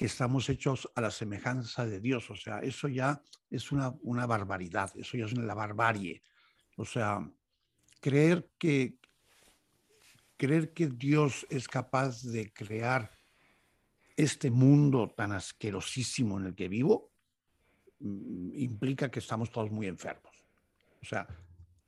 que 0.00 0.06
estamos 0.06 0.48
hechos 0.48 0.90
a 0.94 1.02
la 1.02 1.10
semejanza 1.10 1.84
de 1.84 2.00
Dios. 2.00 2.30
O 2.30 2.34
sea, 2.34 2.60
eso 2.60 2.88
ya 2.88 3.22
es 3.50 3.70
una, 3.70 3.94
una 4.00 4.24
barbaridad, 4.24 4.90
eso 4.96 5.18
ya 5.18 5.26
es 5.26 5.36
la 5.36 5.52
barbarie. 5.52 6.22
O 6.76 6.86
sea, 6.86 7.30
creer 8.00 8.48
que, 8.56 8.96
creer 10.38 10.72
que 10.72 10.86
Dios 10.86 11.46
es 11.50 11.68
capaz 11.68 12.22
de 12.22 12.50
crear 12.50 13.10
este 14.16 14.50
mundo 14.50 15.12
tan 15.14 15.32
asquerosísimo 15.32 16.40
en 16.40 16.46
el 16.46 16.54
que 16.54 16.68
vivo 16.68 17.12
mm, 17.98 18.54
implica 18.54 19.10
que 19.10 19.18
estamos 19.18 19.50
todos 19.50 19.70
muy 19.70 19.86
enfermos. 19.86 20.34
O 21.02 21.04
sea, 21.04 21.28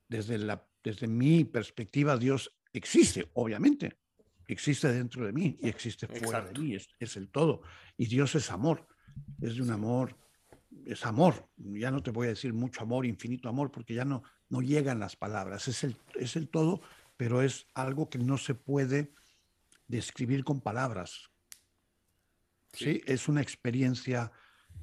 desde, 0.06 0.36
la, 0.36 0.62
desde 0.84 1.06
mi 1.06 1.44
perspectiva, 1.46 2.18
Dios 2.18 2.54
existe, 2.74 3.30
obviamente. 3.32 4.01
Existe 4.52 4.92
dentro 4.92 5.26
de 5.26 5.32
mí 5.32 5.58
y 5.60 5.68
existe 5.68 6.06
fuera 6.06 6.42
de 6.42 6.58
mí, 6.58 6.74
es, 6.74 6.88
es, 6.98 7.16
el 7.16 7.28
todo. 7.28 7.62
Y 7.96 8.06
Dios 8.06 8.34
es 8.34 8.50
amor, 8.50 8.86
es 9.40 9.56
de 9.56 9.62
un 9.62 9.70
amor, 9.70 10.16
es 10.86 11.04
amor. 11.06 11.48
Ya 11.56 11.90
no 11.90 12.02
te 12.02 12.10
voy 12.10 12.26
a 12.26 12.30
decir 12.30 12.52
mucho 12.52 12.82
amor, 12.82 13.06
infinito 13.06 13.48
amor, 13.48 13.70
porque 13.70 13.94
ya 13.94 14.04
no, 14.04 14.22
no 14.48 14.60
llegan 14.60 15.00
las 15.00 15.16
palabras. 15.16 15.68
Es 15.68 15.84
el, 15.84 15.96
es 16.14 16.36
el 16.36 16.48
todo, 16.48 16.82
pero 17.16 17.42
es 17.42 17.66
algo 17.74 18.08
que 18.08 18.18
no 18.18 18.38
se 18.38 18.54
puede 18.54 19.14
describir 19.88 20.44
con 20.44 20.60
palabras. 20.60 21.30
Sí, 22.72 23.02
es 23.06 23.28
una 23.28 23.42
experiencia 23.42 24.32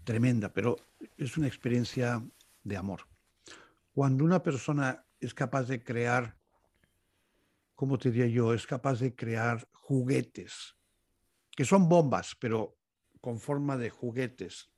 tremenda, 0.03 0.53
pero 0.53 0.75
es 1.17 1.37
una 1.37 1.47
experiencia 1.47 2.23
de 2.63 2.77
amor. 2.77 3.07
Cuando 3.93 4.23
una 4.23 4.41
persona 4.41 5.05
es 5.19 5.33
capaz 5.33 5.63
de 5.63 5.83
crear, 5.83 6.38
¿cómo 7.79 7.97
te 7.97 8.11
diría 8.11 8.27
yo? 8.27 8.53
Es 8.53 8.67
capaz 8.67 8.99
de 8.99 9.15
crear 9.15 9.65
juguetes, 9.71 10.75
que 11.49 11.63
son 11.63 11.87
bombas, 11.87 12.35
pero 12.37 12.77
con 13.21 13.39
forma 13.39 13.77
de 13.77 13.89
juguetes, 13.89 14.69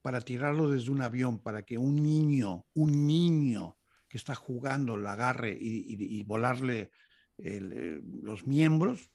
para 0.00 0.20
tirarlo 0.20 0.70
desde 0.70 0.92
un 0.92 1.02
avión, 1.02 1.40
para 1.40 1.64
que 1.64 1.76
un 1.76 1.96
niño, 1.96 2.64
un 2.74 3.04
niño 3.04 3.76
que 4.08 4.16
está 4.16 4.36
jugando, 4.36 4.96
la 4.96 5.14
agarre 5.14 5.58
y, 5.60 6.22
volarle 6.22 6.92
eh, 7.38 8.00
los 8.22 8.46
miembros, 8.46 9.10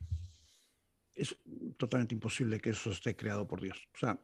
es 1.16 1.38
totalmente 1.78 2.14
imposible 2.14 2.60
que 2.60 2.72
eso 2.72 2.92
esté 2.92 3.16
creado 3.16 3.48
por 3.48 3.62
Dios. 3.62 3.88
O 3.96 3.98
sea, 3.98 4.20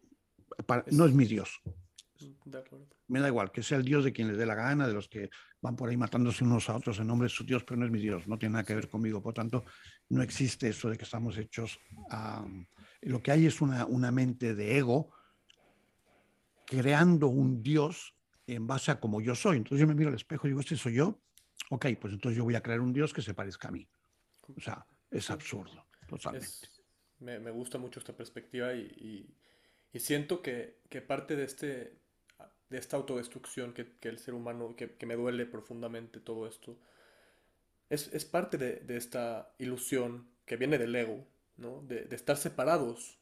no 0.92 1.06
es 1.06 1.14
mi 1.14 1.24
Dios. 1.24 1.62
Me 3.08 3.20
da 3.20 3.28
igual, 3.28 3.52
que 3.52 3.64
sea 3.64 3.78
el 3.78 3.86
Dios 3.86 4.04
de 4.04 4.14
quien 4.14 4.28
les 4.28 4.38
dé 4.38 4.46
la 4.46 4.56
gana, 4.56 4.88
de 4.88 4.94
los 4.94 5.08
que 5.08 5.30
van 5.62 5.76
por 5.76 5.90
ahí 5.90 5.98
matándose 5.98 6.44
unos 6.44 6.70
a 6.70 6.76
otros 6.76 7.00
en 7.00 7.08
nombre 7.08 7.26
de 7.26 7.30
su 7.30 7.44
Dios, 7.44 7.64
pero 7.64 7.80
no 7.80 7.86
es 7.86 7.92
mi 7.92 8.00
Dios, 8.00 8.28
no 8.28 8.38
tiene 8.38 8.54
nada 8.54 8.64
que 8.64 8.76
ver 8.76 8.90
conmigo. 8.90 9.22
Por 9.22 9.34
tanto, 9.34 9.66
no 10.10 10.22
existe 10.22 10.70
eso 10.70 10.90
de 10.90 10.98
que 10.98 11.04
estamos 11.04 11.38
hechos 11.38 11.80
a... 12.10 12.46
Lo 13.02 13.22
que 13.22 13.32
hay 13.32 13.46
es 13.46 13.62
una, 13.62 13.86
una 13.86 14.12
mente 14.12 14.56
de 14.56 14.78
ego 14.78 15.14
creando 16.66 17.28
un 17.28 17.62
Dios 17.62 18.16
en 18.46 18.68
base 18.68 18.92
a 18.92 19.00
como 19.00 19.22
yo 19.22 19.36
soy. 19.36 19.58
Entonces 19.58 19.80
yo 19.80 19.88
me 19.88 19.96
miro 19.96 20.10
al 20.10 20.16
espejo 20.16 20.48
y 20.48 20.52
digo, 20.52 20.60
este 20.60 20.76
soy 20.76 20.96
yo. 20.96 21.20
Ok, 21.70 21.86
pues 22.00 22.14
entonces 22.14 22.38
yo 22.38 22.44
voy 22.44 22.56
a 22.56 22.62
crear 22.62 22.82
un 22.82 22.94
Dios 22.94 23.14
que 23.14 23.22
se 23.22 23.34
parezca 23.34 23.68
a 23.68 23.72
mí. 23.72 23.88
O 24.56 24.60
sea, 24.62 24.86
es 25.12 25.30
absurdo, 25.30 25.86
totalmente 26.08 26.48
me, 27.20 27.40
me 27.40 27.52
gusta 27.52 27.78
mucho 27.78 28.00
esta 28.00 28.16
perspectiva 28.16 28.74
y, 28.74 29.34
y, 29.92 30.00
siento 30.00 30.44
que, 30.44 30.82
que, 30.90 31.02
parte 31.02 31.36
de, 31.36 31.44
este, 31.44 31.98
de 32.70 32.78
esta 32.78 32.98
autodestrucción 32.98 33.74
que, 33.74 33.94
que 34.00 34.10
el 34.10 34.20
ser 34.20 34.34
humano, 34.34 34.76
que, 34.76 34.96
que, 34.96 35.06
me 35.06 35.16
duele 35.16 35.46
profundamente 35.46 36.20
todo 36.20 36.48
esto, 36.48 36.78
es, 37.90 38.14
es 38.14 38.26
parte 38.26 38.58
de, 38.58 38.82
de, 38.82 38.98
esta 38.98 39.54
ilusión 39.58 40.28
que 40.46 40.58
viene 40.58 40.78
del 40.78 40.96
ego, 40.96 41.26
¿no? 41.58 41.82
de, 41.82 42.04
de 42.04 42.16
estar 42.16 42.36
separados 42.38 43.18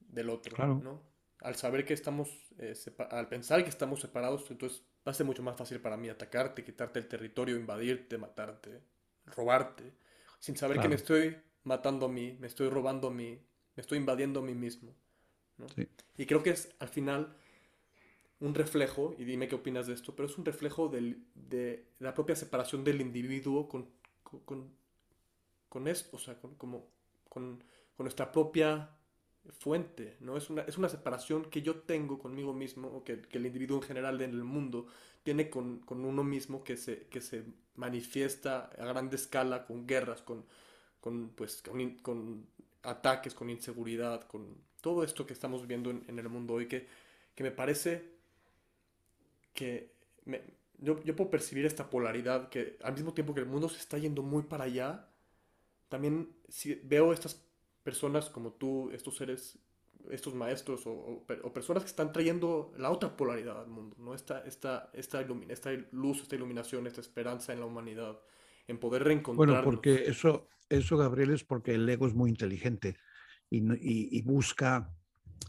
del 0.00 0.30
otro. 0.30 0.56
¿no? 0.66 1.02
Al 1.40 1.54
saber 1.56 1.84
que 1.84 1.94
estamos, 1.94 2.30
eh, 2.58 2.74
al 3.10 3.28
pensar 3.28 3.62
que 3.62 3.70
estamos 3.70 4.00
separados, 4.00 4.50
entonces 4.50 4.82
va 5.06 5.12
a 5.12 5.14
ser 5.14 5.26
mucho 5.26 5.42
más 5.42 5.56
fácil 5.56 5.80
para 5.80 5.96
mí 5.96 6.08
atacarte, 6.08 6.64
quitarte 6.64 6.98
el 6.98 7.08
territorio, 7.08 7.56
invadirte, 7.56 8.18
matarte, 8.18 8.80
robarte, 9.26 9.92
sin 10.38 10.56
saber 10.56 10.80
que 10.80 10.88
me 10.88 10.94
estoy 10.94 11.36
matando 11.64 12.06
a 12.06 12.08
mí, 12.08 12.36
me 12.40 12.46
estoy 12.46 12.68
robando 12.68 13.08
a 13.08 13.10
mí, 13.10 13.38
me 13.76 13.80
estoy 13.80 13.98
invadiendo 13.98 14.40
a 14.40 14.42
mí 14.42 14.54
mismo. 14.54 14.94
Y 16.16 16.26
creo 16.26 16.42
que 16.42 16.50
es 16.50 16.74
al 16.78 16.88
final 16.88 17.36
un 18.40 18.54
reflejo, 18.54 19.14
y 19.18 19.24
dime 19.24 19.48
qué 19.48 19.56
opinas 19.56 19.86
de 19.86 19.94
esto, 19.94 20.14
pero 20.14 20.28
es 20.28 20.38
un 20.38 20.44
reflejo 20.44 20.88
de 20.88 21.86
la 21.98 22.14
propia 22.14 22.36
separación 22.36 22.84
del 22.84 23.00
individuo 23.00 23.68
con, 23.68 23.88
con, 24.22 24.70
con 25.68 25.88
o 25.88 26.18
sea, 26.18 26.38
con, 26.40 26.54
como, 26.54 26.86
con, 27.28 27.62
nuestra 27.98 28.30
propia 28.30 28.90
fuente, 29.58 30.16
¿no? 30.20 30.36
Es 30.36 30.50
una, 30.50 30.62
es 30.62 30.78
una 30.78 30.88
separación 30.88 31.46
que 31.46 31.62
yo 31.62 31.80
tengo 31.80 32.18
conmigo 32.18 32.52
mismo, 32.52 32.88
o 32.88 33.02
que, 33.02 33.22
que 33.22 33.38
el 33.38 33.46
individuo 33.46 33.78
en 33.78 33.82
general 33.82 34.20
en 34.20 34.30
el 34.30 34.44
mundo 34.44 34.86
tiene 35.24 35.50
con, 35.50 35.80
con 35.80 36.04
uno 36.04 36.22
mismo 36.22 36.62
que 36.62 36.76
se, 36.76 37.06
que 37.08 37.20
se 37.20 37.44
manifiesta 37.74 38.70
a 38.78 38.84
gran 38.86 39.12
escala 39.12 39.66
con 39.66 39.86
guerras, 39.86 40.22
con, 40.22 40.44
con, 41.00 41.30
pues, 41.30 41.62
con, 41.62 42.46
ataques, 42.82 43.34
con 43.34 43.50
inseguridad, 43.50 44.26
con 44.28 44.56
todo 44.80 45.02
esto 45.02 45.26
que 45.26 45.32
estamos 45.32 45.66
viendo 45.66 45.90
en, 45.90 46.18
el 46.18 46.28
mundo 46.28 46.54
hoy, 46.54 46.68
que, 46.68 46.86
que 47.34 47.42
me 47.42 47.50
parece 47.50 48.17
que 49.58 49.92
yo, 50.78 51.02
yo, 51.02 51.16
puedo 51.16 51.30
percibir 51.30 51.66
esta 51.66 51.90
polaridad, 51.90 52.48
que 52.48 52.78
al 52.84 52.94
mismo 52.94 53.12
tiempo 53.12 53.34
que 53.34 53.40
el 53.40 53.46
mundo 53.46 53.68
se 53.68 53.80
está 53.80 53.98
yendo 53.98 54.22
muy 54.22 54.44
para 54.44 54.64
allá, 54.64 55.10
también 55.88 56.30
veo 56.84 57.12
estas 57.12 57.44
personas 57.82 58.30
como 58.30 58.52
tú, 58.52 58.90
estos 58.92 59.16
seres, 59.16 59.58
estos 60.10 60.32
maestros 60.34 60.82
o, 60.86 61.24
personas 61.52 61.82
que 61.82 61.88
están 61.88 62.12
trayendo 62.12 62.72
la 62.78 62.90
otra 62.90 63.16
polaridad 63.16 63.60
al 63.60 63.66
mundo, 63.66 63.96
¿no? 63.98 64.14
Esta, 64.14 64.44
esta, 64.46 64.90
esta, 64.92 65.26
esta 65.48 65.70
luz, 65.90 66.22
esta 66.22 66.36
iluminación, 66.36 66.86
esta 66.86 67.00
esperanza 67.00 67.52
en 67.52 67.58
la 67.58 67.66
humanidad, 67.66 68.20
en 68.68 68.78
poder 68.78 69.02
reencontrarnos. 69.02 69.64
Bueno, 69.64 69.64
porque 69.64 70.04
eso, 70.06 70.48
eso, 70.68 70.96
Gabriel, 70.96 71.30
es 71.30 71.42
porque 71.42 71.74
el 71.74 71.88
ego 71.88 72.06
es 72.06 72.14
muy 72.14 72.30
inteligente 72.30 72.96
y, 73.50 74.22
busca, 74.22 74.94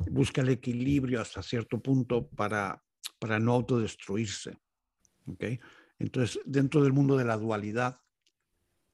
busca 0.09 0.41
el 0.41 0.49
equilibrio 0.49 1.21
hasta 1.21 1.43
cierto 1.43 1.79
punto 1.79 2.27
para, 2.29 2.81
para 3.19 3.39
no 3.39 3.53
autodestruirse. 3.53 4.57
¿okay? 5.27 5.59
Entonces, 5.99 6.39
dentro 6.45 6.81
del 6.81 6.93
mundo 6.93 7.17
de 7.17 7.25
la 7.25 7.37
dualidad, 7.37 7.99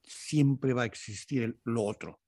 siempre 0.03 0.73
va 0.73 0.83
a 0.83 0.87
existir 0.87 1.59
lo 1.63 1.83
otro. 1.83 2.21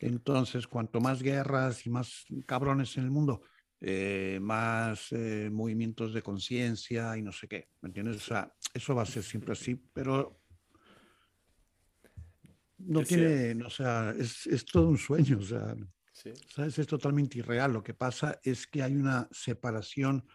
Entonces, 0.00 0.66
cuanto 0.66 1.00
más 1.00 1.22
guerras 1.22 1.86
y 1.86 1.90
más 1.90 2.24
cabrones 2.46 2.96
en 2.96 3.04
el 3.04 3.10
mundo, 3.10 3.42
eh, 3.80 4.38
más 4.40 5.12
eh, 5.12 5.50
movimientos 5.52 6.14
de 6.14 6.22
conciencia 6.22 7.16
y 7.16 7.22
no 7.22 7.32
sé 7.32 7.48
qué, 7.48 7.68
¿me 7.80 7.88
entiendes? 7.88 8.16
O 8.16 8.20
sea, 8.20 8.52
eso 8.72 8.94
va 8.94 9.02
a 9.02 9.06
ser 9.06 9.22
siempre 9.22 9.52
así, 9.52 9.74
pero 9.74 10.40
no 12.78 13.02
tiene, 13.02 13.62
o 13.64 13.70
sea, 13.70 14.14
es, 14.18 14.46
es, 14.46 14.64
todo 14.64 14.88
un 14.88 14.98
sueño, 14.98 15.38
o 15.38 15.44
sea, 15.44 15.74
¿sabes? 16.48 16.78
Es 16.78 16.86
totalmente 16.86 17.38
irreal. 17.38 17.72
Lo 17.72 17.82
que 17.82 17.94
pasa 17.94 18.40
es 18.42 18.66
que 18.66 18.82
hay 18.82 18.94
una 18.94 19.28
separación, 19.30 20.26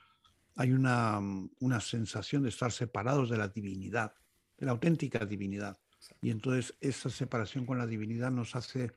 hay 0.59 0.73
una, 0.73 1.21
una 1.61 1.79
sensación 1.79 2.43
de 2.43 2.49
estar 2.49 2.73
separados 2.73 3.29
de 3.29 3.37
la 3.37 3.47
divinidad, 3.47 4.13
de 4.57 4.65
la 4.65 4.73
auténtica 4.73 5.25
divinidad. 5.25 5.79
Y 6.21 6.31
entonces 6.31 6.75
esa 6.81 7.09
separación 7.09 7.65
con 7.65 7.77
la 7.77 7.87
divinidad 7.87 8.29
nos 8.29 8.57
hace 8.57 8.91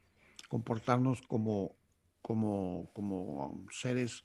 comportarnos 0.48 1.22
como, 1.22 1.76
como, 2.20 2.90
como 2.92 3.64
seres 3.70 4.24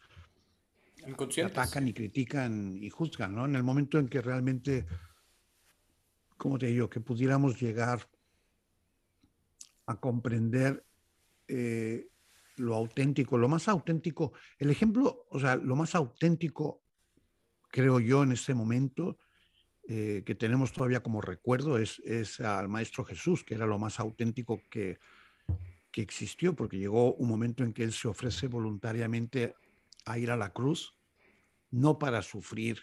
que 1.30 1.44
atacan 1.44 1.88
y 1.88 1.94
critican 1.94 2.76
y 2.82 2.90
juzgan, 2.90 3.36
¿no? 3.36 3.46
En 3.46 3.56
el 3.56 3.62
momento 3.62 4.00
en 4.00 4.08
que 4.08 4.20
realmente, 4.20 4.88
¿cómo 6.38 6.58
te 6.58 6.66
digo? 6.66 6.90
Que 6.90 7.02
pudiéramos 7.02 7.62
llegar 7.62 8.10
a 9.86 9.96
comprender 10.00 10.84
eh, 11.48 12.10
lo 12.56 12.74
auténtico, 12.74 13.38
lo 13.38 13.48
más 13.48 13.68
auténtico. 13.68 14.34
El 14.58 14.72
ejemplo, 14.72 15.28
o 15.30 15.40
sea, 15.40 15.56
lo 15.56 15.76
más 15.76 15.94
auténtico, 15.94 16.82
creo 17.78 18.00
yo, 18.00 18.24
en 18.24 18.32
este 18.32 18.56
momento, 18.56 19.20
eh, 19.88 20.24
que 20.26 20.34
tenemos 20.34 20.74
todavía 20.74 21.04
como 21.04 21.22
recuerdo, 21.22 21.78
es, 21.78 22.00
es, 22.00 22.40
al 22.40 22.70
Maestro 22.70 23.06
Jesús, 23.06 23.44
que 23.44 23.54
era 23.54 23.68
lo 23.68 23.78
más 23.78 24.00
auténtico 24.00 24.60
que, 24.72 24.98
que 25.92 26.02
existió, 26.02 26.56
porque 26.56 26.80
llegó 26.80 27.14
un 27.14 27.30
momento 27.30 27.64
en 27.64 27.74
que 27.74 27.84
Él 27.84 27.94
se 27.94 28.08
ofrece 28.08 28.48
voluntariamente 28.48 29.54
a 30.06 30.18
ir 30.18 30.32
a 30.32 30.38
la 30.38 30.54
cruz, 30.54 30.98
no 31.70 32.00
para 32.00 32.24
sufrir, 32.24 32.80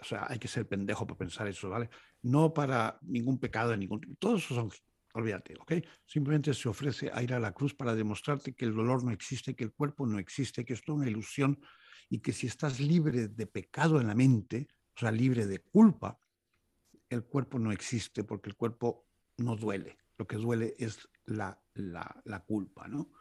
o 0.00 0.04
sea, 0.04 0.26
hay 0.28 0.40
que 0.40 0.48
ser 0.48 0.66
pendejo 0.66 1.06
para 1.06 1.18
pensar 1.18 1.46
eso, 1.46 1.70
¿vale? 1.70 1.88
No 2.22 2.52
para 2.52 2.98
ningún 3.02 3.38
pecado, 3.38 3.76
ningún... 3.76 4.16
Todos 4.18 4.42
esos 4.42 4.56
son 4.56 4.70
olvídate, 5.14 5.54
¿ok? 5.60 5.74
Simplemente 6.04 6.52
se 6.52 6.68
ofrece 6.68 7.12
a 7.14 7.22
ir 7.22 7.32
a 7.32 7.38
la 7.38 7.52
cruz 7.52 7.74
para 7.74 7.94
demostrarte 7.94 8.54
que 8.54 8.64
el 8.64 8.74
dolor 8.74 9.04
no 9.04 9.12
existe, 9.12 9.54
que 9.54 9.62
el 9.62 9.72
cuerpo 9.72 10.04
no 10.04 10.18
existe, 10.18 10.64
que 10.64 10.72
esto 10.72 10.92
es 10.92 10.96
una 10.96 11.08
ilusión 11.08 11.60
y 12.12 12.20
que 12.20 12.34
si 12.34 12.46
estás 12.46 12.78
libre 12.78 13.28
de 13.28 13.46
pecado 13.46 13.98
en 13.98 14.06
la 14.06 14.14
mente, 14.14 14.68
o 14.94 15.00
sea, 15.00 15.10
libre 15.10 15.46
de 15.46 15.60
culpa, 15.60 16.20
el 17.08 17.24
cuerpo 17.24 17.58
no 17.58 17.72
existe 17.72 18.22
porque 18.22 18.50
el 18.50 18.54
cuerpo 18.54 19.08
no 19.38 19.56
duele. 19.56 19.96
Lo 20.18 20.26
que 20.26 20.36
duele 20.36 20.74
es 20.78 21.08
la, 21.24 21.58
la, 21.72 22.44
culpa, 22.46 22.86
¿no? 22.86 23.12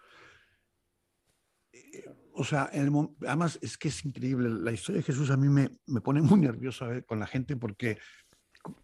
Eh, 1.71 2.03
o 2.33 2.43
sea, 2.43 2.69
además 2.73 3.57
es 3.61 3.77
que 3.77 3.87
es 3.87 4.03
increíble. 4.03 4.49
La 4.49 4.73
historia 4.73 4.99
de 4.99 5.05
Jesús 5.05 5.31
a 5.31 5.37
mí 5.37 5.47
me, 5.47 5.79
me 5.85 6.01
pone 6.01 6.21
muy 6.21 6.41
nervioso 6.41 6.85
con 7.05 7.17
la 7.17 7.27
gente 7.27 7.55
porque, 7.55 7.97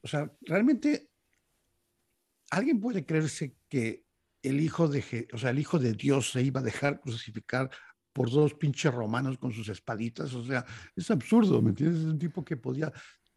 o 0.02 0.08
sea, 0.08 0.32
realmente 0.40 1.10
¿alguien 2.50 2.80
puede 2.80 3.06
creerse 3.06 3.58
que 3.68 4.06
el 4.42 4.62
hijo 4.62 4.88
de, 4.88 5.28
o 5.34 5.38
sea, 5.38 5.50
el 5.50 5.60
hijo 5.60 5.80
de 5.80 5.92
Dios 5.92 6.32
se 6.32 6.44
iba 6.44 6.62
a 6.62 6.64
dejar 6.64 7.02
crucificar 7.02 7.70
por 8.18 8.32
dos 8.32 8.56
pinches 8.56 8.92
romanos 8.92 9.38
con 9.38 9.52
sus 9.54 9.70
espaditas. 9.70 10.34
O 10.34 10.44
sea, 10.44 10.66
es 10.96 11.12
absurdo, 11.12 11.62
¿me 11.62 11.70
entiendes? 11.70 12.00
Es 12.00 12.08
un 12.08 12.18
tipo 12.18 12.44
que 12.44 12.58
podía, 12.58 12.92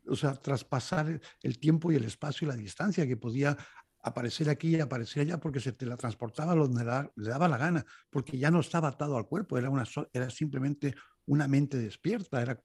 o 0.07 0.17
sea, 0.17 0.33
traspasar 0.33 1.21
el 1.43 1.59
tiempo 1.59 1.93
y 1.93 1.97
el 1.97 2.05
espacio 2.05 2.47
y 2.47 2.49
la 2.49 2.57
distancia, 2.57 3.07
que 3.07 3.19
podía 3.19 3.55
aparecer 4.03 4.49
aquí 4.49 4.75
y 4.75 4.81
aparecer 4.81 5.21
allá 5.21 5.39
porque 5.39 5.61
se 5.61 5.73
te 5.73 5.85
la 5.85 5.99
transportaba 5.99 6.55
donde 6.55 6.83
le 7.15 7.29
daba 7.29 7.47
la 7.47 7.59
gana, 7.59 7.85
porque 8.09 8.39
ya 8.39 8.51
no 8.51 8.61
estaba 8.61 8.89
atado 8.89 9.19
al 9.19 9.27
cuerpo, 9.27 9.59
era, 9.59 9.69
una, 9.69 9.85
era 10.15 10.31
simplemente 10.31 10.95
una 11.27 11.47
mente 11.47 11.77
despierta, 11.77 12.41
era, 12.41 12.59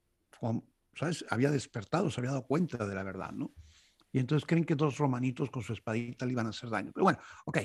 ¿sabes? 0.93 1.25
Había 1.29 1.51
despertado, 1.51 2.09
se 2.09 2.21
había 2.21 2.31
dado 2.31 2.47
cuenta 2.47 2.87
de 2.87 2.95
la 2.95 3.03
verdad, 3.03 3.33
¿no? 3.33 3.53
Y 4.13 4.19
entonces 4.19 4.47
creen 4.47 4.63
que 4.63 4.75
dos 4.75 4.97
romanitos 4.97 5.51
con 5.51 5.63
su 5.63 5.73
espadita 5.73 6.25
le 6.25 6.31
iban 6.31 6.45
a 6.45 6.51
hacer 6.51 6.69
daño. 6.69 6.91
Pero 6.93 7.03
bueno, 7.03 7.19
ok, 7.43 7.57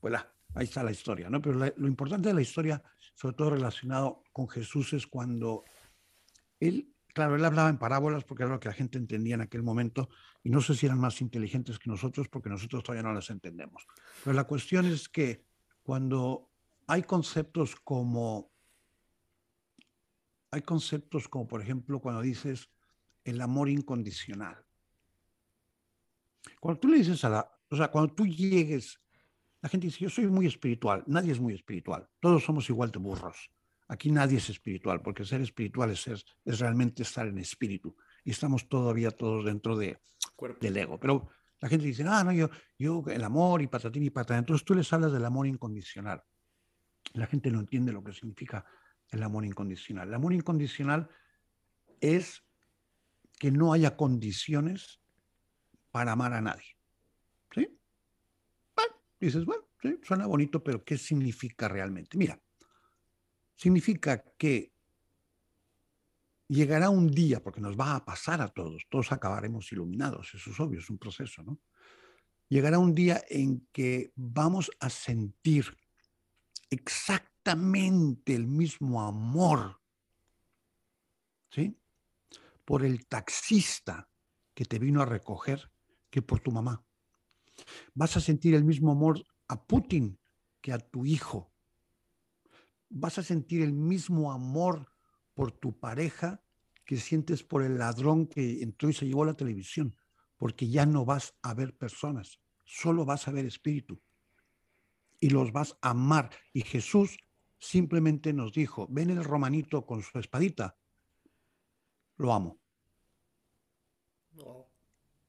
pues 0.00 0.12
la, 0.12 0.32
ahí 0.54 0.64
está 0.64 0.84
la 0.84 0.92
historia, 0.92 1.28
¿no? 1.28 1.42
Pero 1.42 1.58
lo 1.58 1.88
importante 1.88 2.28
de 2.28 2.34
la 2.36 2.42
historia, 2.42 2.80
sobre 3.16 3.34
todo 3.34 3.50
relacionado 3.50 4.22
con 4.32 4.48
Jesús, 4.48 4.92
es 4.92 5.08
cuando 5.08 5.64
él 6.60 6.96
Claro, 7.16 7.34
él 7.34 7.46
hablaba 7.46 7.70
en 7.70 7.78
parábolas 7.78 8.24
porque 8.24 8.42
era 8.42 8.52
lo 8.52 8.60
que 8.60 8.68
la 8.68 8.74
gente 8.74 8.98
entendía 8.98 9.36
en 9.36 9.40
aquel 9.40 9.62
momento 9.62 10.10
y 10.42 10.50
no 10.50 10.60
sé 10.60 10.74
si 10.74 10.84
eran 10.84 10.98
más 10.98 11.22
inteligentes 11.22 11.78
que 11.78 11.88
nosotros 11.88 12.28
porque 12.28 12.50
nosotros 12.50 12.82
todavía 12.82 13.04
no 13.04 13.14
las 13.14 13.30
entendemos. 13.30 13.86
Pero 14.22 14.36
la 14.36 14.44
cuestión 14.44 14.84
es 14.84 15.08
que 15.08 15.42
cuando 15.82 16.50
hay 16.86 17.04
conceptos 17.04 17.74
como, 17.74 18.52
hay 20.50 20.60
conceptos 20.60 21.26
como 21.26 21.48
por 21.48 21.62
ejemplo 21.62 22.00
cuando 22.00 22.20
dices 22.20 22.68
el 23.24 23.40
amor 23.40 23.70
incondicional. 23.70 24.62
Cuando 26.60 26.80
tú 26.80 26.88
le 26.88 26.98
dices 26.98 27.24
a 27.24 27.30
la, 27.30 27.50
o 27.70 27.76
sea, 27.76 27.90
cuando 27.90 28.14
tú 28.14 28.26
llegues, 28.26 29.00
la 29.62 29.68
gente 29.68 29.86
dice, 29.86 30.00
yo 30.00 30.10
soy 30.10 30.26
muy 30.26 30.46
espiritual, 30.46 31.02
nadie 31.06 31.32
es 31.32 31.40
muy 31.40 31.54
espiritual, 31.54 32.08
todos 32.20 32.44
somos 32.44 32.68
igual 32.70 32.90
de 32.90 32.98
burros. 32.98 33.50
Aquí 33.88 34.10
nadie 34.10 34.38
es 34.38 34.50
espiritual, 34.50 35.00
porque 35.00 35.24
ser 35.24 35.40
espiritual 35.40 35.90
es, 35.90 36.06
es 36.44 36.58
realmente 36.58 37.04
estar 37.04 37.26
en 37.26 37.38
espíritu. 37.38 37.96
Y 38.24 38.32
estamos 38.32 38.68
todavía 38.68 39.12
todos 39.12 39.44
dentro 39.44 39.76
de, 39.76 40.00
del 40.60 40.76
ego. 40.76 40.98
Pero 40.98 41.28
la 41.60 41.68
gente 41.68 41.86
dice, 41.86 42.04
ah, 42.06 42.24
no, 42.24 42.32
yo, 42.32 42.50
yo, 42.78 43.04
el 43.06 43.22
amor 43.22 43.62
y 43.62 43.68
patatín 43.68 44.02
y 44.02 44.10
patatán. 44.10 44.38
Entonces 44.38 44.64
tú 44.64 44.74
les 44.74 44.92
hablas 44.92 45.12
del 45.12 45.24
amor 45.24 45.46
incondicional. 45.46 46.22
La 47.14 47.26
gente 47.26 47.50
no 47.50 47.60
entiende 47.60 47.92
lo 47.92 48.02
que 48.02 48.12
significa 48.12 48.64
el 49.10 49.22
amor 49.22 49.44
incondicional. 49.44 50.08
El 50.08 50.14
amor 50.14 50.32
incondicional 50.32 51.08
es 52.00 52.42
que 53.38 53.50
no 53.50 53.72
haya 53.72 53.96
condiciones 53.96 55.00
para 55.90 56.12
amar 56.12 56.32
a 56.32 56.40
nadie. 56.40 56.75
Dices, 59.18 59.44
bueno, 59.44 59.64
sí, 59.80 59.98
suena 60.02 60.26
bonito, 60.26 60.62
pero 60.62 60.84
¿qué 60.84 60.98
significa 60.98 61.68
realmente? 61.68 62.18
Mira, 62.18 62.40
significa 63.54 64.22
que 64.36 64.72
llegará 66.48 66.90
un 66.90 67.08
día, 67.08 67.42
porque 67.42 67.60
nos 67.60 67.76
va 67.76 67.96
a 67.96 68.04
pasar 68.04 68.40
a 68.40 68.48
todos, 68.48 68.86
todos 68.88 69.12
acabaremos 69.12 69.72
iluminados, 69.72 70.34
eso 70.34 70.50
es 70.50 70.60
obvio, 70.60 70.80
es 70.80 70.90
un 70.90 70.98
proceso, 70.98 71.42
¿no? 71.42 71.58
Llegará 72.48 72.78
un 72.78 72.94
día 72.94 73.24
en 73.28 73.66
que 73.72 74.12
vamos 74.14 74.70
a 74.78 74.88
sentir 74.88 75.76
exactamente 76.70 78.34
el 78.34 78.46
mismo 78.46 79.02
amor, 79.02 79.80
¿sí? 81.50 81.76
Por 82.64 82.84
el 82.84 83.06
taxista 83.06 84.08
que 84.54 84.64
te 84.64 84.78
vino 84.78 85.02
a 85.02 85.06
recoger 85.06 85.70
que 86.10 86.22
por 86.22 86.40
tu 86.40 86.52
mamá. 86.52 86.84
Vas 87.94 88.16
a 88.16 88.20
sentir 88.20 88.54
el 88.54 88.64
mismo 88.64 88.92
amor 88.92 89.24
a 89.48 89.62
Putin 89.64 90.18
que 90.60 90.72
a 90.72 90.78
tu 90.78 91.06
hijo, 91.06 91.52
vas 92.88 93.18
a 93.18 93.22
sentir 93.22 93.62
el 93.62 93.72
mismo 93.72 94.32
amor 94.32 94.92
por 95.34 95.52
tu 95.52 95.78
pareja 95.78 96.42
que 96.84 96.96
sientes 96.96 97.42
por 97.42 97.62
el 97.62 97.78
ladrón 97.78 98.26
que 98.26 98.62
entró 98.62 98.88
y 98.88 98.92
se 98.92 99.06
llevó 99.06 99.24
la 99.24 99.34
televisión, 99.34 99.96
porque 100.38 100.68
ya 100.68 100.86
no 100.86 101.04
vas 101.04 101.34
a 101.42 101.54
ver 101.54 101.76
personas, 101.76 102.40
solo 102.64 103.04
vas 103.04 103.26
a 103.26 103.32
ver 103.32 103.44
espíritu 103.44 104.00
y 105.18 105.30
los 105.30 105.52
vas 105.52 105.76
a 105.82 105.90
amar. 105.90 106.30
Y 106.52 106.62
Jesús 106.62 107.16
simplemente 107.58 108.32
nos 108.32 108.52
dijo, 108.52 108.86
ven 108.90 109.10
el 109.10 109.24
romanito 109.24 109.84
con 109.84 110.02
su 110.02 110.18
espadita, 110.18 110.76
lo 112.16 112.32
amo. 112.32 112.60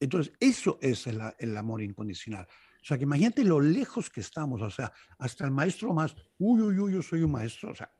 Entonces, 0.00 0.32
eso 0.40 0.78
es 0.80 1.06
el, 1.06 1.20
el 1.38 1.56
amor 1.56 1.82
incondicional. 1.82 2.46
O 2.80 2.84
sea, 2.84 2.96
que 2.96 3.04
imagínate 3.04 3.44
lo 3.44 3.60
lejos 3.60 4.08
que 4.08 4.20
estamos, 4.20 4.62
o 4.62 4.70
sea, 4.70 4.92
hasta 5.18 5.44
el 5.44 5.50
maestro 5.50 5.92
más, 5.92 6.14
uy, 6.38 6.62
uy, 6.62 6.78
uy, 6.78 6.92
yo 6.94 7.02
soy 7.02 7.22
un 7.22 7.32
maestro, 7.32 7.72
o 7.72 7.74
sea, 7.74 7.92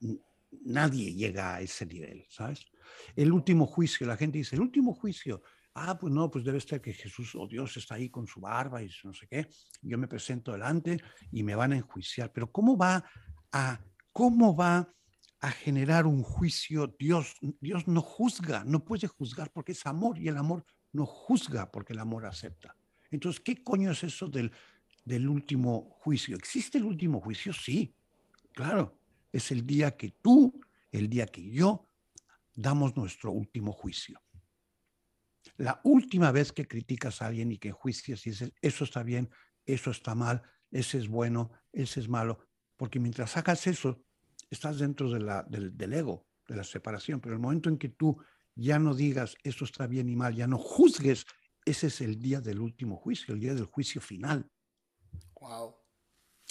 nadie 0.62 1.14
llega 1.14 1.56
a 1.56 1.60
ese 1.60 1.84
nivel, 1.86 2.24
¿sabes? 2.28 2.66
El 3.14 3.32
último 3.32 3.66
juicio, 3.66 4.06
la 4.06 4.16
gente 4.16 4.38
dice, 4.38 4.56
el 4.56 4.62
último 4.62 4.94
juicio, 4.94 5.42
ah, 5.74 5.98
pues 5.98 6.12
no, 6.12 6.30
pues 6.30 6.44
debe 6.44 6.58
estar 6.58 6.80
que 6.80 6.92
Jesús 6.92 7.34
o 7.34 7.46
Dios 7.46 7.76
está 7.76 7.96
ahí 7.96 8.08
con 8.08 8.26
su 8.26 8.40
barba 8.40 8.82
y 8.82 8.88
no 9.04 9.12
sé 9.12 9.26
qué, 9.26 9.48
yo 9.82 9.98
me 9.98 10.08
presento 10.08 10.52
delante 10.52 10.98
y 11.32 11.42
me 11.42 11.54
van 11.54 11.72
a 11.72 11.76
enjuiciar, 11.76 12.32
pero 12.32 12.50
¿cómo 12.50 12.76
va 12.76 13.04
a, 13.52 13.80
cómo 14.12 14.56
va 14.56 14.92
a 15.40 15.50
generar 15.50 16.06
un 16.06 16.22
juicio 16.22 16.94
Dios? 16.98 17.34
Dios 17.60 17.86
no 17.86 18.00
juzga, 18.00 18.64
no 18.64 18.84
puede 18.84 19.06
juzgar 19.06 19.50
porque 19.52 19.72
es 19.72 19.86
amor 19.86 20.18
y 20.18 20.28
el 20.28 20.36
amor 20.36 20.64
no 20.92 21.06
juzga 21.06 21.70
porque 21.70 21.92
el 21.92 21.98
amor 21.98 22.26
acepta. 22.26 22.76
Entonces, 23.10 23.40
¿qué 23.40 23.62
coño 23.62 23.90
es 23.92 24.04
eso 24.04 24.28
del, 24.28 24.52
del 25.04 25.28
último 25.28 25.90
juicio? 26.00 26.36
¿Existe 26.36 26.78
el 26.78 26.84
último 26.84 27.20
juicio? 27.20 27.52
Sí, 27.52 27.94
claro. 28.52 28.98
Es 29.32 29.50
el 29.50 29.66
día 29.66 29.96
que 29.96 30.10
tú, 30.10 30.60
el 30.90 31.08
día 31.08 31.26
que 31.26 31.50
yo, 31.50 31.86
damos 32.54 32.96
nuestro 32.96 33.30
último 33.30 33.72
juicio. 33.72 34.20
La 35.56 35.80
última 35.84 36.32
vez 36.32 36.52
que 36.52 36.66
criticas 36.66 37.22
a 37.22 37.26
alguien 37.26 37.52
y 37.52 37.58
que 37.58 37.72
juicias 37.72 38.26
y 38.26 38.30
dices, 38.30 38.52
eso 38.60 38.84
está 38.84 39.02
bien, 39.02 39.30
eso 39.64 39.90
está 39.90 40.14
mal, 40.14 40.42
ese 40.70 40.98
es 40.98 41.08
bueno, 41.08 41.52
ese 41.72 42.00
es 42.00 42.08
malo, 42.08 42.40
porque 42.76 43.00
mientras 43.00 43.36
hagas 43.36 43.66
eso, 43.66 44.02
estás 44.50 44.78
dentro 44.78 45.10
de 45.10 45.20
la, 45.20 45.42
del, 45.44 45.76
del 45.76 45.92
ego, 45.92 46.26
de 46.46 46.56
la 46.56 46.64
separación, 46.64 47.20
pero 47.20 47.34
el 47.34 47.40
momento 47.40 47.68
en 47.68 47.78
que 47.78 47.90
tú 47.90 48.18
ya 48.58 48.78
no 48.78 48.94
digas, 48.94 49.36
eso 49.44 49.64
está 49.64 49.86
bien 49.86 50.08
y 50.08 50.16
mal, 50.16 50.34
ya 50.34 50.46
no 50.46 50.58
juzgues 50.58 51.24
ese 51.64 51.88
es 51.88 52.00
el 52.00 52.18
día 52.18 52.40
del 52.40 52.60
último 52.60 52.96
juicio, 52.96 53.34
el 53.34 53.40
día 53.40 53.54
del 53.54 53.66
juicio 53.66 54.00
final. 54.00 54.50
Wow. 55.40 55.76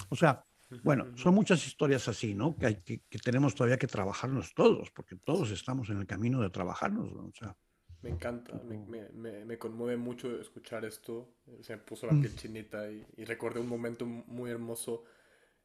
O 0.09 0.15
sea, 0.15 0.45
bueno, 0.83 1.17
son 1.17 1.33
muchas 1.33 1.65
historias 1.65 2.07
así, 2.07 2.35
¿no? 2.35 2.55
Que, 2.55 2.65
hay, 2.67 2.75
que, 2.75 3.01
tenemos 3.23 3.55
todavía 3.55 3.77
que 3.77 3.87
trabajarnos 3.87 4.53
todos, 4.53 4.91
porque 4.91 5.15
todos 5.15 5.49
estamos 5.51 5.89
en 5.89 5.97
el 5.97 6.05
camino 6.05 6.41
de 6.41 6.49
trabajarnos, 6.49 7.11
O 7.13 7.31
sea, 7.33 7.57
me 8.03 8.11
encanta, 8.11 8.61
me, 8.63 9.09
me, 9.11 9.43
me, 9.43 9.57
conmueve 9.57 9.97
mucho 9.97 10.39
escuchar 10.39 10.85
esto. 10.85 11.33
Se 11.61 11.75
me 11.75 11.81
puso 11.81 12.05
la 12.05 12.13
piel 12.13 12.33
mm. 12.33 12.35
chinita 12.35 12.91
y, 12.91 13.03
y, 13.17 13.25
recordé 13.25 13.59
un 13.59 13.67
momento 13.67 14.05
muy 14.05 14.51
hermoso 14.51 15.03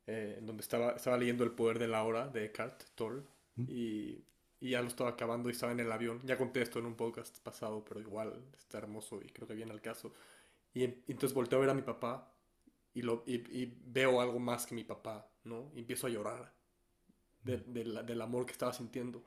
eh, 0.06 0.36
en 0.38 0.46
donde 0.46 0.62
estaba, 0.62 0.92
estaba 0.92 1.18
leyendo 1.18 1.44
El 1.44 1.52
poder 1.52 1.78
de 1.78 1.88
la 1.88 2.02
hora 2.04 2.28
de 2.28 2.46
Eckhart 2.46 2.84
Tolle 2.94 3.22
y 3.68 4.24
y 4.62 4.70
ya 4.70 4.80
lo 4.80 4.86
estaba 4.86 5.10
acabando 5.10 5.48
y 5.48 5.52
estaba 5.52 5.72
en 5.72 5.80
el 5.80 5.90
avión. 5.90 6.20
Ya 6.22 6.38
conté 6.38 6.62
esto 6.62 6.78
en 6.78 6.86
un 6.86 6.94
podcast 6.94 7.36
pasado, 7.40 7.84
pero 7.84 8.00
igual 8.00 8.44
está 8.56 8.78
hermoso 8.78 9.20
y 9.20 9.28
creo 9.28 9.48
que 9.48 9.54
viene 9.54 9.72
al 9.72 9.80
caso. 9.80 10.12
Y, 10.72 10.84
entonces 10.84 11.34
volteo 11.34 11.58
a 11.58 11.62
ver 11.62 11.70
a 11.70 11.74
mi 11.74 11.82
papá 11.82 12.32
y, 12.94 13.02
lo, 13.02 13.24
y, 13.26 13.74
veo 13.86 14.20
algo 14.20 14.38
más 14.38 14.64
que 14.64 14.76
mi 14.76 14.84
papá, 14.84 15.26
¿no? 15.42 15.72
Y 15.74 15.80
empiezo 15.80 16.06
a 16.06 16.10
llorar 16.10 16.52
del 17.42 18.20
amor 18.20 18.46
que 18.46 18.52
estaba 18.52 18.72
sintiendo. 18.72 19.24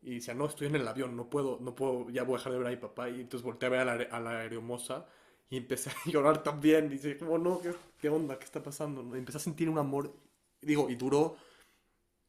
Y 0.00 0.14
decía, 0.14 0.32
no, 0.32 0.46
estoy 0.46 0.68
en 0.68 0.76
el 0.76 0.86
avión, 0.86 1.16
no 1.16 1.28
puedo, 1.28 1.58
no 1.60 1.74
puedo, 1.74 2.08
ya 2.10 2.22
voy 2.22 2.36
a 2.36 2.38
dejar 2.38 2.52
de 2.52 2.58
ver 2.58 2.68
a 2.68 2.70
mi 2.70 2.76
papá. 2.76 3.10
Y 3.10 3.20
entonces 3.20 3.42
volteé 3.42 3.66
a 3.66 3.70
ver 3.70 3.80
a 3.80 3.84
la, 3.84 4.04
a 4.04 4.20
la 4.20 4.30
aeromoza 4.42 5.06
y 5.50 5.56
empecé 5.56 5.90
a 5.90 5.94
llorar 6.08 6.44
también. 6.44 6.86
Y 6.86 6.90
dice, 6.90 7.18
como, 7.18 7.36
no, 7.36 7.60
¿qué, 7.60 7.74
¿qué, 8.00 8.08
onda? 8.10 8.38
¿Qué 8.38 8.44
está 8.44 8.62
pasando? 8.62 9.04
Y 9.16 9.18
empecé 9.18 9.38
a 9.38 9.40
sentir 9.40 9.68
un 9.68 9.78
amor, 9.78 10.14
digo, 10.62 10.88
y 10.88 10.94
duró 10.94 11.36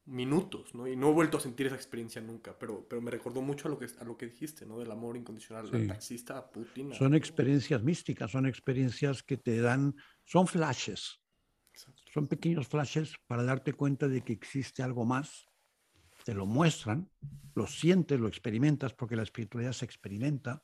minutos, 0.10 0.74
¿no? 0.74 0.88
Y 0.88 0.96
no 0.96 1.10
he 1.10 1.14
vuelto 1.14 1.38
a 1.38 1.40
sentir 1.40 1.68
esa 1.68 1.76
experiencia 1.76 2.22
nunca, 2.22 2.58
pero, 2.58 2.86
pero 2.88 3.02
me 3.02 3.12
recordó 3.12 3.42
mucho 3.42 3.68
a 3.68 3.72
lo 3.72 3.78
que, 3.78 3.88
a 4.00 4.04
lo 4.04 4.18
que 4.18 4.28
dijiste, 4.28 4.66
¿no? 4.66 4.80
Del 4.80 4.92
amor 4.92 5.16
incondicional 5.16 5.70
del 5.70 5.88
taxista 5.88 6.38
a 6.38 6.50
Putin. 6.50 6.94
Son 6.94 7.14
experiencias 7.14 7.84
místicas, 7.84 8.32
son 8.32 8.46
experiencias 8.46 9.24
que 9.24 9.38
te 9.38 9.62
dan, 9.62 9.96
son 10.26 10.48
flashes. 10.48 11.22
Son 12.14 12.28
pequeños 12.28 12.68
flashes 12.68 13.16
para 13.28 13.44
darte 13.44 13.74
cuenta 13.74 14.08
de 14.08 14.22
que 14.22 14.34
existe 14.34 14.84
algo 14.84 15.06
más. 15.06 15.48
Te 16.26 16.34
lo 16.34 16.46
muestran, 16.46 17.10
lo 17.56 17.68
sientes, 17.68 18.20
lo 18.20 18.28
experimentas, 18.28 18.94
porque 18.94 19.16
la 19.16 19.24
espiritualidad 19.24 19.72
se 19.72 19.86
experimenta, 19.86 20.64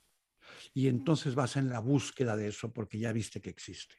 y 0.73 0.87
entonces 0.87 1.35
vas 1.35 1.55
en 1.55 1.69
la 1.69 1.79
búsqueda 1.79 2.35
de 2.35 2.49
eso 2.49 2.71
porque 2.71 2.99
ya 2.99 3.11
viste 3.11 3.41
que 3.41 3.49
existe. 3.49 3.95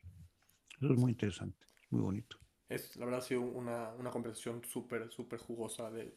Eso 0.80 0.92
es 0.92 0.98
muy 0.98 1.12
interesante, 1.12 1.66
muy 1.90 2.02
bonito 2.02 2.36
es, 2.68 2.96
la 2.96 3.04
verdad 3.04 3.20
ha 3.20 3.24
sido 3.24 3.42
una, 3.42 3.90
una 3.98 4.10
conversación 4.10 4.62
súper, 4.64 5.10
súper 5.10 5.38
jugosa. 5.38 5.90
De, 5.90 6.12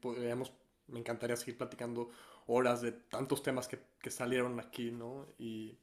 podríamos, 0.00 0.52
me 0.88 1.00
encantaría 1.00 1.36
seguir 1.36 1.56
platicando 1.56 2.10
horas 2.46 2.82
de 2.82 2.92
tantos 2.92 3.42
temas 3.42 3.68
que, 3.68 3.78
que 4.00 4.10
salieron 4.10 4.60
aquí, 4.60 4.90
¿no? 4.90 5.26
Y, 5.38 5.78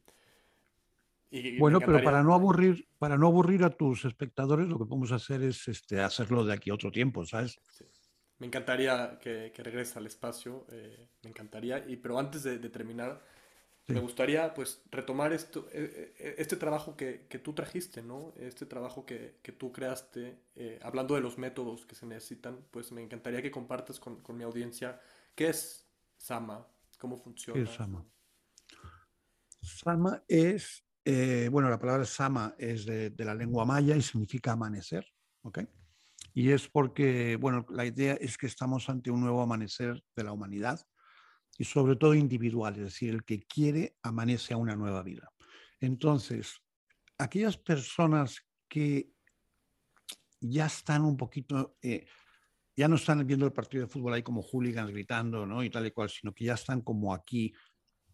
bueno, 1.58 1.80
pero 1.80 2.02
para 2.04 2.22
no 2.22 2.34
aburrir, 2.34 2.86
para 2.98 3.16
no 3.16 3.26
aburrir 3.26 3.64
a 3.64 3.70
tus 3.70 4.04
espectadores, 4.04 4.68
lo 4.68 4.78
que 4.78 4.84
podemos 4.84 5.12
hacer 5.12 5.42
es 5.42 5.66
este, 5.66 5.98
hacerlo 5.98 6.44
de 6.44 6.52
aquí 6.52 6.68
a 6.68 6.74
otro 6.74 6.92
tiempo, 6.92 7.24
¿sabes? 7.24 7.58
me 8.42 8.46
encantaría 8.46 9.20
que, 9.20 9.52
que 9.54 9.62
regrese 9.62 10.00
al 10.00 10.06
espacio, 10.06 10.66
eh, 10.72 11.06
me 11.22 11.30
encantaría. 11.30 11.78
Y, 11.88 11.96
pero 11.96 12.18
antes 12.18 12.42
de, 12.42 12.58
terminar, 12.70 13.22
me 13.88 14.00
gustaría 14.00 14.54
pues 14.54 14.82
retomar 14.90 15.32
esto, 15.32 15.68
eh, 15.72 16.14
eh, 16.18 16.34
este 16.38 16.56
trabajo 16.56 16.96
que, 16.96 17.26
que, 17.28 17.38
tú 17.38 17.52
trajiste, 17.52 18.02
¿no? 18.02 18.32
Este 18.36 18.64
trabajo 18.64 19.04
que, 19.04 19.38
que 19.42 19.52
tú 19.52 19.72
creaste, 19.72 20.38
hablando 20.82 21.14
de 21.14 21.20
los 21.20 21.38
métodos 21.38 21.84
que 21.86 21.94
se 21.94 22.06
necesitan, 22.06 22.58
pues 22.70 22.92
me 22.92 23.02
encantaría 23.02 23.42
que 23.42 23.50
compartas 23.50 23.98
con, 23.98 24.22
con 24.22 24.36
mi 24.36 24.44
audiencia 24.44 25.00
qué 25.34 25.48
es 25.48 25.88
Sama, 26.16 26.66
cómo 26.98 27.16
funciona. 27.16 27.58
¿Qué 27.58 27.68
es 27.68 27.74
Sama? 27.74 28.04
Sama 29.60 30.22
es, 30.28 30.84
bueno, 31.50 31.68
la 31.68 31.78
palabra 31.78 32.04
Sama 32.04 32.54
es 32.58 32.86
de, 32.86 33.10
de 33.10 33.24
la 33.24 33.34
lengua 33.34 33.64
maya 33.64 33.96
y 33.96 34.02
significa 34.02 34.52
amanecer, 34.52 35.06
¿ok? 35.42 35.60
Y 36.34 36.50
es 36.50 36.68
porque, 36.68 37.36
bueno, 37.36 37.66
la 37.68 37.84
idea 37.84 38.14
es 38.14 38.38
que 38.38 38.46
estamos 38.46 38.88
ante 38.88 39.10
un 39.10 39.20
nuevo 39.20 39.42
amanecer 39.42 40.02
de 40.14 40.24
la 40.24 40.32
humanidad 40.32 40.86
y 41.62 41.64
sobre 41.64 41.94
todo 41.94 42.12
individual, 42.12 42.74
es 42.74 42.82
decir, 42.82 43.10
el 43.10 43.22
que 43.22 43.44
quiere 43.44 43.94
amanece 44.02 44.52
a 44.52 44.56
una 44.56 44.74
nueva 44.74 45.00
vida. 45.04 45.32
Entonces, 45.78 46.60
aquellas 47.18 47.56
personas 47.56 48.44
que 48.68 49.12
ya 50.40 50.66
están 50.66 51.04
un 51.04 51.16
poquito, 51.16 51.76
eh, 51.80 52.04
ya 52.74 52.88
no 52.88 52.96
están 52.96 53.24
viendo 53.24 53.46
el 53.46 53.52
partido 53.52 53.84
de 53.84 53.92
fútbol 53.92 54.14
ahí 54.14 54.24
como 54.24 54.42
hooligans 54.42 54.90
gritando, 54.90 55.46
¿no? 55.46 55.62
Y 55.62 55.70
tal 55.70 55.86
y 55.86 55.92
cual, 55.92 56.10
sino 56.10 56.34
que 56.34 56.46
ya 56.46 56.54
están 56.54 56.80
como 56.80 57.14
aquí, 57.14 57.54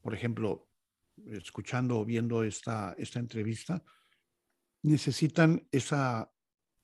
por 0.02 0.12
ejemplo, 0.12 0.68
escuchando 1.16 2.00
o 2.00 2.04
viendo 2.04 2.44
esta, 2.44 2.94
esta 2.98 3.18
entrevista, 3.18 3.82
necesitan 4.82 5.66
esa, 5.72 6.30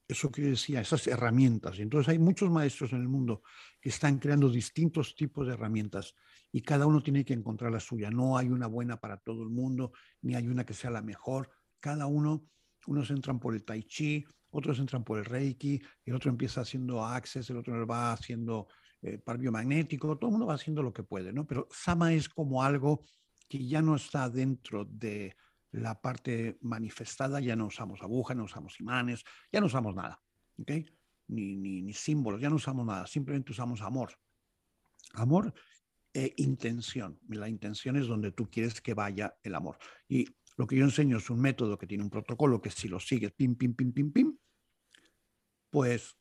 eso 0.08 0.32
que 0.32 0.40
decía, 0.40 0.80
esas 0.80 1.06
herramientas. 1.08 1.78
Entonces 1.78 2.08
hay 2.08 2.18
muchos 2.18 2.48
maestros 2.48 2.94
en 2.94 3.02
el 3.02 3.08
mundo 3.08 3.42
que 3.82 3.90
están 3.90 4.18
creando 4.18 4.48
distintos 4.48 5.14
tipos 5.14 5.46
de 5.46 5.52
herramientas 5.52 6.14
y 6.54 6.62
cada 6.62 6.86
uno 6.86 7.02
tiene 7.02 7.24
que 7.24 7.34
encontrar 7.34 7.72
la 7.72 7.80
suya. 7.80 8.12
No 8.12 8.38
hay 8.38 8.48
una 8.48 8.68
buena 8.68 9.00
para 9.00 9.16
todo 9.16 9.42
el 9.42 9.50
mundo, 9.50 9.90
ni 10.22 10.36
hay 10.36 10.46
una 10.46 10.64
que 10.64 10.72
sea 10.72 10.88
la 10.88 11.02
mejor. 11.02 11.50
Cada 11.80 12.06
uno, 12.06 12.46
unos 12.86 13.10
entran 13.10 13.40
por 13.40 13.54
el 13.54 13.64
tai 13.64 13.82
chi, 13.82 14.24
otros 14.50 14.78
entran 14.78 15.02
por 15.02 15.18
el 15.18 15.24
reiki, 15.24 15.82
el 16.04 16.14
otro 16.14 16.30
empieza 16.30 16.60
haciendo 16.60 17.04
access, 17.04 17.50
el 17.50 17.56
otro 17.56 17.84
va 17.88 18.12
haciendo 18.12 18.68
eh, 19.02 19.18
par 19.18 19.36
biomagnético, 19.36 20.16
todo 20.16 20.28
el 20.28 20.30
mundo 20.30 20.46
va 20.46 20.54
haciendo 20.54 20.80
lo 20.80 20.92
que 20.92 21.02
puede, 21.02 21.32
¿no? 21.32 21.44
Pero 21.44 21.66
Sama 21.72 22.14
es 22.14 22.28
como 22.28 22.62
algo 22.62 23.04
que 23.48 23.66
ya 23.66 23.82
no 23.82 23.96
está 23.96 24.30
dentro 24.30 24.84
de 24.84 25.34
la 25.72 26.00
parte 26.00 26.56
manifestada, 26.60 27.40
ya 27.40 27.56
no 27.56 27.66
usamos 27.66 28.00
agujas, 28.00 28.36
no 28.36 28.44
usamos 28.44 28.78
imanes, 28.78 29.24
ya 29.50 29.58
no 29.58 29.66
usamos 29.66 29.92
nada, 29.96 30.22
¿ok? 30.60 30.70
Ni, 31.26 31.56
ni, 31.56 31.92
símbolos, 31.92 32.40
ya 32.40 32.48
no 32.48 32.54
usamos 32.54 32.86
nada, 32.86 33.08
simplemente 33.08 33.50
usamos 33.50 33.82
amor. 33.82 34.14
Amor 35.14 35.52
e 36.14 36.32
intención. 36.36 37.18
La 37.28 37.48
intención 37.48 37.96
es 37.96 38.06
donde 38.06 38.30
tú 38.32 38.48
quieres 38.48 38.80
que 38.80 38.94
vaya 38.94 39.36
el 39.42 39.54
amor. 39.54 39.76
Y 40.08 40.26
lo 40.56 40.66
que 40.66 40.76
yo 40.76 40.84
enseño 40.84 41.18
es 41.18 41.28
un 41.28 41.40
método 41.40 41.76
que 41.76 41.86
tiene 41.86 42.04
un 42.04 42.10
protocolo 42.10 42.62
que 42.62 42.70
si 42.70 42.88
lo 42.88 43.00
sigues, 43.00 43.32
pim, 43.32 43.56
pim, 43.56 43.74
pim, 43.74 43.92
pim, 43.92 44.12
pim, 44.12 44.38
pues 45.70 46.16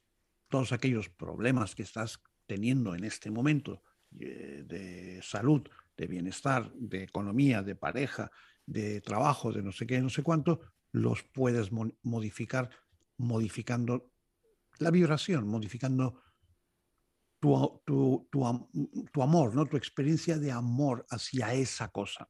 todos 0.50 0.72
aquellos 0.72 1.10
problemas 1.10 1.76
que 1.76 1.84
estás 1.84 2.20
teniendo 2.48 2.96
en 2.96 3.04
este 3.04 3.30
momento 3.30 3.84
eh, 4.20 4.64
de 4.66 5.22
salud, 5.22 5.62
de 5.96 6.08
bienestar, 6.08 6.72
de 6.74 7.04
economía, 7.04 7.62
de 7.62 7.76
pareja, 7.76 8.32
de 8.66 9.02
trabajo, 9.02 9.52
de 9.52 9.62
no 9.62 9.72
sé 9.72 9.86
qué, 9.86 10.02
no 10.02 10.10
sé 10.10 10.24
cuánto, 10.24 10.62
los 10.92 11.24
puedes 11.24 11.72
modificar 11.72 12.70
modificando 13.18 14.12
la 14.80 14.92
vibración, 14.92 15.48
modificando 15.48 16.23
tu, 17.44 17.82
tu, 17.84 18.30
tu, 19.12 19.22
amor, 19.22 19.54
¿no? 19.54 19.66
tu 19.66 19.76
experiencia 19.76 20.38
de 20.38 20.50
amor 20.50 21.06
hacia 21.10 21.54
esa 21.54 21.90
cosa. 21.90 22.30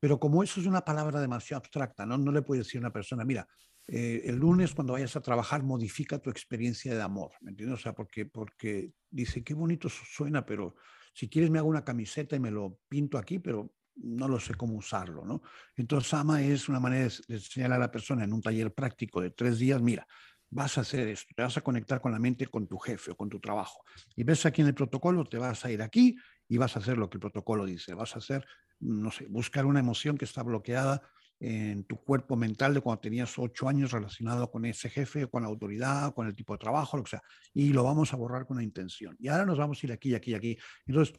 Pero 0.00 0.18
como 0.18 0.42
eso 0.42 0.60
es 0.62 0.66
una 0.66 0.82
palabra 0.82 1.20
demasiado 1.20 1.58
abstracta, 1.58 2.06
no, 2.06 2.16
no 2.16 2.32
le 2.32 2.40
puedes 2.40 2.64
decir 2.64 2.78
a 2.78 2.84
una 2.84 2.92
persona, 2.92 3.22
mira, 3.22 3.46
eh, 3.86 4.22
el 4.24 4.36
lunes 4.36 4.72
cuando 4.72 4.94
vayas 4.94 5.14
a 5.14 5.20
trabajar 5.20 5.62
modifica 5.62 6.18
tu 6.20 6.30
experiencia 6.30 6.94
de 6.94 7.02
amor, 7.02 7.32
¿me 7.42 7.50
entiendes? 7.50 7.80
O 7.80 7.82
sea, 7.82 7.92
porque, 7.92 8.24
porque 8.24 8.92
dice, 9.10 9.44
qué 9.44 9.52
bonito 9.52 9.90
suena, 9.90 10.46
pero 10.46 10.76
si 11.12 11.28
quieres 11.28 11.50
me 11.50 11.58
hago 11.58 11.68
una 11.68 11.84
camiseta 11.84 12.34
y 12.34 12.40
me 12.40 12.50
lo 12.50 12.78
pinto 12.88 13.18
aquí, 13.18 13.38
pero 13.38 13.74
no 13.96 14.26
lo 14.26 14.40
sé 14.40 14.54
cómo 14.54 14.78
usarlo, 14.78 15.26
¿no? 15.26 15.42
Entonces, 15.76 16.08
Sama 16.08 16.40
es 16.40 16.70
una 16.70 16.80
manera 16.80 17.08
de 17.28 17.34
enseñar 17.34 17.72
a 17.72 17.78
la 17.78 17.90
persona 17.90 18.24
en 18.24 18.32
un 18.32 18.40
taller 18.40 18.72
práctico 18.72 19.20
de 19.20 19.32
tres 19.32 19.58
días, 19.58 19.82
mira, 19.82 20.06
vas 20.50 20.78
a 20.78 20.82
hacer 20.82 21.08
esto, 21.08 21.34
te 21.34 21.42
vas 21.42 21.56
a 21.56 21.60
conectar 21.60 22.00
con 22.00 22.12
la 22.12 22.18
mente 22.18 22.46
con 22.46 22.66
tu 22.66 22.78
jefe 22.78 23.10
o 23.10 23.16
con 23.16 23.28
tu 23.28 23.40
trabajo. 23.40 23.82
Y 24.16 24.24
ves 24.24 24.46
aquí 24.46 24.62
en 24.62 24.68
el 24.68 24.74
protocolo, 24.74 25.24
te 25.24 25.38
vas 25.38 25.64
a 25.64 25.70
ir 25.70 25.82
aquí 25.82 26.16
y 26.48 26.56
vas 26.56 26.76
a 26.76 26.80
hacer 26.80 26.96
lo 26.96 27.10
que 27.10 27.16
el 27.16 27.20
protocolo 27.20 27.66
dice. 27.66 27.94
Vas 27.94 28.14
a 28.14 28.18
hacer, 28.18 28.46
no 28.80 29.10
sé, 29.10 29.26
buscar 29.26 29.66
una 29.66 29.80
emoción 29.80 30.16
que 30.16 30.24
está 30.24 30.42
bloqueada 30.42 31.02
en 31.40 31.84
tu 31.84 32.02
cuerpo 32.02 32.36
mental 32.36 32.74
de 32.74 32.80
cuando 32.80 33.00
tenías 33.00 33.38
ocho 33.38 33.68
años 33.68 33.92
relacionado 33.92 34.50
con 34.50 34.64
ese 34.64 34.90
jefe, 34.90 35.28
con 35.28 35.42
la 35.42 35.48
autoridad, 35.48 36.12
con 36.14 36.26
el 36.26 36.34
tipo 36.34 36.54
de 36.54 36.58
trabajo, 36.58 36.96
lo 36.96 37.04
que 37.04 37.10
sea. 37.10 37.22
Y 37.52 37.72
lo 37.72 37.84
vamos 37.84 38.12
a 38.12 38.16
borrar 38.16 38.46
con 38.46 38.56
una 38.56 38.64
intención. 38.64 39.16
Y 39.20 39.28
ahora 39.28 39.46
nos 39.46 39.58
vamos 39.58 39.82
a 39.82 39.86
ir 39.86 39.92
aquí, 39.92 40.14
aquí, 40.14 40.34
aquí. 40.34 40.58
Entonces, 40.86 41.14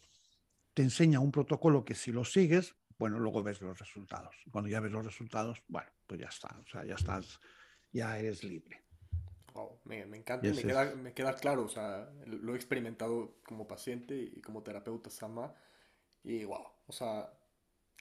te 0.73 0.83
enseña 0.83 1.19
un 1.19 1.31
protocolo 1.31 1.85
que 1.85 1.95
si 1.95 2.11
lo 2.11 2.25
sigues, 2.25 2.75
bueno, 2.97 3.17
luego 3.17 3.41
ves 3.41 3.61
los 3.61 3.79
resultados. 3.79 4.35
Cuando 4.51 4.69
ya 4.69 4.81
ves 4.81 4.91
los 4.91 5.05
resultados, 5.05 5.63
bueno, 5.67 5.89
pues 6.05 6.19
ya 6.19 6.27
está, 6.27 6.49
o 6.59 6.69
sea, 6.69 6.83
ya 6.83 6.95
estás, 6.95 7.39
ya 7.91 8.19
eres 8.19 8.43
libre. 8.43 8.88
Wow, 9.59 9.79
me, 9.85 10.05
me 10.05 10.17
encanta, 10.17 10.47
me 10.47 10.61
queda, 10.61 10.95
me 10.95 11.13
queda, 11.13 11.35
claro, 11.35 11.65
o 11.65 11.69
sea, 11.69 12.09
lo 12.25 12.53
he 12.53 12.55
experimentado 12.55 13.39
como 13.45 13.67
paciente 13.67 14.15
y 14.15 14.41
como 14.41 14.63
terapeuta 14.63 15.09
Sama, 15.09 15.53
y 16.23 16.43
wow, 16.45 16.65
o 16.87 16.91
sea, 16.91 17.31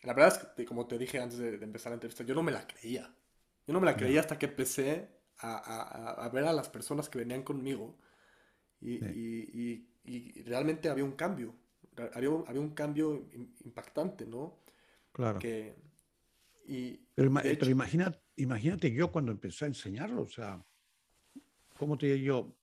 la 0.02 0.12
verdad 0.12 0.40
es 0.40 0.48
que, 0.56 0.64
como 0.64 0.86
te 0.86 0.98
dije 0.98 1.18
antes 1.18 1.38
de, 1.38 1.54
empezar 1.56 1.90
la 1.90 1.94
entrevista, 1.94 2.24
yo 2.24 2.34
no 2.34 2.42
me 2.42 2.52
la 2.52 2.66
creía. 2.66 3.14
Yo 3.66 3.74
no 3.74 3.80
me 3.80 3.86
la 3.86 3.96
creía 3.96 4.20
hasta 4.20 4.38
que 4.38 4.46
empecé 4.46 5.08
a, 5.38 5.56
a, 5.56 6.24
a, 6.24 6.28
ver 6.30 6.44
a 6.44 6.52
las 6.54 6.70
personas 6.70 7.08
que 7.10 7.18
venían 7.18 7.42
conmigo 7.42 7.98
y, 8.80 8.94
y, 9.04 9.88
y, 10.04 10.38
y 10.38 10.42
realmente 10.44 10.88
había 10.88 11.04
un 11.04 11.12
cambio 11.12 11.54
había 12.14 12.30
un, 12.30 12.44
había 12.46 12.60
un 12.60 12.70
cambio 12.70 13.28
impactante, 13.64 14.26
¿no? 14.26 14.62
Claro. 15.12 15.38
Que, 15.38 15.76
y, 16.66 16.96
pero, 17.14 17.32
pero 17.34 17.70
imagina, 17.70 18.14
imagínate 18.36 18.92
yo 18.92 19.10
cuando 19.10 19.32
empecé 19.32 19.64
a 19.64 19.68
enseñarlo, 19.68 20.22
o 20.22 20.28
sea, 20.28 20.64
¿cómo 21.78 21.96
te 21.96 22.06
digo 22.06 22.18
yo? 22.18 22.56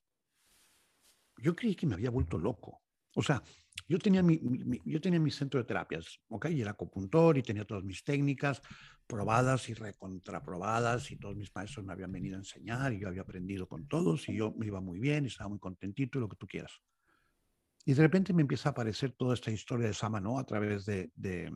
Yo 1.38 1.56
creí 1.56 1.74
que 1.74 1.86
me 1.86 1.94
había 1.94 2.10
vuelto 2.10 2.38
loco. 2.38 2.82
O 3.14 3.22
sea, 3.22 3.42
yo 3.88 3.98
tenía 3.98 4.22
mi, 4.22 4.40
yo 4.84 5.00
tenía 5.00 5.20
mi 5.20 5.30
centro 5.30 5.58
de 5.60 5.64
terapias, 5.64 6.20
¿ok? 6.28 6.46
Y 6.50 6.60
era 6.60 6.72
acupuntor 6.72 7.38
y 7.38 7.42
tenía 7.42 7.64
todas 7.64 7.84
mis 7.84 8.04
técnicas 8.04 8.60
probadas 9.06 9.68
y 9.68 9.74
recontraprobadas 9.74 11.10
y 11.10 11.16
todos 11.16 11.36
mis 11.36 11.54
maestros 11.54 11.84
me 11.84 11.92
habían 11.92 12.12
venido 12.12 12.36
a 12.36 12.40
enseñar 12.40 12.92
y 12.92 13.00
yo 13.00 13.08
había 13.08 13.22
aprendido 13.22 13.68
con 13.68 13.86
todos 13.86 14.28
y 14.28 14.36
yo 14.36 14.52
me 14.52 14.66
iba 14.66 14.80
muy 14.80 14.98
bien 14.98 15.24
y 15.24 15.28
estaba 15.28 15.48
muy 15.48 15.58
contentito 15.58 16.18
y 16.18 16.20
lo 16.20 16.28
que 16.28 16.36
tú 16.36 16.46
quieras. 16.46 16.80
Y 17.84 17.94
de 17.94 18.02
repente 18.02 18.32
me 18.32 18.42
empieza 18.42 18.70
a 18.70 18.72
aparecer 18.72 19.12
toda 19.12 19.34
esta 19.34 19.50
historia 19.50 19.86
de 19.86 19.94
Sama, 19.94 20.20
¿no? 20.20 20.38
A 20.38 20.44
través 20.44 20.84
de, 20.86 21.12
de 21.14 21.52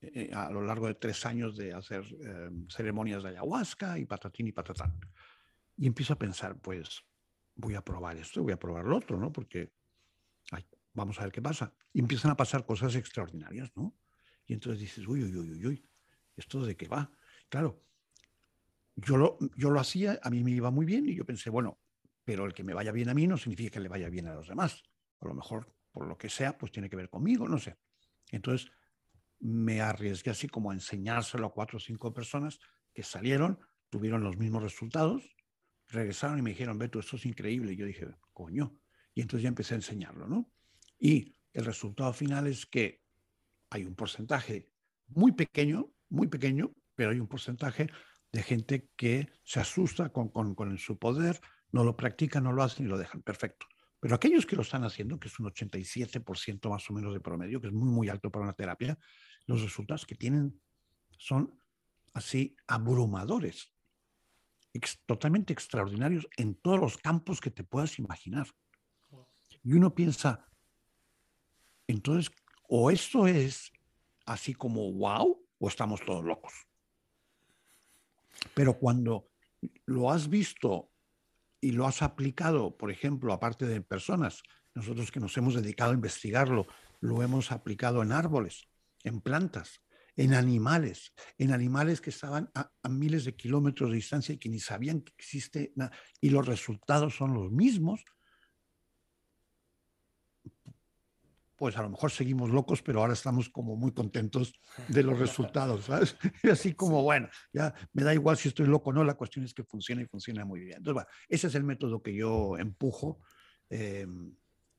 eh, 0.00 0.30
a 0.32 0.50
lo 0.50 0.62
largo 0.62 0.86
de 0.86 0.94
tres 0.94 1.26
años 1.26 1.56
de 1.56 1.72
hacer 1.72 2.04
eh, 2.04 2.50
ceremonias 2.68 3.22
de 3.22 3.30
ayahuasca 3.30 3.98
y 3.98 4.04
patatín 4.04 4.46
y 4.46 4.52
patatán. 4.52 4.98
Y 5.76 5.86
empiezo 5.86 6.14
a 6.14 6.18
pensar, 6.18 6.58
pues 6.60 7.04
voy 7.54 7.74
a 7.74 7.82
probar 7.82 8.16
esto, 8.16 8.42
voy 8.42 8.52
a 8.52 8.58
probar 8.58 8.84
lo 8.84 8.96
otro, 8.96 9.18
¿no? 9.18 9.32
Porque 9.32 9.72
ay, 10.52 10.64
vamos 10.92 11.18
a 11.18 11.24
ver 11.24 11.32
qué 11.32 11.42
pasa. 11.42 11.72
Y 11.92 12.00
empiezan 12.00 12.30
a 12.30 12.36
pasar 12.36 12.64
cosas 12.64 12.94
extraordinarias, 12.94 13.70
¿no? 13.76 13.96
Y 14.46 14.54
entonces 14.54 14.80
dices, 14.80 15.06
uy, 15.06 15.22
uy, 15.22 15.36
uy, 15.36 15.50
uy, 15.50 15.66
uy, 15.66 15.90
¿esto 16.36 16.64
de 16.64 16.76
qué 16.76 16.88
va? 16.88 17.10
Claro, 17.48 17.82
yo 18.94 19.16
lo, 19.16 19.38
yo 19.56 19.70
lo 19.70 19.80
hacía, 19.80 20.18
a 20.22 20.30
mí 20.30 20.42
me 20.42 20.52
iba 20.52 20.70
muy 20.70 20.86
bien 20.86 21.08
y 21.08 21.14
yo 21.14 21.24
pensé, 21.24 21.50
bueno, 21.50 21.78
pero 22.24 22.46
el 22.46 22.54
que 22.54 22.64
me 22.64 22.74
vaya 22.74 22.92
bien 22.92 23.08
a 23.08 23.14
mí 23.14 23.26
no 23.26 23.36
significa 23.36 23.72
que 23.72 23.80
le 23.80 23.88
vaya 23.88 24.08
bien 24.08 24.26
a 24.26 24.34
los 24.34 24.48
demás 24.48 24.82
a 25.20 25.28
lo 25.28 25.34
mejor 25.34 25.72
por 25.92 26.06
lo 26.06 26.18
que 26.18 26.28
sea, 26.28 26.58
pues 26.58 26.72
tiene 26.72 26.90
que 26.90 26.96
ver 26.96 27.08
conmigo, 27.08 27.48
no 27.48 27.58
sé. 27.58 27.78
Entonces 28.30 28.70
me 29.40 29.80
arriesgué 29.80 30.30
así 30.30 30.48
como 30.48 30.70
a 30.70 30.74
enseñárselo 30.74 31.46
a 31.46 31.52
cuatro 31.52 31.78
o 31.78 31.80
cinco 31.80 32.12
personas 32.12 32.58
que 32.92 33.02
salieron, 33.02 33.58
tuvieron 33.88 34.22
los 34.22 34.36
mismos 34.36 34.62
resultados, 34.62 35.35
regresaron 35.88 36.38
y 36.38 36.42
me 36.42 36.50
dijeron, 36.50 36.78
Beto, 36.78 37.00
esto 37.00 37.16
es 37.16 37.26
increíble. 37.26 37.72
Y 37.72 37.76
yo 37.76 37.86
dije, 37.86 38.08
coño. 38.32 38.78
Y 39.14 39.22
entonces 39.22 39.42
ya 39.42 39.48
empecé 39.48 39.74
a 39.74 39.76
enseñarlo, 39.76 40.26
¿no? 40.26 40.50
Y 40.98 41.34
el 41.52 41.64
resultado 41.64 42.12
final 42.12 42.46
es 42.46 42.66
que 42.66 43.02
hay 43.70 43.84
un 43.84 43.94
porcentaje 43.94 44.70
muy 45.08 45.32
pequeño, 45.32 45.92
muy 46.08 46.28
pequeño, 46.28 46.74
pero 46.94 47.10
hay 47.10 47.20
un 47.20 47.28
porcentaje 47.28 47.88
de 48.32 48.42
gente 48.42 48.90
que 48.96 49.30
se 49.42 49.60
asusta 49.60 50.10
con, 50.10 50.28
con, 50.28 50.54
con 50.54 50.76
su 50.78 50.98
poder, 50.98 51.40
no 51.72 51.84
lo 51.84 51.96
practica, 51.96 52.40
no 52.40 52.52
lo 52.52 52.62
hacen 52.62 52.86
y 52.86 52.88
lo 52.88 52.98
dejan. 52.98 53.22
Perfecto. 53.22 53.66
Pero 54.00 54.14
aquellos 54.14 54.46
que 54.46 54.56
lo 54.56 54.62
están 54.62 54.84
haciendo, 54.84 55.18
que 55.18 55.28
es 55.28 55.38
un 55.40 55.46
87% 55.46 56.68
más 56.68 56.88
o 56.90 56.92
menos 56.92 57.12
de 57.14 57.20
promedio, 57.20 57.60
que 57.60 57.68
es 57.68 57.72
muy, 57.72 57.88
muy 57.88 58.08
alto 58.08 58.30
para 58.30 58.44
una 58.44 58.52
terapia, 58.52 58.98
los 59.46 59.62
resultados 59.62 60.04
que 60.06 60.14
tienen 60.14 60.60
son 61.18 61.58
así 62.12 62.56
abrumadores, 62.66 63.72
totalmente 65.06 65.52
extraordinarios 65.52 66.28
en 66.36 66.54
todos 66.54 66.78
los 66.78 66.96
campos 66.98 67.40
que 67.40 67.50
te 67.50 67.64
puedas 67.64 67.98
imaginar. 67.98 68.46
Y 69.62 69.72
uno 69.72 69.94
piensa, 69.94 70.46
entonces, 71.86 72.32
o 72.68 72.90
esto 72.90 73.26
es 73.26 73.72
así 74.24 74.54
como 74.54 74.92
wow, 74.92 75.44
o 75.58 75.68
estamos 75.68 76.00
todos 76.04 76.24
locos. 76.24 76.52
Pero 78.54 78.78
cuando 78.78 79.28
lo 79.86 80.10
has 80.10 80.28
visto 80.28 80.90
y 81.60 81.72
lo 81.72 81.86
has 81.86 82.02
aplicado, 82.02 82.76
por 82.76 82.90
ejemplo, 82.90 83.32
aparte 83.32 83.66
de 83.66 83.80
personas, 83.80 84.42
nosotros 84.74 85.10
que 85.10 85.20
nos 85.20 85.36
hemos 85.36 85.54
dedicado 85.54 85.92
a 85.92 85.94
investigarlo, 85.94 86.66
lo 87.00 87.22
hemos 87.22 87.50
aplicado 87.50 88.02
en 88.02 88.12
árboles, 88.12 88.68
en 89.04 89.20
plantas, 89.20 89.80
en 90.16 90.34
animales, 90.34 91.12
en 91.38 91.52
animales 91.52 92.00
que 92.00 92.10
estaban 92.10 92.50
a, 92.54 92.70
miles 92.88 93.24
de 93.24 93.36
kilómetros 93.36 93.90
de 93.90 93.96
distancia 93.96 94.34
y 94.34 94.38
que 94.38 94.48
ni 94.48 94.58
sabían 94.58 95.02
que 95.02 95.12
existe 95.12 95.72
nada, 95.76 95.92
y 96.20 96.30
los 96.30 96.46
resultados 96.46 97.14
son 97.14 97.34
los 97.34 97.52
mismos, 97.52 98.04
pues 101.56 101.76
a 101.76 101.82
lo 101.82 101.90
mejor 101.90 102.10
seguimos 102.10 102.50
locos, 102.50 102.82
pero 102.82 103.00
ahora 103.00 103.14
estamos 103.14 103.48
como 103.48 103.76
muy 103.76 103.92
contentos 103.92 104.52
de 104.88 105.02
los 105.02 105.18
resultados, 105.18 105.86
¿sabes? 105.86 106.16
Y 106.42 106.50
así 106.50 106.74
como, 106.74 107.02
bueno, 107.02 107.28
ya 107.52 107.74
me 107.92 108.02
da 108.02 108.12
igual 108.12 108.36
si 108.36 108.48
estoy 108.48 108.66
loco 108.66 108.90
o 108.90 108.92
no, 108.92 109.04
la 109.04 109.14
cuestión 109.14 109.44
es 109.44 109.54
que 109.54 109.64
funciona 109.64 110.02
y 110.02 110.06
funciona 110.06 110.44
muy 110.44 110.60
bien. 110.60 110.78
Entonces, 110.78 110.94
bueno, 110.94 111.08
ese 111.28 111.46
es 111.46 111.54
el 111.54 111.64
método 111.64 112.02
que 112.02 112.14
yo 112.14 112.58
empujo. 112.58 113.20
Em, 113.70 114.34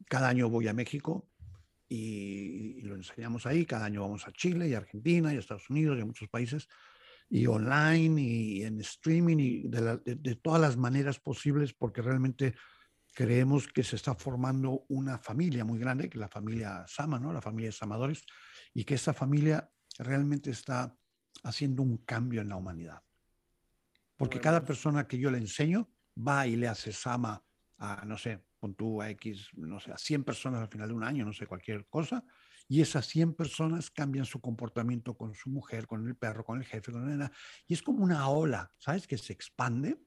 cada 0.08 0.30
año 0.30 0.50
voy 0.50 0.68
a 0.68 0.74
México 0.74 1.28
y, 1.90 2.82
lo 2.82 2.96
enseñamos 2.96 3.46
ahí. 3.46 3.66
Cada 3.66 3.86
año 3.86 4.02
vamos 4.02 4.28
a 4.28 4.32
Chile 4.32 4.68
y 4.68 4.74
Argentina 4.74 5.34
y 5.34 5.38
Estados 5.38 5.70
Unidos 5.70 5.98
y 5.98 6.02
a 6.02 6.06
muchos 6.06 6.30
países, 6.30 6.68
y 7.30 7.46
online 7.48 8.22
y 8.22 8.64
en 8.64 8.80
streaming 8.82 9.38
y 9.38 9.68
de, 9.68 10.36
todas 10.42 10.62
las 10.62 10.78
maneras 10.78 11.20
posibles, 11.20 11.74
porque 11.74 12.02
realmente 12.02 12.56
creemos 13.14 13.68
que 13.68 13.84
se 13.84 13.96
está 13.96 14.16
formando 14.16 14.86
una 14.90 15.18
familia 15.18 15.66
muy 15.66 15.80
grande, 15.80 16.10
que 16.10 16.18
es 16.18 16.22
la 16.22 16.30
familia 16.30 16.86
Sama, 16.88 17.20
¿no? 17.20 17.34
la 17.34 17.42
familia 17.42 17.70
de 17.70 17.74
Samadores, 17.74 18.24
y 18.74 18.84
que 18.84 18.96
esa 18.96 19.14
familia 19.14 19.70
realmente 19.98 20.52
está 20.52 20.96
haciendo 21.44 21.84
un 21.84 21.98
cambio 21.98 22.42
en 22.42 22.50
la 22.50 22.56
humanidad. 22.56 23.02
Porque 24.16 24.40
cada 24.40 24.64
persona 24.64 25.08
que 25.08 25.20
yo 25.20 25.30
le 25.30 25.38
enseño 25.38 25.90
va 26.18 26.48
y 26.48 26.56
le 26.56 26.68
hace 26.68 26.92
Sama 26.92 27.44
a, 27.78 28.06
no 28.06 28.18
sé, 28.18 28.44
con 28.60 28.76
tu 28.76 29.02
a 29.02 29.10
X, 29.12 29.50
no 29.56 29.80
sé, 29.80 29.92
a 29.92 29.98
100 29.98 30.24
personas 30.24 30.62
al 30.62 30.70
final 30.70 30.90
de 30.90 30.94
un 30.94 31.04
año, 31.04 31.26
no 31.26 31.34
sé, 31.34 31.46
cualquier 31.48 31.86
cosa, 31.88 32.24
y 32.68 32.82
esas 32.82 33.08
100 33.08 33.34
personas 33.34 33.90
cambian 33.90 34.26
su 34.26 34.42
comportamiento 34.42 35.16
con 35.16 35.34
su 35.34 35.50
mujer, 35.50 35.88
con 35.88 36.08
el 36.08 36.16
perro, 36.16 36.44
con 36.44 36.58
el 36.58 36.66
jefe, 36.66 36.92
con 36.92 37.06
la 37.06 37.12
nena, 37.12 37.32
y 37.66 37.74
es 37.74 37.82
como 37.82 38.04
una 38.04 38.28
ola, 38.30 38.72
¿sabes? 38.78 39.08
Que 39.08 39.18
se 39.18 39.34
expande 39.34 39.98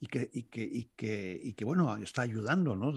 y 0.00 0.06
que, 0.06 0.28
y 0.32 0.42
que, 0.44 0.62
y 0.62 0.90
que, 0.96 1.40
y 1.42 1.52
que 1.52 1.64
bueno, 1.64 1.96
está 1.96 2.22
ayudando, 2.22 2.74
¿no? 2.74 2.92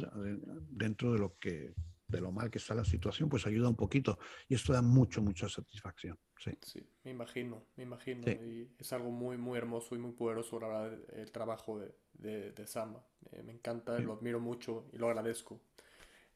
Dentro 0.69 1.13
de 1.13 1.19
lo 1.19 1.37
que 1.37 1.75
de 2.07 2.21
lo 2.21 2.31
mal 2.31 2.49
que 2.49 2.57
está 2.57 2.73
la 2.73 2.85
situación, 2.85 3.29
pues 3.29 3.45
ayuda 3.45 3.69
un 3.69 3.75
poquito. 3.75 4.17
Y 4.47 4.55
esto 4.55 4.73
da 4.73 4.81
mucho, 4.81 5.21
mucha 5.21 5.49
satisfacción. 5.49 6.17
Sí, 6.37 6.51
sí 6.61 6.87
me 7.07 7.11
imagino, 7.11 7.63
me 7.77 7.83
imagino. 7.83 8.29
Y 8.29 8.69
es 8.77 8.91
algo 8.91 9.11
muy, 9.11 9.37
muy 9.37 9.57
hermoso 9.57 9.95
y 9.95 9.97
muy 9.97 10.11
poderoso, 10.11 10.59
la 10.59 10.67
verdad, 10.67 10.99
el, 11.13 11.31
trabajo 11.31 11.79
de, 11.79 11.95
de, 12.13 12.51
de 12.51 12.67
Sama. 12.67 13.01
Eh, 13.31 13.43
me 13.43 13.53
encanta, 13.53 13.97
lo 13.99 14.11
admiro 14.11 14.41
mucho 14.41 14.89
y 14.91 14.97
lo 14.97 15.07
agradezco. 15.07 15.61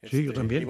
sí, 0.02 0.24
yo 0.24 0.32
este, 0.32 0.34
también. 0.34 0.66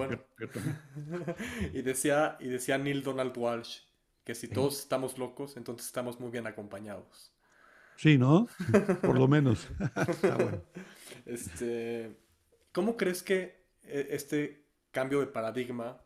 Y, 1.71 1.77
y, 1.77 1.81
decía, 1.83 2.35
y 2.39 2.47
decía 2.47 2.79
Neil 2.79 3.03
Donald 3.03 3.37
Walsh 3.37 3.81
que 4.23 4.33
si 4.33 4.47
todos 4.47 4.79
estamos 4.79 5.19
locos, 5.19 5.55
entonces 5.55 5.85
estamos 5.85 6.19
muy 6.19 6.31
bien 6.31 6.47
acompañados. 6.47 7.31
Sí, 7.95 8.17
¿no? 8.17 8.47
Por 9.01 9.19
lo 9.19 9.27
menos. 9.27 9.67
este, 11.27 12.17
¿Cómo 12.71 12.97
crees 12.97 13.21
que 13.21 13.65
eh, 13.83 14.07
este 14.09 14.60
cambio 14.91 15.19
de 15.19 15.27
paradigma 15.27 16.01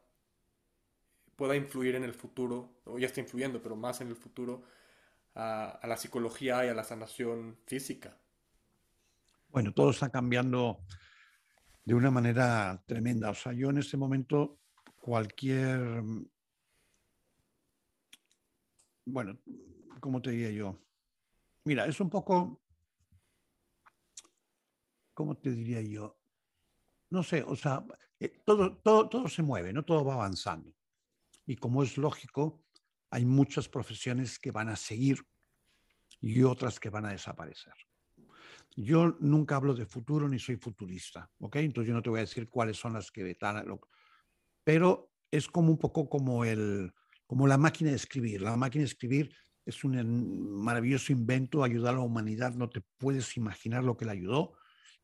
pueda 1.35 1.55
influir 1.55 1.95
en 1.95 2.03
el 2.03 2.13
futuro, 2.13 2.81
o 2.85 2.97
ya 2.97 3.07
está 3.07 3.19
influyendo, 3.19 3.61
pero 3.61 3.75
más 3.75 4.01
en 4.01 4.07
el 4.07 4.15
futuro, 4.15 4.63
a, 5.35 5.79
la 5.83 5.97
psicología 5.97 6.65
y 6.65 6.69
a 6.69 6.73
la 6.73 6.83
sanación 6.83 7.57
física. 7.65 8.17
Bueno, 9.49 9.73
todo 9.73 9.91
está 9.91 10.09
cambiando 10.09 10.79
de 11.83 11.93
una 11.93 12.11
manera 12.11 12.81
tremenda. 12.85 13.29
O 13.29 13.35
sea, 13.35 13.53
yo 13.53 13.69
en 13.69 13.77
este 13.77 13.97
momento, 13.97 14.59
cualquier, 14.95 16.01
bueno, 19.05 19.37
¿cómo 19.99 20.21
te 20.21 20.31
diría 20.31 20.51
yo? 20.51 20.79
Mira, 21.65 21.85
es 21.85 21.99
un 21.99 22.09
poco, 22.09 22.61
¿cómo 25.13 25.35
te 25.37 25.51
diría 25.51 25.81
yo? 25.81 26.17
No 27.09 27.23
sé, 27.23 27.43
o 27.43 27.55
sea, 27.55 27.85
eh, 28.19 28.41
todo, 28.45 28.77
todo, 28.77 29.09
todo 29.09 29.27
se 29.27 29.43
mueve, 29.43 29.73
¿no? 29.73 29.83
Todo 29.83 30.05
va 30.05 30.15
avanzando. 30.15 30.73
Y 31.45 31.55
como 31.55 31.83
es 31.83 31.97
lógico, 31.97 32.63
hay 33.09 33.25
muchas 33.25 33.69
profesiones 33.69 34.39
que 34.39 34.51
van 34.51 34.69
a 34.69 34.75
seguir 34.75 35.19
y 36.21 36.43
otras 36.43 36.79
que 36.79 36.89
van 36.89 37.05
a 37.05 37.11
desaparecer. 37.11 37.73
Yo 38.75 39.15
nunca 39.19 39.55
hablo 39.55 39.73
de 39.73 39.85
futuro 39.85 40.27
ni 40.27 40.39
soy 40.39 40.57
futurista, 40.57 41.31
¿ok? 41.39 41.57
Entonces 41.57 41.89
yo 41.89 41.93
no 41.93 42.01
te 42.01 42.09
voy 42.09 42.19
a 42.19 42.23
decir 42.23 42.49
cuáles 42.49 42.77
son 42.77 42.93
las 42.93 43.11
que 43.11 43.29
están, 43.29 43.63
pero 44.63 45.11
es 45.31 45.47
como 45.47 45.69
un 45.69 45.77
poco 45.77 46.09
como 46.09 46.43
el, 46.43 46.93
como 47.27 47.47
la 47.47 47.57
máquina 47.57 47.91
de 47.91 47.95
escribir. 47.95 48.41
La 48.41 48.57
máquina 48.57 48.81
de 48.81 48.87
escribir 48.87 49.35
es 49.65 49.83
un 49.83 50.61
maravilloso 50.61 51.13
invento, 51.13 51.63
ayuda 51.63 51.91
a 51.91 51.93
la 51.93 51.99
humanidad, 51.99 52.53
no 52.53 52.69
te 52.69 52.81
puedes 52.97 53.37
imaginar 53.37 53.83
lo 53.83 53.95
que 53.95 54.05
le 54.05 54.11
ayudó 54.11 54.57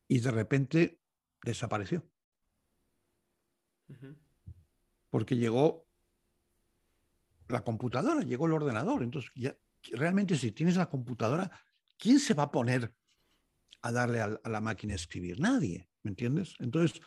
y 0.06 0.20
de 0.20 0.30
repente 0.30 1.00
desapareció. 1.42 2.06
Porque 5.10 5.36
llegó 5.36 5.86
la 7.48 7.62
computadora, 7.62 8.22
llegó 8.22 8.46
el 8.46 8.52
ordenador. 8.52 9.02
Entonces, 9.02 9.30
ya, 9.34 9.56
realmente 9.92 10.36
si 10.36 10.52
tienes 10.52 10.76
la 10.76 10.88
computadora, 10.88 11.50
¿quién 11.98 12.18
se 12.18 12.34
va 12.34 12.44
a 12.44 12.50
poner 12.50 12.94
a 13.82 13.92
darle 13.92 14.20
a, 14.20 14.40
la 14.44 14.60
máquina 14.60 14.94
a 14.94 14.96
escribir? 14.96 15.40
Nadie, 15.40 15.88
¿me 16.02 16.10
entiendes? 16.10 16.54
Entonces, 16.58 17.00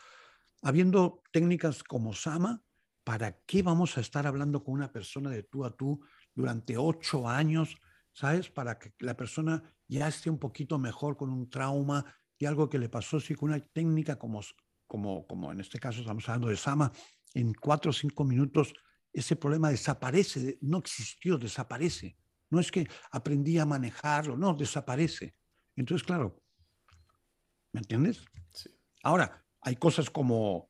habiendo 0.61 1.23
técnicas 1.31 1.83
como 1.83 2.13
Sama, 2.13 2.61
¿para 3.03 3.39
qué 3.45 3.61
vamos 3.63 3.97
a 3.97 4.01
estar 4.01 4.27
hablando 4.27 4.63
con 4.63 4.73
una 4.73 4.91
persona 4.91 5.29
de 5.29 5.43
tú 5.43 5.65
a 5.65 5.75
tú 5.75 6.01
durante 6.33 6.77
ocho 6.77 7.27
años? 7.27 7.75
¿Sabes? 8.13 8.49
Para 8.49 8.79
que 8.79 8.93
la 8.99 9.17
persona 9.17 9.61
ya 9.88 10.07
esté 10.07 10.29
un 10.29 10.39
poquito 10.39 10.79
mejor 10.79 11.17
con 11.17 11.29
un 11.29 11.49
trauma 11.49 12.05
y 12.38 12.45
algo 12.45 12.69
que 12.69 12.79
le 12.79 12.89
pasó, 12.89 13.19
sí, 13.19 13.36
con 13.36 13.49
una 13.49 13.59
técnica 13.59 14.17
como 14.17 14.41
como, 14.95 15.27
como 15.27 15.51
en 15.51 15.59
este 15.59 15.77
caso 15.77 15.99
estamos 15.99 16.23
hablando 16.29 16.47
de 16.47 16.55
Sama, 16.55 16.89
en 17.33 17.53
cuatro 17.53 17.89
o 17.89 17.93
cinco 17.93 18.23
minutos 18.23 18.73
ese 19.11 19.35
problema 19.35 19.69
desaparece, 19.69 20.57
no 20.61 20.77
existió, 20.77 21.37
desaparece. 21.37 22.15
No 22.49 22.61
es 22.61 22.71
que 22.71 22.87
aprendí 23.11 23.59
a 23.59 23.65
manejarlo, 23.65 24.37
no, 24.37 24.53
desaparece. 24.53 25.35
Entonces, 25.75 26.07
claro, 26.07 26.41
¿me 27.73 27.81
entiendes? 27.81 28.23
Sí. 28.53 28.69
Ahora, 29.03 29.45
hay 29.59 29.75
cosas 29.75 30.09
como 30.09 30.69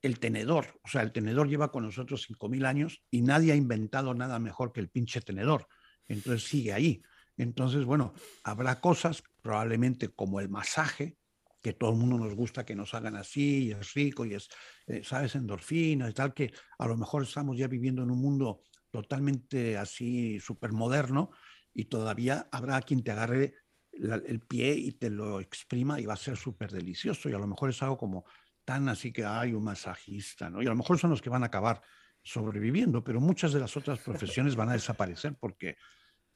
el 0.00 0.20
tenedor, 0.20 0.78
o 0.84 0.88
sea, 0.88 1.02
el 1.02 1.10
tenedor 1.10 1.48
lleva 1.48 1.72
con 1.72 1.82
nosotros 1.82 2.24
5.000 2.28 2.66
años 2.66 3.02
y 3.10 3.22
nadie 3.22 3.50
ha 3.50 3.56
inventado 3.56 4.14
nada 4.14 4.38
mejor 4.38 4.72
que 4.72 4.80
el 4.80 4.90
pinche 4.90 5.20
tenedor. 5.20 5.66
Entonces 6.06 6.48
sigue 6.48 6.72
ahí. 6.72 7.02
Entonces, 7.36 7.84
bueno, 7.84 8.14
habrá 8.44 8.80
cosas, 8.80 9.24
probablemente 9.42 10.08
como 10.08 10.38
el 10.38 10.48
masaje, 10.48 11.16
que 11.60 11.74
todo 11.74 11.90
el 11.90 11.96
mundo 11.96 12.18
nos 12.18 12.34
gusta 12.34 12.64
que 12.64 12.74
nos 12.74 12.94
hagan 12.94 13.16
así, 13.16 13.66
y 13.66 13.70
es 13.72 13.94
rico, 13.94 14.24
y 14.24 14.34
es, 14.34 14.48
eh, 14.86 15.02
sabes, 15.04 15.34
endorfina 15.34 16.08
y 16.08 16.12
tal, 16.12 16.32
que 16.32 16.52
a 16.78 16.86
lo 16.86 16.96
mejor 16.96 17.22
estamos 17.22 17.56
ya 17.56 17.68
viviendo 17.68 18.02
en 18.02 18.10
un 18.10 18.20
mundo 18.20 18.62
totalmente 18.90 19.76
así, 19.76 20.40
súper 20.40 20.72
moderno, 20.72 21.30
y 21.72 21.84
todavía 21.84 22.48
habrá 22.50 22.80
quien 22.82 23.02
te 23.04 23.12
agarre 23.12 23.54
el 23.92 24.40
pie 24.40 24.74
y 24.74 24.92
te 24.92 25.10
lo 25.10 25.40
exprima 25.40 26.00
y 26.00 26.06
va 26.06 26.14
a 26.14 26.16
ser 26.16 26.36
súper 26.36 26.70
delicioso, 26.72 27.28
y 27.28 27.34
a 27.34 27.38
lo 27.38 27.46
mejor 27.46 27.70
es 27.70 27.82
algo 27.82 27.98
como 27.98 28.24
tan 28.64 28.88
así 28.88 29.12
que 29.12 29.24
hay 29.24 29.52
un 29.52 29.64
masajista, 29.64 30.48
¿no? 30.48 30.62
Y 30.62 30.66
a 30.66 30.70
lo 30.70 30.76
mejor 30.76 30.98
son 30.98 31.10
los 31.10 31.20
que 31.20 31.30
van 31.30 31.42
a 31.42 31.46
acabar 31.46 31.82
sobreviviendo, 32.22 33.02
pero 33.02 33.20
muchas 33.20 33.52
de 33.52 33.60
las 33.60 33.76
otras 33.76 33.98
profesiones 34.00 34.54
van 34.54 34.68
a 34.68 34.74
desaparecer 34.74 35.36
porque 35.40 35.76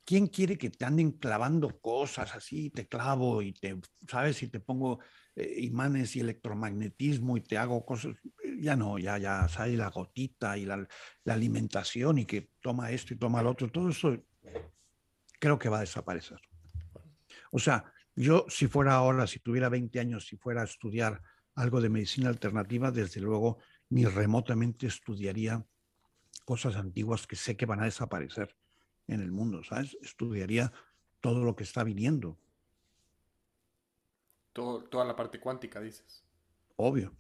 ¿Quién 0.05 0.26
quiere 0.26 0.59
que 0.59 0.68
te 0.68 0.84
anden 0.84 1.12
clavando 1.12 1.80
cosas 1.80 2.34
así? 2.34 2.68
Te 2.70 2.86
clavo 2.86 3.40
y 3.40 3.52
te, 3.55 3.80
¿sabes? 4.07 4.42
Y 4.42 4.48
te 4.48 4.61
pongo 4.61 5.00
eh, 5.34 5.61
imanes 5.62 6.14
y 6.16 6.20
electromagnetismo 6.20 7.38
y 7.38 7.40
te 7.40 7.57
hago 7.57 7.86
cosas. 7.86 8.16
Ya 8.59 8.76
no, 8.76 8.98
ya, 8.98 9.16
ya, 9.16 9.48
¿sabes? 9.48 9.78
La 9.78 9.88
gotita 9.88 10.59
y 10.59 10.66
la, 10.66 10.86
la 11.24 11.34
alimentación 11.34 12.18
y 12.18 12.26
que 12.26 12.50
toma 12.61 12.90
esto 12.90 13.14
y 13.14 13.16
toma 13.16 13.42
lo 13.42 13.50
otro. 13.50 13.70
Todo 13.70 13.88
eso 13.88 14.14
creo 15.40 15.59
que 15.59 15.70
va 15.70 15.78
a 15.78 15.82
desaparecer. 15.82 16.38
O 17.50 17.59
sea, 17.59 17.90
yo 18.14 18.44
si 18.48 18.66
fuera 18.66 18.94
ahora, 18.94 19.26
si 19.26 19.38
tuviera 19.38 19.70
20 19.70 20.00
años, 20.00 20.26
si 20.26 20.36
fuera 20.36 20.61
a 20.61 20.64
estudiar 20.64 21.22
algo 21.55 21.80
de 21.80 21.88
medicina 21.88 22.28
alternativa, 22.28 22.90
desde 22.90 23.20
luego 23.20 23.59
ni 23.88 24.05
remotamente 24.05 24.86
estudiaría 24.86 25.64
cosas 26.44 26.76
antiguas 26.76 27.26
que 27.26 27.36
sé 27.36 27.57
que 27.57 27.64
van 27.64 27.80
a 27.80 27.84
desaparecer 27.84 28.55
en 29.07 29.20
el 29.20 29.32
mundo, 29.32 29.62
¿sabes? 29.64 29.96
Estudiaría 30.02 30.72
todo 31.20 31.44
lo 31.44 31.57
que 31.57 31.64
está 31.64 31.84
viniendo. 31.84 32.38
Todo, 34.52 34.84
toda 34.84 35.05
la 35.05 35.16
parte 35.16 35.40
cuántica, 35.40 35.80
dices. 35.80 36.24
Obvio. 36.76 37.12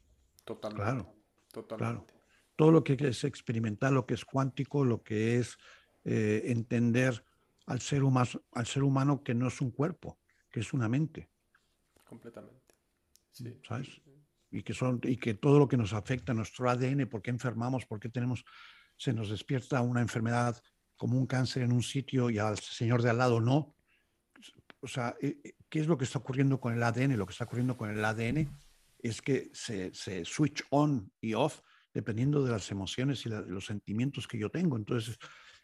Totalmente. 0.44 0.82
Claro. 0.82 1.14
Totalmente. 1.52 2.12
Claro. 2.12 2.24
Todo 2.56 2.70
lo 2.70 2.84
que 2.84 2.96
es 2.98 3.24
experimental, 3.24 3.94
lo 3.94 4.06
que 4.06 4.14
es 4.14 4.24
cuántico, 4.24 4.84
lo 4.84 5.02
que 5.02 5.38
es 5.38 5.58
eh, 6.04 6.42
entender 6.46 7.24
al 7.66 7.80
ser, 7.80 8.04
humano, 8.04 8.30
al 8.52 8.66
ser 8.66 8.82
humano 8.82 9.22
que 9.22 9.34
no 9.34 9.48
es 9.48 9.60
un 9.60 9.70
cuerpo, 9.70 10.18
que 10.50 10.60
es 10.60 10.72
una 10.72 10.88
mente. 10.88 11.28
Completamente. 12.04 12.74
Sí. 13.32 13.58
¿Sabes? 13.66 13.88
Y 14.50 14.62
que, 14.62 14.74
son, 14.74 15.00
y 15.02 15.16
que 15.16 15.34
todo 15.34 15.58
lo 15.58 15.66
que 15.66 15.76
nos 15.76 15.92
afecta, 15.92 16.32
nuestro 16.32 16.70
ADN, 16.70 17.08
por 17.08 17.22
qué 17.22 17.30
enfermamos, 17.30 17.86
por 17.86 17.98
qué 17.98 18.08
tenemos, 18.08 18.44
se 18.96 19.12
nos 19.12 19.30
despierta 19.30 19.80
una 19.80 20.00
enfermedad 20.00 20.62
como 20.96 21.18
un 21.18 21.26
cáncer 21.26 21.62
en 21.62 21.72
un 21.72 21.82
sitio 21.82 22.30
y 22.30 22.38
al 22.38 22.58
señor 22.58 23.02
de 23.02 23.10
al 23.10 23.18
lado 23.18 23.40
no. 23.40 23.76
O 24.80 24.88
sea, 24.88 25.14
eh, 25.20 25.38
eh, 25.42 25.54
¿qué 25.68 25.80
es 25.80 25.86
lo 25.86 25.96
que 25.96 26.04
está 26.04 26.18
ocurriendo 26.18 26.60
con 26.60 26.74
el 26.74 26.82
ADN? 26.82 27.16
Lo 27.16 27.26
que 27.26 27.32
está 27.32 27.44
ocurriendo 27.44 27.76
con 27.76 27.90
el 27.90 28.04
ADN 28.04 28.48
es 28.98 29.22
que 29.22 29.50
se, 29.52 29.92
se 29.94 30.24
switch 30.24 30.64
on 30.70 31.10
y 31.20 31.34
off 31.34 31.60
dependiendo 31.92 32.44
de 32.44 32.50
las 32.50 32.70
emociones 32.70 33.24
y 33.24 33.28
la, 33.28 33.40
los 33.40 33.66
sentimientos 33.66 34.26
que 34.26 34.38
yo 34.38 34.50
tengo. 34.50 34.76
Entonces, 34.76 35.18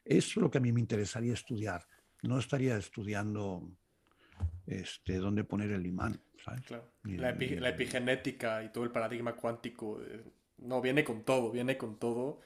eso 0.05 0.29
es 0.31 0.37
lo 0.37 0.51
que 0.51 0.59
a 0.59 0.61
mí 0.61 0.73
me 0.73 0.81
interesaría 0.81 1.35
estudiar. 1.35 1.85
No 2.23 2.39
estaría 2.39 2.77
estudiando 2.77 3.71
este, 4.67 5.17
dónde 5.17 5.45
poner 5.45 5.73
el 5.73 5.87
imán. 5.87 6.23
¿sabes? 6.45 6.63
Claro. 6.63 6.93
La, 7.05 7.31
epi, 7.31 7.57
la, 7.57 7.71
epigenética 7.71 8.63
y 8.63 8.71
todo 8.71 8.85
el 8.85 8.91
paradigma 8.91 9.35
cuántico, 9.35 10.01
eh, 10.03 10.25
no, 10.59 10.81
viene 10.81 11.05
con 11.05 11.25
todo, 11.25 11.51
viene 11.51 11.77
con 11.77 11.99
todo. 11.99 12.41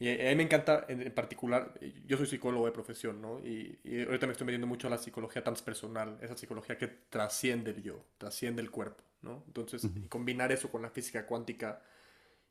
Y 0.00 0.08
a 0.08 0.30
mí 0.30 0.36
me 0.36 0.44
encanta, 0.44 0.86
en 0.88 1.12
particular, 1.12 1.78
yo 2.06 2.16
soy 2.16 2.26
psicólogo 2.26 2.64
de 2.64 2.72
profesión, 2.72 3.20
¿no? 3.20 3.38
Y, 3.40 3.78
y, 3.84 4.02
ahorita 4.02 4.26
me 4.26 4.32
estoy 4.32 4.46
metiendo 4.46 4.66
mucho 4.66 4.86
a 4.86 4.90
la 4.90 4.96
psicología 4.96 5.44
transpersonal, 5.44 6.18
esa 6.22 6.34
psicología 6.38 6.78
que 6.78 6.88
trasciende 6.88 7.72
el 7.72 7.82
yo, 7.82 8.02
trasciende 8.16 8.62
el 8.62 8.70
cuerpo, 8.70 9.04
¿no? 9.20 9.44
Entonces, 9.46 9.84
uh 9.84 9.88
-huh. 9.88 10.08
combinar 10.08 10.52
eso 10.52 10.70
con 10.70 10.80
la 10.80 10.88
física 10.88 11.26
cuántica 11.26 11.82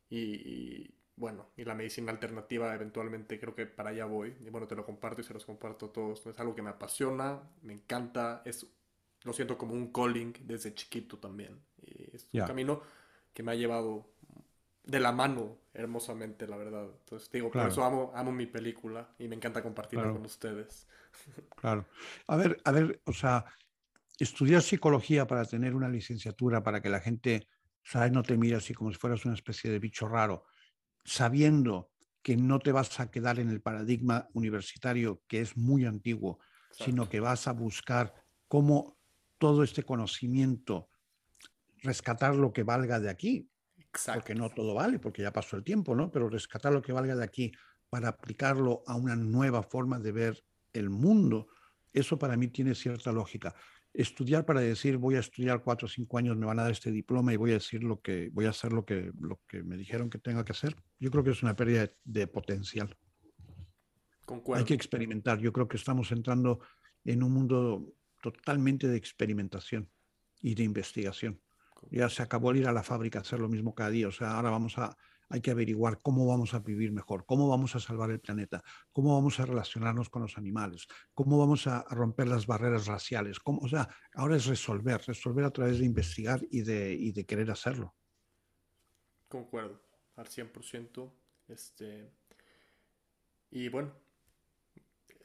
y, 0.10 0.20
y, 0.20 0.96
bueno, 1.16 1.48
y 1.58 1.66
la 1.66 1.74
medicina 1.74 2.12
alternativa 2.12 2.74
eventualmente 2.76 3.40
creo 3.40 3.56
que 3.56 3.66
para 3.66 3.90
allá 3.90 4.06
voy. 4.06 4.36
Y 4.46 4.50
bueno, 4.52 4.68
te 4.68 4.76
lo 4.76 4.86
comparto 4.86 5.22
y 5.22 5.24
se 5.24 5.34
los 5.34 5.44
comparto 5.44 5.88
a 5.88 5.92
todos. 5.92 6.28
Es 6.28 6.40
algo 6.40 6.54
que 6.54 6.62
me 6.62 6.70
apasiona, 6.70 7.42
me 7.64 7.74
encanta, 7.74 8.44
es, 8.46 8.68
lo 9.24 9.34
siento 9.34 9.58
como 9.58 9.74
un 9.74 9.92
calling 9.92 10.34
desde 10.46 10.76
chiquito 10.76 11.18
también. 11.18 11.60
Y 11.82 12.16
es 12.16 12.30
yeah. 12.30 12.44
un 12.44 12.48
camino 12.48 12.82
que 13.34 13.42
me 13.42 13.52
ha 13.52 13.56
llevado 13.56 14.08
de 14.90 15.00
la 15.00 15.12
mano 15.12 15.58
hermosamente, 15.74 16.48
la 16.48 16.58
verdad. 16.58 16.88
Entonces, 17.00 17.30
digo, 17.32 17.50
claro. 17.50 17.68
por 17.68 17.72
eso 17.72 17.84
amo, 17.84 18.12
amo 18.14 18.32
mi 18.32 18.46
película 18.46 19.10
y 19.18 19.28
me 19.28 19.36
encanta 19.36 19.62
compartirla 19.62 20.04
claro. 20.04 20.18
con 20.18 20.26
ustedes. 20.26 20.88
Claro. 21.56 21.86
A 22.28 22.38
ver, 22.38 22.62
a 22.64 22.72
ver, 22.72 23.02
o 23.06 23.12
sea, 23.12 23.44
estudiar 24.20 24.62
psicología 24.62 25.26
para 25.26 25.44
tener 25.44 25.76
una 25.76 25.90
licenciatura, 25.90 26.62
para 26.62 26.82
que 26.82 26.90
la 26.90 27.00
gente, 27.00 27.48
¿sabes? 27.84 28.12
No 28.12 28.24
te 28.24 28.38
mire 28.38 28.56
así 28.56 28.74
como 28.74 28.92
si 28.92 28.98
fueras 28.98 29.26
una 29.26 29.34
especie 29.34 29.72
de 29.72 29.80
bicho 29.80 30.08
raro, 30.08 30.46
sabiendo 31.04 31.90
que 32.22 32.38
no 32.38 32.60
te 32.60 32.72
vas 32.72 33.00
a 33.00 33.10
quedar 33.10 33.40
en 33.40 33.50
el 33.50 33.60
paradigma 33.60 34.30
universitario 34.34 35.24
que 35.28 35.42
es 35.42 35.58
muy 35.58 35.86
antiguo, 35.86 36.40
Exacto. 36.70 36.86
sino 36.86 37.10
que 37.10 37.20
vas 37.20 37.48
a 37.48 37.54
buscar 37.54 38.14
cómo 38.48 38.98
todo 39.40 39.64
este 39.64 39.84
conocimiento 39.84 40.90
rescatar 41.82 42.36
lo 42.36 42.54
que 42.54 42.64
valga 42.64 43.00
de 43.00 43.10
aquí, 43.10 43.49
Exacto. 43.92 44.22
porque 44.22 44.36
no 44.36 44.50
todo 44.50 44.74
vale, 44.74 45.00
porque 45.00 45.22
ya 45.22 45.32
pasó 45.32 45.58
el 45.58 45.64
tiempo, 45.64 45.96
¿no? 45.96 46.12
Pero 46.12 46.30
rescatar 46.30 46.72
lo 46.72 46.82
que 46.82 46.94
valga 46.94 47.16
de 47.16 47.24
aquí 47.24 47.52
para 47.90 48.10
aplicarlo 48.10 48.84
a 48.86 48.96
una 48.96 49.16
nueva 49.16 49.64
forma 49.64 50.00
de 50.00 50.12
ver 50.12 50.44
el 50.74 50.90
mundo, 50.90 51.48
eso 51.92 52.20
para 52.20 52.38
mí 52.38 52.48
tiene 52.48 52.76
cierta 52.76 53.12
lógica. 53.12 53.56
Estudiar 53.92 54.46
para 54.46 54.62
decir 54.62 54.98
voy 54.98 55.16
a 55.16 55.20
estudiar 55.20 55.64
cuatro 55.64 55.88
o 55.88 55.90
cinco 55.90 56.20
años, 56.20 56.38
me 56.38 56.46
van 56.46 56.60
a 56.60 56.64
dar 56.64 56.72
este 56.72 56.92
diploma 56.92 57.34
y 57.34 57.38
voy 57.38 57.52
a 57.52 57.56
decir 57.56 57.84
lo 57.84 58.00
que 58.00 58.30
voy 58.32 58.46
a 58.46 58.52
hacer 58.52 58.72
lo 58.72 58.86
que, 58.86 59.12
lo 59.20 59.42
que 59.48 59.64
me 59.64 59.76
dijeron 59.76 60.10
que 60.10 60.20
tenga 60.20 60.46
que 60.46 60.52
hacer. 60.52 60.76
Yo 61.00 61.10
creo 61.10 61.24
que 61.24 61.32
es 61.32 61.42
una 61.42 61.56
pérdida 61.56 61.82
de, 61.82 61.96
de 62.04 62.28
potencial. 62.28 62.96
Concuerdo. 64.26 64.60
Hay 64.60 64.66
que 64.66 64.76
experimentar. 64.76 65.40
Yo 65.40 65.52
creo 65.52 65.68
que 65.68 65.78
estamos 65.78 66.12
entrando 66.12 66.60
en 67.04 67.24
un 67.24 67.32
mundo 67.32 67.96
totalmente 68.22 68.88
de 68.88 68.98
experimentación 68.98 69.90
y 70.42 70.54
de 70.54 70.64
investigación. 70.64 71.42
Ya 71.92 72.10
se 72.10 72.22
acabó 72.22 72.52
el 72.52 72.58
ir 72.58 72.68
a 72.68 72.72
la 72.72 72.84
fábrica 72.84 73.20
a 73.20 73.22
hacer 73.22 73.40
lo 73.40 73.50
mismo 73.50 73.74
cada 73.74 73.90
día. 73.90 74.08
O 74.08 74.12
sea, 74.12 74.32
ahora 74.32 74.50
vamos 74.50 74.78
a, 74.78 74.96
hay 75.30 75.42
que 75.42 75.52
averiguar 75.52 76.02
cómo 76.02 76.26
vamos 76.28 76.54
a 76.54 76.60
vivir 76.60 76.92
mejor, 76.92 77.26
cómo 77.26 77.48
vamos 77.48 77.76
a 77.76 77.80
salvar 77.80 78.10
el 78.12 78.20
planeta, 78.20 78.64
cómo 78.92 79.16
vamos 79.16 79.40
a 79.40 79.46
relacionarnos 79.46 80.10
con 80.10 80.24
los 80.24 80.38
animales, 80.38 80.88
cómo 81.14 81.38
vamos 81.38 81.68
a 81.68 81.84
romper 81.90 82.28
las 82.28 82.48
barreras 82.48 82.88
raciales. 82.88 83.40
Cómo, 83.40 83.60
o 83.62 83.68
sea, 83.68 83.88
ahora 84.14 84.36
es 84.36 84.46
resolver, 84.48 85.02
resolver 85.06 85.46
a 85.46 85.52
través 85.52 85.80
de 85.80 85.86
investigar 85.86 86.42
y 86.50 86.62
de, 86.62 86.94
y 86.94 87.12
de 87.12 87.26
querer 87.26 87.52
hacerlo. 87.52 87.96
Concuerdo, 89.28 89.82
al 90.16 90.28
100%. 90.28 91.12
Este... 91.48 92.12
Y 93.52 93.68
bueno, 93.70 93.94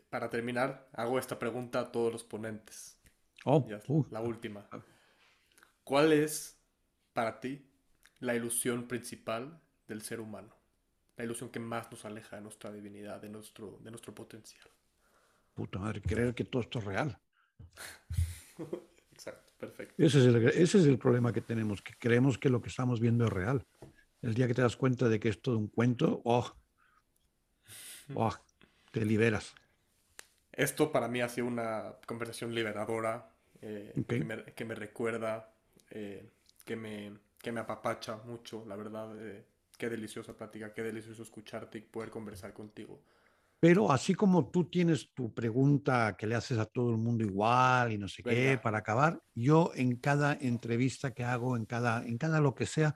para 0.09 0.31
terminar, 0.31 0.89
hago 0.93 1.19
esta 1.19 1.39
pregunta 1.39 1.81
a 1.81 1.93
todos 1.93 2.13
los 2.13 2.25
ponentes. 2.25 2.99
Oh, 3.45 3.67
ya, 3.69 3.81
uh. 3.89 4.07
La 4.11 4.21
última. 4.21 4.69
¿Cuál 5.85 6.13
es 6.13 6.59
para 7.13 7.41
ti 7.41 7.71
la 8.21 8.35
ilusión 8.35 8.89
principal 8.89 9.61
del 9.87 10.03
ser 10.03 10.21
humano? 10.21 10.57
La 11.17 11.25
ilusión 11.25 11.51
que 11.51 11.61
más 11.61 11.91
nos 11.93 12.05
aleja 12.05 12.37
de 12.37 12.43
nuestra 12.43 12.73
divinidad, 12.73 13.21
de 13.21 13.29
nuestro, 13.29 13.79
de 13.83 13.91
nuestro 13.91 14.15
potencial. 14.15 14.67
Puta 15.55 15.79
madre, 15.79 16.01
creer 16.01 16.35
que 16.35 16.45
todo 16.45 16.63
esto 16.63 16.79
es 16.81 16.85
real. 16.85 17.19
Exacto, 19.13 19.53
perfecto. 19.59 19.95
Ese 20.03 20.19
es, 20.19 20.25
el, 20.25 20.49
ese 20.49 20.79
es 20.79 20.87
el 20.87 20.99
problema 20.99 21.33
que 21.33 21.43
tenemos, 21.43 21.83
que 21.83 21.95
creemos 21.99 22.39
que 22.39 22.49
lo 22.49 22.61
que 22.61 22.71
estamos 22.71 22.99
viendo 22.99 23.27
es 23.27 23.33
real. 23.33 23.65
El 24.23 24.35
día 24.35 24.49
que 24.49 24.55
te 24.55 24.63
das 24.63 24.77
cuenta 24.77 25.09
de 25.09 25.21
que 25.21 25.29
es 25.29 25.41
todo 25.41 25.59
un 25.59 25.69
cuento, 25.69 26.23
oh, 26.25 26.51
oh 28.15 28.35
te 28.91 29.05
liberas. 29.05 29.55
Esto 30.51 30.91
para 30.91 31.09
mí 31.09 31.21
ha 31.21 31.29
sido 31.29 31.47
una 31.47 31.97
conversación 32.07 32.55
liberadora 32.55 33.31
eh, 33.61 33.93
okay. 33.93 34.21
que, 34.21 34.25
me, 34.25 34.45
que, 34.45 34.65
me, 34.65 34.75
recuerda, 34.75 35.54
eh, 35.95 36.31
que, 36.65 36.77
me, 36.77 37.19
que 37.41 37.53
me 37.53 37.61
apapacha 37.61 38.17
mucho, 38.19 38.65
la 38.67 38.77
verdad. 38.77 39.17
Eh, 39.27 39.47
qué 39.79 39.89
deliciosa 39.89 40.37
plática, 40.37 40.73
qué 40.73 40.83
delicioso 40.83 41.23
escucharte 41.23 41.79
y 41.79 41.83
poder 41.83 42.11
conversar 42.11 42.53
contigo. 42.53 43.03
Pero 43.61 43.91
así 43.91 44.15
como 44.15 44.51
tú 44.51 44.69
tienes 44.69 45.15
tu 45.15 45.33
pregunta 45.33 46.17
que 46.19 46.27
le 46.27 46.35
haces 46.35 46.59
a 46.59 46.67
todo 46.67 46.91
el 46.91 46.99
mundo 46.99 47.25
igual 47.25 47.93
y 47.93 47.99
no 47.99 48.09
sé 48.09 48.23
Venga. 48.23 48.39
qué, 48.39 48.59
para 48.59 48.79
acabar, 48.79 49.23
yo 49.35 49.71
en 49.75 49.97
cada 49.97 50.35
entrevista 50.35 51.15
que 51.15 51.25
hago, 51.25 51.57
en 51.57 51.65
cada, 51.65 52.05
en 52.05 52.19
cada 52.19 52.41
lo 52.41 52.55
que 52.55 52.67
sea, 52.67 52.95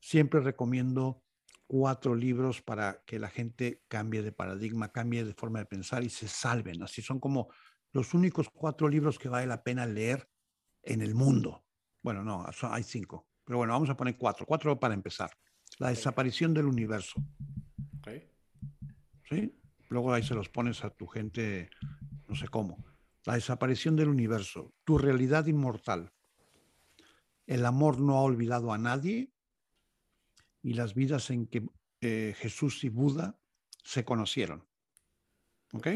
siempre 0.00 0.40
recomiendo 0.40 1.24
cuatro 1.66 2.14
libros 2.14 2.62
para 2.62 3.02
que 3.04 3.18
la 3.18 3.28
gente 3.28 3.82
cambie 3.88 4.22
de 4.22 4.30
paradigma, 4.30 4.92
cambie 4.92 5.24
de 5.24 5.34
forma 5.34 5.58
de 5.58 5.66
pensar 5.66 6.04
y 6.04 6.10
se 6.10 6.28
salven. 6.28 6.84
Así 6.84 7.02
son 7.02 7.18
como 7.18 7.48
los 7.92 8.14
únicos 8.14 8.48
cuatro 8.48 8.88
libros 8.88 9.18
que 9.18 9.28
vale 9.28 9.48
la 9.48 9.64
pena 9.64 9.86
leer 9.86 10.28
en 10.82 11.02
el 11.02 11.16
mundo. 11.16 11.65
Bueno, 12.06 12.22
no, 12.22 12.46
hay 12.70 12.84
cinco. 12.84 13.26
Pero 13.44 13.58
bueno, 13.58 13.72
vamos 13.72 13.90
a 13.90 13.96
poner 13.96 14.16
cuatro. 14.16 14.46
Cuatro 14.46 14.78
para 14.78 14.94
empezar. 14.94 15.28
La 15.78 15.88
desaparición 15.88 16.54
del 16.54 16.66
universo. 16.66 17.20
Okay. 17.98 18.30
¿Sí? 19.28 19.58
Luego 19.88 20.12
ahí 20.12 20.22
se 20.22 20.36
los 20.36 20.48
pones 20.48 20.84
a 20.84 20.90
tu 20.90 21.08
gente, 21.08 21.68
no 22.28 22.36
sé 22.36 22.46
cómo. 22.46 22.84
La 23.24 23.34
desaparición 23.34 23.96
del 23.96 24.06
universo. 24.06 24.72
Tu 24.84 24.98
realidad 24.98 25.46
inmortal. 25.46 26.12
El 27.44 27.66
amor 27.66 27.98
no 27.98 28.18
ha 28.18 28.22
olvidado 28.22 28.72
a 28.72 28.78
nadie 28.78 29.32
y 30.62 30.74
las 30.74 30.94
vidas 30.94 31.30
en 31.30 31.48
que 31.48 31.66
eh, 32.02 32.36
Jesús 32.38 32.84
y 32.84 32.88
Buda 32.88 33.36
se 33.82 34.04
conocieron. 34.04 34.64
¿Ok? 35.72 35.88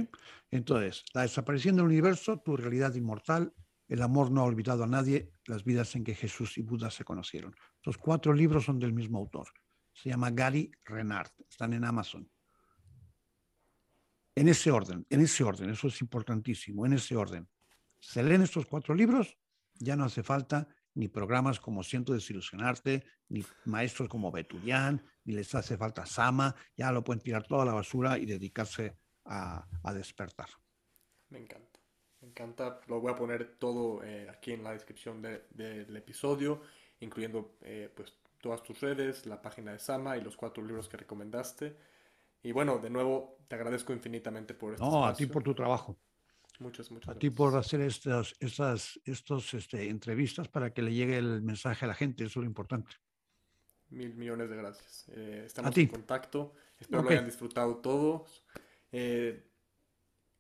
Entonces, 0.51 1.05
la 1.15 1.23
desaparición 1.23 1.77
del 1.77 1.85
universo, 1.85 2.41
tu 2.41 2.57
realidad 2.57 2.97
inmortal, 2.97 3.55
el 3.91 4.03
amor 4.03 4.31
no 4.31 4.43
ha 4.43 4.45
olvidado 4.45 4.85
a 4.85 4.87
nadie, 4.87 5.33
las 5.47 5.65
vidas 5.65 5.97
en 5.97 6.05
que 6.05 6.15
Jesús 6.15 6.57
y 6.59 6.63
Buda 6.63 6.93
se 6.93 7.03
conocieron. 7.05 7.55
Los 7.83 7.99
cuatro 7.99 8.33
libros 8.33 8.65
son 8.65 8.79
del 8.79 8.93
mismo 8.93 9.19
autor. 9.19 9.49
Se 9.93 10.09
llama 10.09 10.31
Gary 10.31 10.71
Renard, 10.85 11.31
están 11.49 11.73
en 11.73 11.85
Amazon. 11.85 12.31
En 14.37 14.49
ese 14.49 14.71
orden, 14.71 15.05
en 15.11 15.21
ese 15.21 15.43
orden, 15.43 15.71
eso 15.71 15.89
es 15.89 16.01
importantísimo, 16.01 16.87
en 16.87 16.93
ese 16.93 17.17
orden. 17.17 17.49
Se 17.99 18.23
leen 18.23 18.43
estos 18.43 18.65
cuatro 18.65 18.95
libros, 18.95 19.37
ya 19.75 19.97
no 19.97 20.05
hace 20.05 20.23
falta 20.23 20.69
ni 20.95 21.09
programas 21.09 21.59
como 21.59 21.83
Siento 21.83 22.13
Desilusionarte, 22.13 23.05
ni 23.29 23.45
maestros 23.65 24.09
como 24.09 24.31
Beturian, 24.31 25.05
ni 25.25 25.35
les 25.35 25.53
hace 25.55 25.77
falta 25.77 26.07
Sama, 26.07 26.55
ya 26.77 26.93
lo 26.93 27.03
pueden 27.03 27.23
tirar 27.23 27.45
toda 27.45 27.65
la 27.65 27.75
basura 27.75 28.19
y 28.19 28.27
dedicarse 28.27 28.97
a, 29.25 29.67
a 29.83 29.93
despertar. 29.93 30.49
Me 31.29 31.41
encanta, 31.41 31.70
me 32.21 32.29
encanta. 32.29 32.81
Lo 32.89 33.01
voy 33.01 33.13
a 33.13 33.17
poner 33.17 33.57
todo 33.59 34.03
eh, 34.05 34.29
aquí 34.29 34.53
en 34.53 34.63
la 34.63 34.73
descripción 34.73 35.23
de, 35.23 35.45
de, 35.51 35.85
del 35.85 35.97
episodio, 35.97 36.63
incluyendo 37.01 37.57
eh, 37.63 37.91
pues 37.95 38.15
todas 38.41 38.63
tus 38.63 38.81
redes, 38.81 39.27
la 39.27 39.41
página 39.43 39.73
de 39.73 39.79
Sama 39.79 40.17
y 40.17 40.23
los 40.23 40.37
cuatro 40.37 40.63
libros 40.65 40.89
que 40.89 40.97
recomendaste. 40.97 41.77
Y 42.43 42.53
bueno, 42.53 42.79
de 42.79 42.89
nuevo, 42.91 43.39
te 43.49 43.55
agradezco 43.57 43.93
infinitamente 43.93 44.55
por 44.55 44.75
este 44.75 44.85
No, 44.85 45.07
espacio. 45.07 45.13
a 45.13 45.15
ti 45.15 45.27
por 45.27 45.43
tu 45.43 45.55
trabajo. 45.55 45.99
Muchas, 46.59 46.91
muchas 46.91 47.09
a 47.09 47.13
gracias. 47.15 47.21
ti 47.21 47.31
por 47.31 47.57
hacer 47.57 47.81
estas, 47.83 48.35
estas 48.41 49.01
estos, 49.05 49.55
este, 49.55 49.89
entrevistas 49.89 50.49
para 50.49 50.73
que 50.73 50.83
le 50.83 50.93
llegue 50.93 51.17
el 51.19 51.43
mensaje 51.43 51.85
a 51.85 51.89
la 51.89 51.95
gente, 51.95 52.25
eso 52.25 52.41
es 52.41 52.45
lo 52.45 52.49
importante. 52.49 52.97
mil 53.89 54.15
millones 54.15 54.49
de 54.51 54.57
gracias. 54.57 55.09
Eh, 55.09 55.43
estamos 55.47 55.77
en 55.77 55.89
contacto. 55.89 56.53
Espero 56.79 57.03
lo 57.03 57.11
hayan 57.11 57.25
disfrutado 57.27 57.77
todos. 57.79 58.45
Eh, 58.93 59.50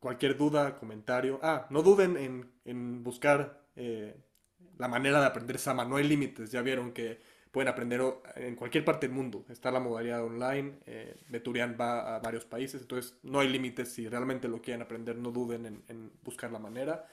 cualquier 0.00 0.36
duda, 0.36 0.78
comentario. 0.78 1.38
Ah, 1.42 1.66
no 1.70 1.82
duden 1.82 2.16
en, 2.16 2.50
en 2.64 3.04
buscar 3.04 3.62
eh, 3.76 4.16
la 4.78 4.88
manera 4.88 5.20
de 5.20 5.26
aprender 5.26 5.58
Sama. 5.58 5.84
No 5.84 5.96
hay 5.96 6.08
límites. 6.08 6.50
Ya 6.50 6.62
vieron 6.62 6.92
que 6.92 7.20
pueden 7.52 7.68
aprender 7.68 8.02
en 8.36 8.56
cualquier 8.56 8.84
parte 8.84 9.06
del 9.06 9.14
mundo. 9.16 9.44
Está 9.48 9.70
la 9.70 9.80
modalidad 9.80 10.24
online. 10.24 10.78
Eh, 10.86 11.16
Beturian 11.28 11.76
va 11.80 12.16
a 12.16 12.18
varios 12.20 12.44
países. 12.44 12.82
Entonces 12.82 13.18
no 13.22 13.40
hay 13.40 13.48
límites. 13.48 13.92
Si 13.92 14.08
realmente 14.08 14.48
lo 14.48 14.60
quieren 14.62 14.82
aprender, 14.82 15.16
no 15.16 15.30
duden 15.30 15.66
en, 15.66 15.84
en 15.88 16.12
buscar 16.24 16.50
la 16.52 16.58
manera. 16.58 17.06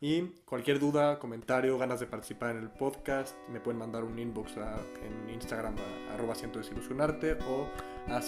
Y 0.00 0.22
cualquier 0.44 0.78
duda, 0.78 1.18
comentario, 1.18 1.76
ganas 1.78 2.00
de 2.00 2.06
participar 2.06 2.56
en 2.56 2.62
el 2.62 2.70
podcast, 2.70 3.36
me 3.48 3.60
pueden 3.60 3.78
mandar 3.78 4.04
un 4.04 4.18
inbox 4.18 4.56
en 4.56 5.30
Instagram 5.30 5.76
a 5.78 6.14
arroba 6.14 6.34
desilusionarte 6.34 7.34
o 7.48 7.68
a 8.08 8.20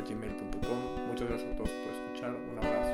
gmail.com. 0.00 1.06
Muchas 1.08 1.28
gracias 1.28 1.52
a 1.52 1.56
todos 1.56 1.70
por 1.70 1.92
escuchar. 1.92 2.34
Un 2.34 2.58
abrazo. 2.58 2.93